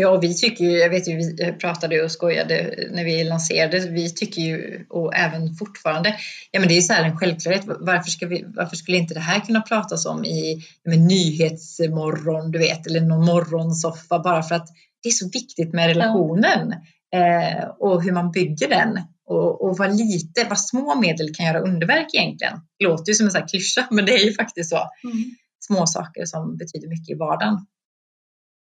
Ja, 0.00 0.16
vi 0.16 0.34
tycker 0.34 0.64
ju, 0.64 0.78
jag 0.78 0.90
vet 0.90 1.08
ju, 1.08 1.16
vi 1.16 1.52
pratade 1.52 2.02
och 2.02 2.10
skojade 2.10 2.88
när 2.90 3.04
vi 3.04 3.24
lanserade, 3.24 3.80
vi 3.80 4.10
tycker 4.10 4.42
ju, 4.42 4.86
och 4.88 5.14
även 5.14 5.54
fortfarande, 5.54 6.14
ja 6.50 6.60
men 6.60 6.68
det 6.68 6.76
är 6.76 6.80
så 6.80 6.92
här 6.92 7.04
en 7.04 7.16
självklarhet, 7.16 7.62
varför, 7.66 8.10
ska 8.10 8.26
vi, 8.26 8.44
varför 8.46 8.76
skulle 8.76 8.96
inte 8.96 9.14
det 9.14 9.20
här 9.20 9.40
kunna 9.40 9.60
pratas 9.60 10.06
om 10.06 10.24
i 10.24 10.62
med 10.84 10.98
nyhetsmorgon, 10.98 12.50
du 12.50 12.58
vet, 12.58 12.86
eller 12.86 13.00
någon 13.00 13.24
morgonsoffa, 13.24 14.18
bara 14.18 14.42
för 14.42 14.54
att 14.54 14.68
det 15.02 15.08
är 15.08 15.12
så 15.12 15.30
viktigt 15.32 15.72
med 15.72 15.88
relationen 15.88 16.72
eh, 17.14 17.64
och 17.78 18.02
hur 18.02 18.12
man 18.12 18.30
bygger 18.30 18.68
den 18.68 19.00
och, 19.26 19.64
och 19.64 19.78
vad 19.78 19.96
lite, 19.96 20.46
vad 20.48 20.60
små 20.60 21.00
medel 21.00 21.34
kan 21.34 21.46
göra 21.46 21.60
underverk 21.60 22.14
egentligen. 22.14 22.60
Det 22.78 22.84
låter 22.84 23.10
ju 23.10 23.14
som 23.14 23.26
en 23.26 23.32
sån 23.32 23.40
här 23.40 23.48
klyscha, 23.48 23.88
men 23.90 24.06
det 24.06 24.12
är 24.12 24.24
ju 24.24 24.32
faktiskt 24.32 24.70
så. 24.70 24.76
Mm. 25.04 25.24
Små 25.60 25.86
saker 25.86 26.24
som 26.24 26.56
betyder 26.56 26.88
mycket 26.88 27.10
i 27.10 27.18
vardagen. 27.18 27.66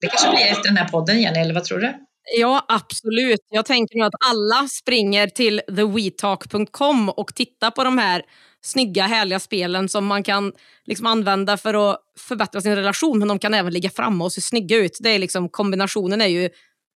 Det 0.00 0.06
kanske 0.06 0.30
blir 0.30 0.46
efter 0.46 0.68
den 0.68 0.76
här 0.76 0.88
podden, 0.88 1.22
Jenny, 1.22 1.38
eller 1.38 1.54
vad 1.54 1.64
tror 1.64 1.78
du? 1.78 1.94
Ja, 2.38 2.64
absolut. 2.68 3.40
Jag 3.50 3.66
tänker 3.66 3.98
nu 3.98 4.04
att 4.04 4.12
alla 4.30 4.68
springer 4.68 5.26
till 5.26 5.60
thewetalk.com 5.76 7.08
och 7.08 7.34
tittar 7.34 7.70
på 7.70 7.84
de 7.84 7.98
här 7.98 8.22
snygga, 8.62 9.06
härliga 9.06 9.40
spelen 9.40 9.88
som 9.88 10.06
man 10.06 10.22
kan 10.22 10.52
liksom 10.84 11.06
använda 11.06 11.56
för 11.56 11.90
att 11.90 11.98
förbättra 12.18 12.60
sin 12.60 12.76
relation, 12.76 13.18
men 13.18 13.28
de 13.28 13.38
kan 13.38 13.54
även 13.54 13.72
ligga 13.72 13.90
framme 13.90 14.24
och 14.24 14.32
se 14.32 14.40
snygga 14.40 14.76
ut. 14.76 14.98
Det 15.00 15.10
är 15.10 15.18
liksom, 15.18 15.48
kombinationen 15.48 16.20
är 16.20 16.26
ju 16.26 16.50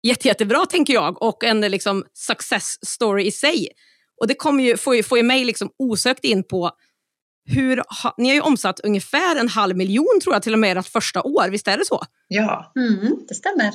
jätte, 0.02 0.28
jättebra 0.28 0.66
tänker 0.66 0.94
jag 0.94 1.22
och 1.22 1.44
en 1.44 1.60
liksom, 1.60 2.04
success 2.14 2.86
story 2.86 3.26
i 3.26 3.32
sig. 3.32 3.68
Och 4.20 4.28
det 4.28 4.34
kommer 4.34 4.64
ju, 4.64 4.76
får, 4.76 4.96
ju, 4.96 5.02
får 5.02 5.18
ju 5.18 5.24
mig 5.24 5.44
liksom 5.44 5.70
osökt 5.78 6.24
in 6.24 6.44
på 6.44 6.70
hur, 7.46 7.82
ni 8.16 8.28
har 8.28 8.34
ju 8.34 8.40
omsatt 8.40 8.80
ungefär 8.80 9.36
en 9.36 9.48
halv 9.48 9.76
miljon 9.76 10.20
tror 10.22 10.34
jag 10.34 10.42
till 10.42 10.52
och 10.52 10.58
med 10.58 10.78
ert 10.78 10.88
första 10.88 11.22
år, 11.22 11.48
visst 11.48 11.68
är 11.68 11.78
det 11.78 11.84
så? 11.84 12.04
Ja, 12.28 12.72
mm, 12.76 13.16
det 13.28 13.34
stämmer. 13.34 13.72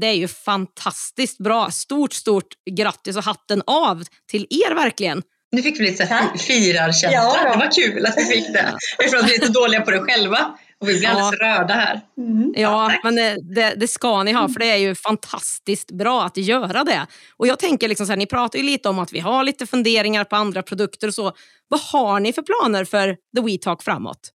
Det 0.00 0.06
är 0.06 0.14
ju 0.14 0.28
fantastiskt 0.28 1.38
bra. 1.38 1.70
Stort, 1.70 2.12
stort 2.12 2.48
grattis 2.70 3.16
och 3.16 3.24
hatten 3.24 3.62
av 3.66 4.04
till 4.30 4.46
er 4.50 4.74
verkligen. 4.74 5.22
Nu 5.52 5.62
fick 5.62 5.80
vi 5.80 5.84
lite 5.84 6.30
firarkänsla. 6.38 7.10
Ja, 7.12 7.52
det 7.52 7.58
var 7.58 7.70
kul 7.72 8.06
att 8.06 8.16
vi 8.16 8.24
fick 8.24 8.52
det. 8.52 8.78
Eftersom 8.98 9.26
vi 9.26 9.34
är 9.34 9.46
så 9.46 9.52
dåliga 9.52 9.80
på 9.80 9.90
det 9.90 10.00
själva. 10.00 10.58
Och 10.80 10.88
vi 10.88 10.98
blir 10.98 11.02
ja. 11.02 11.10
alldeles 11.10 11.40
röda 11.40 11.74
här. 11.74 12.00
Mm. 12.18 12.52
Ja, 12.56 12.92
ja 12.92 13.00
men 13.04 13.14
det, 13.54 13.74
det, 13.76 13.88
ska 13.88 14.22
ni 14.22 14.32
ha, 14.32 14.48
för 14.48 14.60
det 14.60 14.70
är 14.70 14.76
ju 14.76 14.94
fantastiskt 14.94 15.90
bra 15.90 16.24
att 16.24 16.36
göra 16.36 16.84
det. 16.84 17.06
Och 17.36 17.46
jag 17.46 17.58
tänker, 17.58 17.88
liksom 17.88 18.06
så 18.06 18.12
här, 18.12 18.16
ni 18.16 18.26
pratar 18.26 18.58
ju 18.58 18.64
lite 18.64 18.88
om 18.88 18.98
att 18.98 19.12
vi 19.12 19.20
har 19.20 19.44
lite 19.44 19.66
funderingar 19.66 20.24
på 20.24 20.36
andra 20.36 20.62
produkter 20.62 21.08
och 21.08 21.14
så. 21.14 21.32
Vad 21.68 21.80
har 21.80 22.20
ni 22.20 22.32
för 22.32 22.42
planer 22.42 22.84
för 22.84 23.16
The 23.36 23.42
We 23.42 23.58
Talk 23.58 23.82
framåt? 23.82 24.30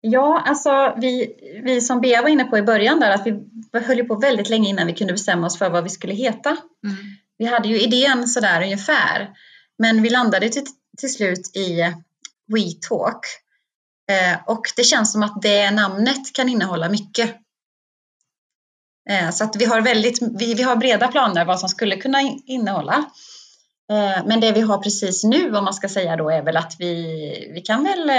Ja, 0.00 0.42
alltså 0.46 0.94
vi, 1.00 1.34
vi 1.64 1.80
som 1.80 2.00
Bea 2.00 2.22
var 2.22 2.28
inne 2.28 2.44
på 2.44 2.58
i 2.58 2.62
början 2.62 3.00
där, 3.00 3.10
att 3.10 3.26
vi 3.26 3.34
höll 3.80 4.04
på 4.04 4.14
väldigt 4.14 4.48
länge 4.48 4.68
innan 4.68 4.86
vi 4.86 4.92
kunde 4.92 5.12
bestämma 5.12 5.46
oss 5.46 5.58
för 5.58 5.70
vad 5.70 5.84
vi 5.84 5.90
skulle 5.90 6.14
heta. 6.14 6.48
Mm. 6.50 6.96
Vi 7.38 7.44
hade 7.44 7.68
ju 7.68 7.80
idén 7.80 8.26
sådär 8.26 8.62
ungefär, 8.62 9.30
men 9.78 10.02
vi 10.02 10.10
landade 10.10 10.48
till, 10.48 10.64
till 10.98 11.12
slut 11.12 11.56
i 11.56 11.80
We 12.52 12.88
Talk 12.88 13.26
Eh, 13.26 13.45
och 14.46 14.62
det 14.76 14.84
känns 14.84 15.12
som 15.12 15.22
att 15.22 15.42
det 15.42 15.70
namnet 15.70 16.32
kan 16.32 16.48
innehålla 16.48 16.88
mycket. 16.88 17.36
Eh, 19.10 19.30
så 19.30 19.44
att 19.44 19.56
vi 19.56 19.64
har, 19.64 19.80
väldigt, 19.80 20.18
vi, 20.38 20.54
vi 20.54 20.62
har 20.62 20.76
breda 20.76 21.08
planer 21.08 21.44
vad 21.44 21.60
som 21.60 21.68
skulle 21.68 21.96
kunna 21.96 22.20
innehålla. 22.46 23.04
Eh, 23.92 24.26
men 24.26 24.40
det 24.40 24.52
vi 24.52 24.60
har 24.60 24.78
precis 24.78 25.24
nu, 25.24 25.56
om 25.56 25.64
man 25.64 25.74
ska 25.74 25.88
säga 25.88 26.16
då, 26.16 26.30
är 26.30 26.42
väl 26.42 26.56
att 26.56 26.76
vi, 26.78 27.50
vi 27.54 27.60
kan 27.60 27.84
väl 27.84 28.10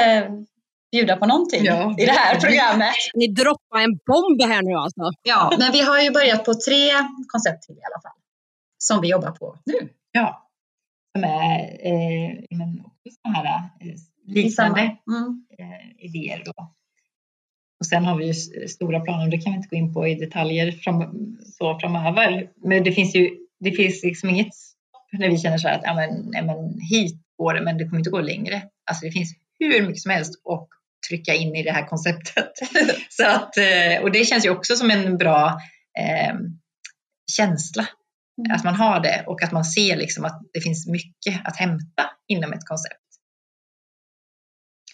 bjuda 0.91 1.17
på 1.17 1.25
någonting 1.25 1.65
ja. 1.65 1.95
i 1.97 2.05
det 2.05 2.11
här 2.11 2.39
programmet. 2.39 2.95
Ni 3.13 3.27
droppar 3.27 3.79
en 3.79 3.99
bomb 4.05 4.41
här 4.41 4.61
nu 4.61 4.73
alltså. 4.73 5.01
Ja, 5.23 5.53
men 5.59 5.71
vi 5.71 5.81
har 5.81 6.01
ju 6.01 6.11
börjat 6.11 6.45
på 6.45 6.53
tre 6.53 6.89
koncept 7.27 7.63
till 7.63 7.75
i 7.75 7.81
alla 7.91 8.01
fall. 8.01 8.19
Som 8.77 9.01
vi 9.01 9.07
jobbar 9.07 9.31
på 9.31 9.57
nu. 9.65 9.89
Ja, 10.11 10.49
som 11.15 11.23
är 11.23 11.59
eh, 11.87 12.57
men 12.57 12.79
också 12.85 13.19
här 13.23 13.69
liknande 14.27 14.81
Mm. 14.81 15.45
idéer 15.97 16.41
då. 16.45 16.53
Och 17.79 17.85
sen 17.85 18.05
har 18.05 18.17
vi 18.17 18.25
ju 18.25 18.33
stora 18.67 18.99
planer, 18.99 19.31
det 19.31 19.37
kan 19.37 19.51
vi 19.53 19.57
inte 19.57 19.69
gå 19.69 19.75
in 19.75 19.93
på 19.93 20.07
i 20.07 20.15
detaljer 20.15 20.71
fram, 20.71 21.37
så 21.57 21.79
framöver. 21.79 22.49
Men 22.55 22.83
det 22.83 22.91
finns 22.91 23.15
ju 23.15 23.29
det 23.59 23.71
finns 23.71 24.03
liksom 24.03 24.29
inget 24.29 24.53
när 25.11 25.29
vi 25.29 25.37
känner 25.37 25.57
så 25.57 25.67
här 25.67 25.75
att 25.75 25.83
ja, 25.83 25.93
men, 25.95 26.29
ja, 26.33 26.43
men 26.43 26.79
hit 26.79 27.21
går 27.37 27.53
det, 27.53 27.61
men 27.61 27.77
det 27.77 27.85
kommer 27.85 27.97
inte 27.99 28.09
gå 28.09 28.21
längre. 28.21 28.61
Alltså 28.91 29.05
det 29.05 29.11
finns 29.11 29.35
hur 29.59 29.81
mycket 29.81 30.01
som 30.01 30.11
helst 30.11 30.33
att 30.49 30.67
trycka 31.09 31.33
in 31.33 31.55
i 31.55 31.63
det 31.63 31.71
här 31.71 31.87
konceptet. 31.87 32.51
så 33.09 33.27
att, 33.27 33.57
eh, 33.57 34.01
och 34.03 34.11
det 34.11 34.25
känns 34.25 34.45
ju 34.45 34.49
också 34.49 34.75
som 34.75 34.91
en 34.91 35.17
bra 35.17 35.59
eh, 35.99 36.35
känsla 37.31 37.87
Mm. 38.39 38.55
att 38.55 38.63
man 38.63 38.75
har 38.75 38.99
det 38.99 39.23
och 39.27 39.43
att 39.43 39.51
man 39.51 39.65
ser 39.65 39.97
liksom 39.97 40.25
att 40.25 40.41
det 40.53 40.61
finns 40.61 40.87
mycket 40.87 41.41
att 41.43 41.57
hämta 41.57 42.03
inom 42.27 42.53
ett 42.53 42.65
koncept. 42.65 43.06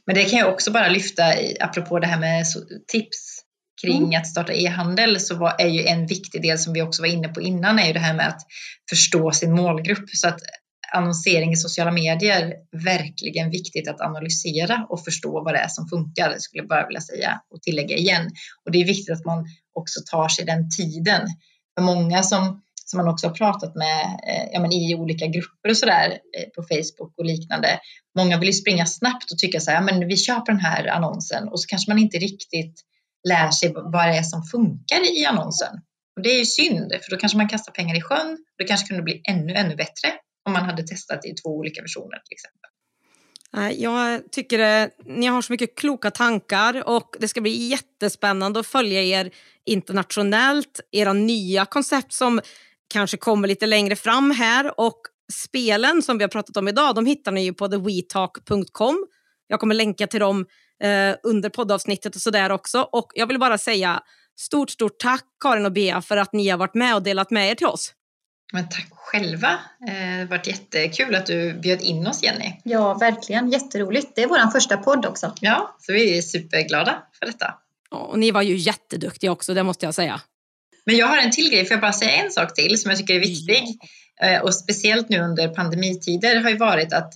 Men 0.05 0.15
det 0.15 0.23
kan 0.23 0.39
jag 0.39 0.53
också 0.53 0.71
bara 0.71 0.89
lyfta, 0.89 1.41
i, 1.41 1.57
apropå 1.59 1.99
det 1.99 2.07
här 2.07 2.19
med 2.19 2.45
tips 2.87 3.39
kring 3.81 4.15
att 4.15 4.27
starta 4.27 4.53
e-handel, 4.53 5.19
så 5.19 5.35
var, 5.35 5.55
är 5.59 5.67
ju 5.67 5.83
en 5.83 6.07
viktig 6.07 6.41
del 6.41 6.59
som 6.59 6.73
vi 6.73 6.81
också 6.81 7.01
var 7.01 7.09
inne 7.09 7.27
på 7.27 7.41
innan, 7.41 7.79
är 7.79 7.87
ju 7.87 7.93
det 7.93 7.99
här 7.99 8.13
med 8.13 8.27
att 8.27 8.41
förstå 8.89 9.31
sin 9.31 9.55
målgrupp. 9.55 10.09
Så 10.09 10.27
att 10.27 10.39
annonsering 10.93 11.51
i 11.51 11.55
sociala 11.55 11.91
medier, 11.91 12.53
verkligen 12.83 13.49
viktigt 13.49 13.87
att 13.87 14.01
analysera 14.01 14.85
och 14.89 15.03
förstå 15.03 15.43
vad 15.43 15.53
det 15.53 15.59
är 15.59 15.67
som 15.67 15.87
funkar, 15.87 16.35
skulle 16.39 16.61
jag 16.61 16.67
bara 16.67 16.87
vilja 16.87 17.01
säga 17.01 17.41
och 17.49 17.61
tillägga 17.61 17.95
igen. 17.95 18.31
Och 18.65 18.71
det 18.71 18.81
är 18.81 18.85
viktigt 18.85 19.13
att 19.13 19.25
man 19.25 19.45
också 19.73 19.99
tar 20.11 20.27
sig 20.27 20.45
den 20.45 20.69
tiden. 20.69 21.21
För 21.75 21.85
många 21.85 22.23
som 22.23 22.61
som 22.93 23.05
man 23.05 23.13
också 23.13 23.27
har 23.27 23.33
pratat 23.33 23.75
med 23.75 24.01
eh, 24.27 24.49
ja, 24.51 24.59
men 24.59 24.71
i 24.71 24.95
olika 24.95 25.27
grupper 25.27 25.69
och 25.69 25.77
sådär 25.77 26.09
eh, 26.37 26.49
på 26.55 26.63
Facebook 26.63 27.13
och 27.17 27.25
liknande. 27.25 27.79
Många 28.17 28.39
vill 28.39 28.49
ju 28.49 28.53
springa 28.53 28.85
snabbt 28.85 29.31
och 29.31 29.37
tycka 29.37 29.59
så 29.59 29.71
här, 29.71 29.77
ja, 29.77 29.81
men 29.81 30.07
vi 30.07 30.17
köper 30.17 30.51
den 30.51 30.61
här 30.61 30.87
annonsen 30.87 31.47
och 31.47 31.61
så 31.61 31.67
kanske 31.67 31.91
man 31.91 31.99
inte 31.99 32.17
riktigt 32.17 32.75
lär 33.27 33.51
sig 33.51 33.73
vad 33.75 34.07
det 34.07 34.17
är 34.17 34.23
som 34.23 34.43
funkar 34.43 35.19
i 35.19 35.25
annonsen. 35.25 35.73
Och 36.15 36.21
det 36.23 36.29
är 36.29 36.39
ju 36.39 36.45
synd, 36.45 36.91
för 37.01 37.11
då 37.11 37.17
kanske 37.17 37.37
man 37.37 37.49
kastar 37.49 37.71
pengar 37.71 37.97
i 37.97 38.01
sjön. 38.01 38.37
Det 38.57 38.63
kanske 38.63 38.87
kunde 38.87 39.03
bli 39.03 39.21
ännu, 39.29 39.53
ännu 39.53 39.75
bättre 39.75 40.09
om 40.45 40.53
man 40.53 40.65
hade 40.65 40.83
testat 40.83 41.25
i 41.25 41.33
två 41.33 41.49
olika 41.49 41.81
versioner 41.81 42.17
till 42.25 42.35
exempel. 42.37 42.69
Eh, 43.57 43.83
jag 43.83 44.31
tycker 44.31 44.59
att 44.59 44.89
ni 45.05 45.25
har 45.25 45.41
så 45.41 45.53
mycket 45.53 45.77
kloka 45.77 46.11
tankar 46.11 46.87
och 46.87 47.15
det 47.19 47.27
ska 47.27 47.41
bli 47.41 47.67
jättespännande 47.67 48.59
att 48.59 48.67
följa 48.67 49.03
er 49.03 49.31
internationellt, 49.65 50.79
era 50.91 51.13
nya 51.13 51.65
koncept 51.65 52.13
som 52.13 52.41
kanske 52.93 53.17
kommer 53.17 53.47
lite 53.47 53.65
längre 53.65 53.95
fram 53.95 54.31
här 54.31 54.79
och 54.79 55.01
spelen 55.33 56.01
som 56.01 56.17
vi 56.17 56.23
har 56.23 56.29
pratat 56.29 56.57
om 56.57 56.67
idag, 56.67 56.95
de 56.95 57.05
hittar 57.05 57.31
ni 57.31 57.43
ju 57.43 57.53
på 57.53 57.67
thewetalk.com. 57.67 59.05
Jag 59.47 59.59
kommer 59.59 59.75
länka 59.75 60.07
till 60.07 60.19
dem 60.19 60.45
eh, 60.83 61.15
under 61.23 61.49
poddavsnittet 61.49 62.15
och 62.15 62.21
sådär 62.21 62.51
också. 62.51 62.81
Och 62.81 63.11
jag 63.15 63.27
vill 63.27 63.39
bara 63.39 63.57
säga 63.57 64.03
stort, 64.39 64.69
stort 64.69 64.99
tack 64.99 65.23
Karin 65.43 65.65
och 65.65 65.71
Bea 65.71 66.01
för 66.01 66.17
att 66.17 66.33
ni 66.33 66.49
har 66.49 66.57
varit 66.57 66.73
med 66.73 66.95
och 66.95 67.03
delat 67.03 67.31
med 67.31 67.49
er 67.51 67.55
till 67.55 67.67
oss. 67.67 67.93
Men 68.53 68.69
tack 68.69 68.87
själva. 68.91 69.49
Eh, 69.87 69.93
Det 69.93 70.19
har 70.19 70.25
varit 70.25 70.47
jättekul 70.47 71.15
att 71.15 71.25
du 71.25 71.53
bjöd 71.53 71.81
in 71.81 72.07
oss 72.07 72.23
Jenny. 72.23 72.53
Ja, 72.63 72.93
verkligen. 72.93 73.49
Jätteroligt. 73.51 74.15
Det 74.15 74.23
är 74.23 74.27
vår 74.27 74.51
första 74.51 74.77
podd 74.77 75.05
också. 75.05 75.33
Ja, 75.41 75.75
så 75.79 75.93
vi 75.93 76.17
är 76.17 76.21
superglada 76.21 77.03
för 77.19 77.25
detta. 77.25 77.53
Och 77.91 78.19
ni 78.19 78.31
var 78.31 78.41
ju 78.41 78.55
jätteduktiga 78.55 79.31
också, 79.31 79.53
det 79.53 79.63
måste 79.63 79.85
jag 79.85 79.95
säga. 79.95 80.21
Men 80.85 80.97
jag 80.97 81.07
har 81.07 81.17
en 81.17 81.31
till 81.31 81.49
grej, 81.49 81.65
får 81.65 81.73
jag 81.75 81.81
bara 81.81 81.93
säga 81.93 82.11
en 82.11 82.31
sak 82.31 82.53
till 82.55 82.81
som 82.81 82.91
jag 82.91 82.97
tycker 82.99 83.15
är 83.15 83.19
viktig? 83.19 83.63
Eh, 84.21 84.41
Och 84.41 84.55
speciellt 84.55 85.09
nu 85.09 85.19
under 85.19 85.47
pandemitider 85.47 86.35
har 86.41 86.49
ju 86.49 86.57
varit 86.57 86.93
att 86.93 87.13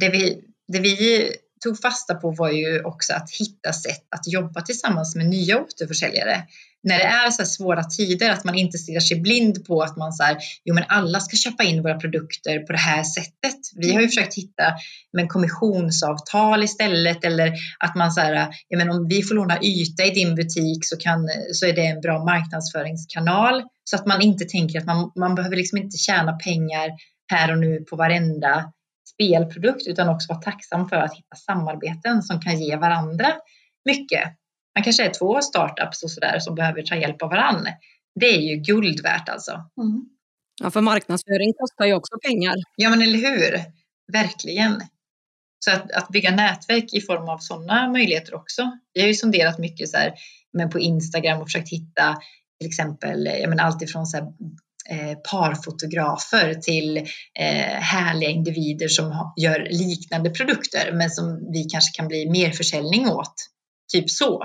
det 0.00 0.08
vi, 0.08 0.40
det 0.72 0.78
vi 0.80 1.30
tog 1.64 1.80
fasta 1.80 2.14
på 2.14 2.30
var 2.30 2.50
ju 2.50 2.82
också 2.82 3.12
att 3.12 3.30
hitta 3.30 3.72
sätt 3.72 4.06
att 4.16 4.32
jobba 4.32 4.60
tillsammans 4.60 5.16
med 5.16 5.26
nya 5.26 5.60
återförsäljare. 5.60 6.42
När 6.82 6.98
det 6.98 7.04
är 7.04 7.30
så 7.30 7.44
svåra 7.44 7.84
tider, 7.84 8.30
att 8.30 8.44
man 8.44 8.54
inte 8.54 8.78
stirrar 8.78 9.00
sig 9.00 9.20
blind 9.20 9.64
på 9.66 9.82
att 9.82 9.96
man 9.96 10.12
så 10.12 10.22
här, 10.22 10.36
jo 10.64 10.74
men 10.74 10.84
alla 10.88 11.20
ska 11.20 11.36
köpa 11.36 11.62
in 11.62 11.82
våra 11.82 11.98
produkter 11.98 12.58
på 12.58 12.72
det 12.72 12.78
här 12.78 13.02
sättet. 13.02 13.60
Vi 13.76 13.94
har 13.94 14.00
ju 14.00 14.08
försökt 14.08 14.34
hitta 14.34 14.62
med 15.12 15.28
kommissionsavtal 15.28 16.64
istället 16.64 17.24
eller 17.24 17.52
att 17.78 17.94
man 17.94 18.12
så 18.12 18.20
här, 18.20 18.48
ja 18.68 18.78
men 18.78 18.90
om 18.90 19.08
vi 19.08 19.22
får 19.22 19.34
låna 19.34 19.62
yta 19.62 20.04
i 20.04 20.10
din 20.10 20.34
butik 20.34 20.78
så, 20.84 20.96
kan, 20.96 21.28
så 21.52 21.66
är 21.66 21.72
det 21.72 21.86
en 21.86 22.00
bra 22.00 22.24
marknadsföringskanal. 22.24 23.62
Så 23.84 23.96
att 23.96 24.06
man 24.06 24.22
inte 24.22 24.44
tänker 24.44 24.78
att 24.78 24.86
man, 24.86 25.12
man 25.16 25.34
behöver 25.34 25.56
liksom 25.56 25.78
inte 25.78 25.96
tjäna 25.96 26.32
pengar 26.32 26.90
här 27.32 27.52
och 27.52 27.58
nu 27.58 27.84
på 27.90 27.96
varenda 27.96 28.72
spelprodukt 29.14 29.86
utan 29.86 30.08
också 30.08 30.32
vara 30.32 30.40
tacksam 30.40 30.88
för 30.88 30.96
att 30.96 31.14
hitta 31.14 31.36
samarbeten 31.46 32.22
som 32.22 32.40
kan 32.40 32.60
ge 32.60 32.76
varandra 32.76 33.32
mycket. 33.84 34.22
Man 34.76 34.84
kanske 34.84 35.04
är 35.04 35.10
två 35.10 35.40
startups 35.40 36.02
och 36.02 36.10
sådär 36.10 36.38
som 36.38 36.54
behöver 36.54 36.82
ta 36.82 36.96
hjälp 36.96 37.22
av 37.22 37.30
varandra. 37.30 37.70
Det 38.20 38.26
är 38.26 38.40
ju 38.40 38.56
guld 38.56 39.02
värt 39.02 39.28
alltså. 39.28 39.52
Mm. 39.52 40.04
Ja, 40.62 40.70
för 40.70 40.80
marknadsföring 40.80 41.52
kostar 41.58 41.86
ju 41.86 41.94
också 41.94 42.18
pengar. 42.26 42.54
Ja 42.76 42.90
men 42.90 43.02
eller 43.02 43.18
hur? 43.18 43.60
Verkligen. 44.12 44.82
Så 45.64 45.70
att, 45.70 45.92
att 45.92 46.08
bygga 46.08 46.30
nätverk 46.30 46.94
i 46.94 47.00
form 47.00 47.28
av 47.28 47.38
sådana 47.38 47.88
möjligheter 47.88 48.34
också. 48.34 48.78
Vi 48.94 49.00
har 49.00 49.08
ju 49.08 49.14
sonderat 49.14 49.58
mycket 49.58 49.88
så 49.88 49.96
här, 49.96 50.14
men 50.52 50.70
på 50.70 50.80
Instagram 50.80 51.40
och 51.40 51.46
försökt 51.46 51.72
hitta 51.72 52.16
till 52.60 52.68
exempel 52.68 53.26
jag 53.26 53.50
menar, 53.50 53.64
allt 53.64 53.82
ifrån 53.82 54.06
så 54.06 54.16
här, 54.16 54.26
eh, 54.90 55.18
parfotografer 55.30 56.54
till 56.54 56.96
eh, 57.38 57.80
härliga 57.80 58.30
individer 58.30 58.88
som 58.88 59.12
ha, 59.12 59.34
gör 59.36 59.68
liknande 59.70 60.30
produkter 60.30 60.92
men 60.92 61.10
som 61.10 61.52
vi 61.52 61.64
kanske 61.64 61.96
kan 61.96 62.08
bli 62.08 62.30
mer 62.30 62.50
försäljning 62.50 63.08
åt. 63.08 63.34
Typ 63.92 64.10
så. 64.10 64.42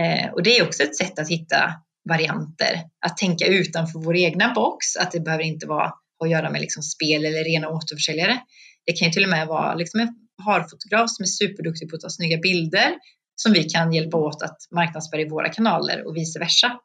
Eh, 0.00 0.32
och 0.32 0.42
det 0.42 0.58
är 0.58 0.66
också 0.66 0.82
ett 0.82 0.96
sätt 0.96 1.18
att 1.18 1.28
hitta 1.28 1.72
varianter. 2.08 2.82
Att 3.06 3.16
tänka 3.16 3.46
utanför 3.46 3.98
vår 3.98 4.16
egna 4.16 4.52
box. 4.54 4.96
Att 4.96 5.12
det 5.12 5.20
behöver 5.20 5.44
inte 5.44 5.66
vara 5.66 5.92
att 6.24 6.30
göra 6.30 6.50
med 6.50 6.60
liksom 6.60 6.82
spel 6.82 7.24
eller 7.24 7.44
rena 7.44 7.68
återförsäljare. 7.68 8.38
Det 8.86 8.92
kan 8.92 9.08
ju 9.08 9.12
till 9.12 9.24
och 9.24 9.30
med 9.30 9.46
vara 9.46 9.74
liksom 9.74 10.00
en 10.00 10.08
harfotograf 10.44 11.10
som 11.10 11.22
är 11.22 11.26
superduktig 11.26 11.90
på 11.90 11.96
att 11.96 12.02
ta 12.02 12.10
snygga 12.10 12.38
bilder 12.38 12.94
som 13.36 13.52
vi 13.52 13.64
kan 13.64 13.92
hjälpa 13.92 14.16
åt 14.16 14.42
att 14.42 14.56
marknadsföra 14.74 15.20
i 15.20 15.28
våra 15.28 15.48
kanaler 15.48 16.06
och 16.06 16.16
vice 16.16 16.38
versa. 16.38 16.80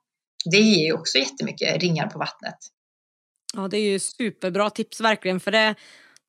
Det 0.52 0.58
ger 0.58 0.86
ju 0.86 0.94
också 0.94 1.18
jättemycket 1.18 1.82
ringar 1.82 2.08
på 2.08 2.20
vattnet. 2.20 2.58
Ja, 3.54 3.68
det 3.68 3.78
är 3.78 3.92
ju 3.92 4.00
superbra 4.00 4.70
tips 4.70 5.02
verkligen. 5.02 5.40
För 5.40 5.52
det, 5.52 5.76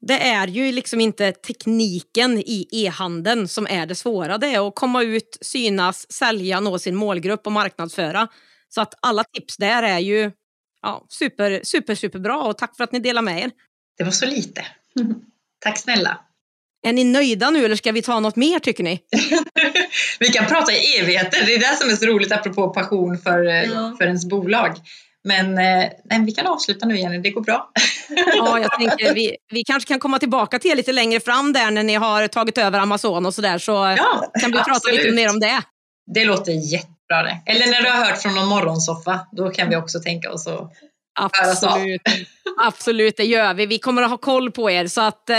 det 0.06 0.20
är 0.22 0.46
ju 0.46 0.72
liksom 0.72 1.00
inte 1.00 1.32
tekniken 1.32 2.38
i 2.38 2.68
e-handeln 2.72 3.48
som 3.48 3.66
är 3.66 3.86
det 3.86 3.94
svåra. 3.94 4.38
Det 4.38 4.46
är 4.46 4.68
att 4.68 4.74
komma 4.74 5.02
ut, 5.02 5.38
synas, 5.40 6.12
sälja, 6.12 6.60
nå 6.60 6.78
sin 6.78 6.96
målgrupp 6.96 7.46
och 7.46 7.52
marknadsföra. 7.52 8.28
Så 8.68 8.80
att 8.80 8.94
alla 9.02 9.24
tips 9.24 9.56
där 9.56 9.82
är 9.82 9.98
ju 9.98 10.30
ja, 10.82 11.06
super, 11.08 11.60
super, 11.64 11.94
superbra 11.94 12.36
och 12.42 12.58
tack 12.58 12.76
för 12.76 12.84
att 12.84 12.92
ni 12.92 12.98
delar 12.98 13.22
med 13.22 13.42
er. 13.44 13.50
Det 13.98 14.04
var 14.04 14.10
så 14.10 14.26
lite. 14.26 14.66
Tack 15.60 15.78
snälla. 15.78 16.18
Är 16.86 16.92
ni 16.92 17.04
nöjda 17.04 17.50
nu 17.50 17.64
eller 17.64 17.76
ska 17.76 17.92
vi 17.92 18.02
ta 18.02 18.20
något 18.20 18.36
mer 18.36 18.58
tycker 18.58 18.84
ni? 18.84 19.00
vi 20.18 20.28
kan 20.28 20.46
prata 20.46 20.72
i 20.72 20.98
evigheter. 20.98 21.46
Det 21.46 21.54
är 21.54 21.58
det 21.58 21.76
som 21.80 21.90
är 21.90 21.96
så 21.96 22.06
roligt 22.06 22.32
apropå 22.32 22.68
passion 22.68 23.18
för, 23.18 23.42
Ja. 23.44 23.94
för 23.98 24.04
ens 24.04 24.24
bolag. 24.28 24.76
Men 25.24 25.58
eh, 25.58 25.90
nej, 26.04 26.24
vi 26.26 26.32
kan 26.32 26.46
avsluta 26.46 26.86
nu 26.86 26.98
Jenny, 26.98 27.18
det 27.18 27.30
går 27.30 27.40
bra. 27.40 27.70
Ja, 28.36 28.58
jag 28.58 28.70
tänker 28.72 29.14
vi, 29.14 29.36
vi 29.52 29.64
kanske 29.64 29.88
kan 29.88 30.00
komma 30.00 30.18
tillbaka 30.18 30.58
till 30.58 30.70
er 30.70 30.76
lite 30.76 30.92
längre 30.92 31.20
fram 31.20 31.52
där 31.52 31.70
när 31.70 31.82
ni 31.82 31.94
har 31.94 32.28
tagit 32.28 32.58
över 32.58 32.78
Amazon 32.78 33.26
och 33.26 33.34
sådär 33.34 33.58
så 33.58 33.72
Ja, 33.72 34.30
kan 34.40 34.50
vi 34.50 34.56
prata 34.56 34.70
lite 34.70 35.00
absolut. 35.00 35.14
mer 35.14 35.30
om 35.30 35.40
det. 35.40 35.62
Det 36.14 36.24
låter 36.24 36.52
jättebra 36.52 37.22
det. 37.22 37.40
Eller 37.46 37.66
när 37.66 37.82
du 37.82 37.90
har 37.90 38.04
hört 38.04 38.22
från 38.22 38.34
någon 38.34 38.48
morgonsoffa, 38.48 39.26
då 39.32 39.50
kan 39.50 39.68
vi 39.68 39.76
också 39.76 40.00
tänka 40.00 40.30
oss 40.32 40.46
att. 40.46 40.72
Absolut. 41.20 42.02
Absolut, 42.60 43.16
det 43.16 43.24
gör 43.24 43.54
vi. 43.54 43.66
Vi 43.66 43.78
kommer 43.78 44.02
att 44.02 44.10
ha 44.10 44.16
koll 44.16 44.50
på 44.50 44.70
er. 44.70 44.86
Så 44.86 45.00
att, 45.00 45.30
eh, 45.30 45.36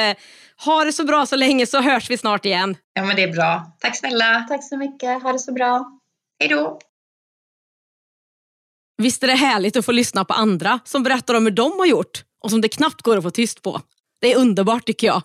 ha 0.65 0.83
det 0.83 0.93
så 0.93 1.03
bra 1.05 1.25
så 1.25 1.35
länge 1.35 1.65
så 1.65 1.81
hörs 1.81 2.09
vi 2.09 2.17
snart 2.17 2.45
igen. 2.45 2.77
Ja 2.93 3.03
men 3.03 3.15
det 3.15 3.23
är 3.23 3.31
bra. 3.33 3.71
Tack 3.79 3.97
snälla. 3.97 4.45
Tack 4.49 4.63
så 4.63 4.77
mycket. 4.77 5.23
Ha 5.23 5.31
det 5.31 5.39
så 5.39 5.53
bra. 5.53 5.85
Hej 6.39 6.49
då. 6.49 6.79
Visst 9.03 9.23
är 9.23 9.27
det 9.27 9.33
härligt 9.33 9.75
att 9.75 9.85
få 9.85 9.91
lyssna 9.91 10.25
på 10.25 10.33
andra 10.33 10.79
som 10.83 11.03
berättar 11.03 11.33
om 11.33 11.45
hur 11.45 11.51
de 11.51 11.79
har 11.79 11.85
gjort 11.85 12.23
och 12.43 12.49
som 12.49 12.61
det 12.61 12.67
knappt 12.67 13.01
går 13.01 13.17
att 13.17 13.23
få 13.23 13.29
tyst 13.29 13.61
på. 13.61 13.81
Det 14.21 14.33
är 14.33 14.37
underbart 14.37 14.85
tycker 14.85 15.07
jag. 15.07 15.21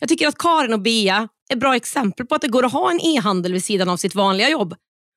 Jag 0.00 0.08
tycker 0.08 0.28
att 0.28 0.38
Karin 0.38 0.72
och 0.72 0.80
Bea 0.80 1.28
är 1.48 1.56
bra 1.56 1.76
exempel 1.76 2.26
på 2.26 2.34
att 2.34 2.42
det 2.42 2.48
går 2.48 2.64
att 2.64 2.72
ha 2.72 2.90
en 2.90 3.00
e-handel 3.00 3.52
vid 3.52 3.64
sidan 3.64 3.88
av 3.88 3.96
sitt 3.96 4.14
vanliga 4.14 4.48
jobb 4.48 4.74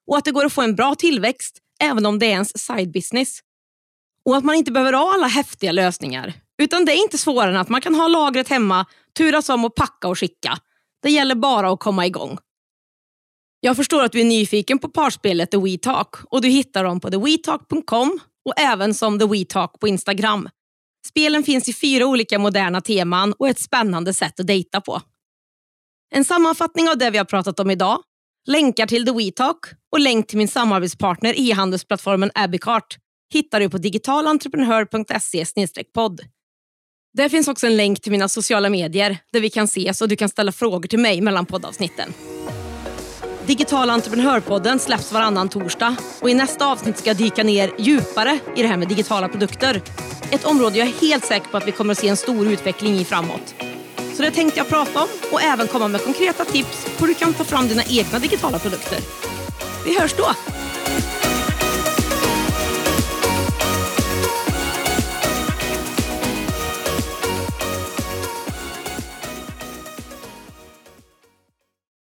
och 0.07 0.17
att 0.17 0.25
det 0.25 0.31
går 0.31 0.45
att 0.45 0.53
få 0.53 0.61
en 0.61 0.75
bra 0.75 0.95
tillväxt 0.95 1.57
även 1.79 2.05
om 2.05 2.19
det 2.19 2.25
är 2.25 2.31
ens 2.31 2.65
side 2.65 2.91
business. 2.91 3.39
Och 4.25 4.37
att 4.37 4.43
man 4.43 4.55
inte 4.55 4.71
behöver 4.71 4.93
ha 4.93 5.13
alla 5.13 5.27
häftiga 5.27 5.71
lösningar. 5.71 6.33
Utan 6.61 6.85
det 6.85 6.91
är 6.91 7.03
inte 7.03 7.17
svårare 7.17 7.49
än 7.49 7.57
att 7.57 7.69
man 7.69 7.81
kan 7.81 7.95
ha 7.95 8.07
lagret 8.07 8.49
hemma, 8.49 8.85
turas 9.17 9.49
om 9.49 9.65
att 9.65 9.75
packa 9.75 10.07
och 10.07 10.19
skicka. 10.19 10.57
Det 11.01 11.09
gäller 11.09 11.35
bara 11.35 11.71
att 11.71 11.79
komma 11.79 12.05
igång. 12.05 12.37
Jag 13.65 13.75
förstår 13.75 14.03
att 14.03 14.11
du 14.11 14.19
är 14.19 14.25
nyfiken 14.25 14.79
på 14.79 14.89
parspelet 14.89 15.51
The 15.51 15.57
WeTalk 15.57 16.15
och 16.29 16.41
du 16.41 16.47
hittar 16.47 16.83
dem 16.83 16.99
på 16.99 17.09
thewetalk.com 17.11 18.19
och 18.45 18.59
även 18.59 18.93
som 18.93 19.19
The 19.19 19.25
WeTalk 19.25 19.79
på 19.79 19.87
Instagram. 19.87 20.49
Spelen 21.07 21.43
finns 21.43 21.69
i 21.69 21.73
fyra 21.73 22.05
olika 22.05 22.39
moderna 22.39 22.81
teman 22.81 23.33
och 23.33 23.47
är 23.47 23.51
ett 23.51 23.59
spännande 23.59 24.13
sätt 24.13 24.39
att 24.39 24.47
dejta 24.47 24.81
på. 24.81 25.01
En 26.15 26.25
sammanfattning 26.25 26.89
av 26.89 26.97
det 26.97 27.09
vi 27.09 27.17
har 27.17 27.25
pratat 27.25 27.59
om 27.59 27.71
idag, 27.71 27.99
länkar 28.47 28.87
till 28.87 29.05
The 29.05 29.11
WeTalk 29.11 29.59
och 29.91 29.99
länk 29.99 30.27
till 30.27 30.37
min 30.37 30.47
samarbetspartner 30.47 31.33
e-handelsplattformen 31.37 32.31
Abicart 32.35 32.97
hittar 33.33 33.59
du 33.59 33.69
på 33.69 33.77
digitalentreprenör.se 33.77 35.45
podd. 35.93 36.21
Där 37.13 37.29
finns 37.29 37.47
också 37.47 37.67
en 37.67 37.77
länk 37.77 38.01
till 38.01 38.11
mina 38.11 38.29
sociala 38.29 38.69
medier 38.69 39.17
där 39.33 39.39
vi 39.39 39.49
kan 39.49 39.65
ses 39.65 40.01
och 40.01 40.07
du 40.07 40.15
kan 40.15 40.29
ställa 40.29 40.51
frågor 40.51 40.87
till 40.87 40.99
mig 40.99 41.21
mellan 41.21 41.45
poddavsnitten. 41.45 42.13
Digital 43.45 43.89
entreprenörpodden 43.89 44.79
släpps 44.79 45.11
varannan 45.11 45.49
torsdag 45.49 45.95
och 46.21 46.29
i 46.29 46.33
nästa 46.33 46.65
avsnitt 46.71 46.97
ska 46.97 47.09
jag 47.09 47.17
dyka 47.17 47.43
ner 47.43 47.71
djupare 47.77 48.39
i 48.55 48.61
det 48.61 48.67
här 48.67 48.77
med 48.77 48.87
digitala 48.87 49.27
produkter. 49.27 49.81
Ett 50.31 50.45
område 50.45 50.77
jag 50.77 50.87
är 50.87 50.91
helt 50.91 51.25
säker 51.25 51.47
på 51.47 51.57
att 51.57 51.67
vi 51.67 51.71
kommer 51.71 51.91
att 51.91 51.97
se 51.97 52.07
en 52.07 52.17
stor 52.17 52.47
utveckling 52.47 52.95
i 52.95 53.05
framåt. 53.05 53.55
Så 54.15 54.21
det 54.21 54.31
tänkte 54.31 54.59
jag 54.59 54.69
prata 54.69 55.01
om 55.01 55.07
och 55.31 55.41
även 55.41 55.67
komma 55.67 55.87
med 55.87 56.03
konkreta 56.03 56.45
tips 56.45 56.85
på 56.97 57.05
hur 57.05 57.07
du 57.07 57.13
kan 57.13 57.33
ta 57.33 57.43
fram 57.43 57.67
dina 57.67 57.83
egna 57.83 58.19
digitala 58.19 58.59
produkter. 58.59 58.99
Vi 59.85 59.99
hörs 59.99 60.13
då! 60.13 60.25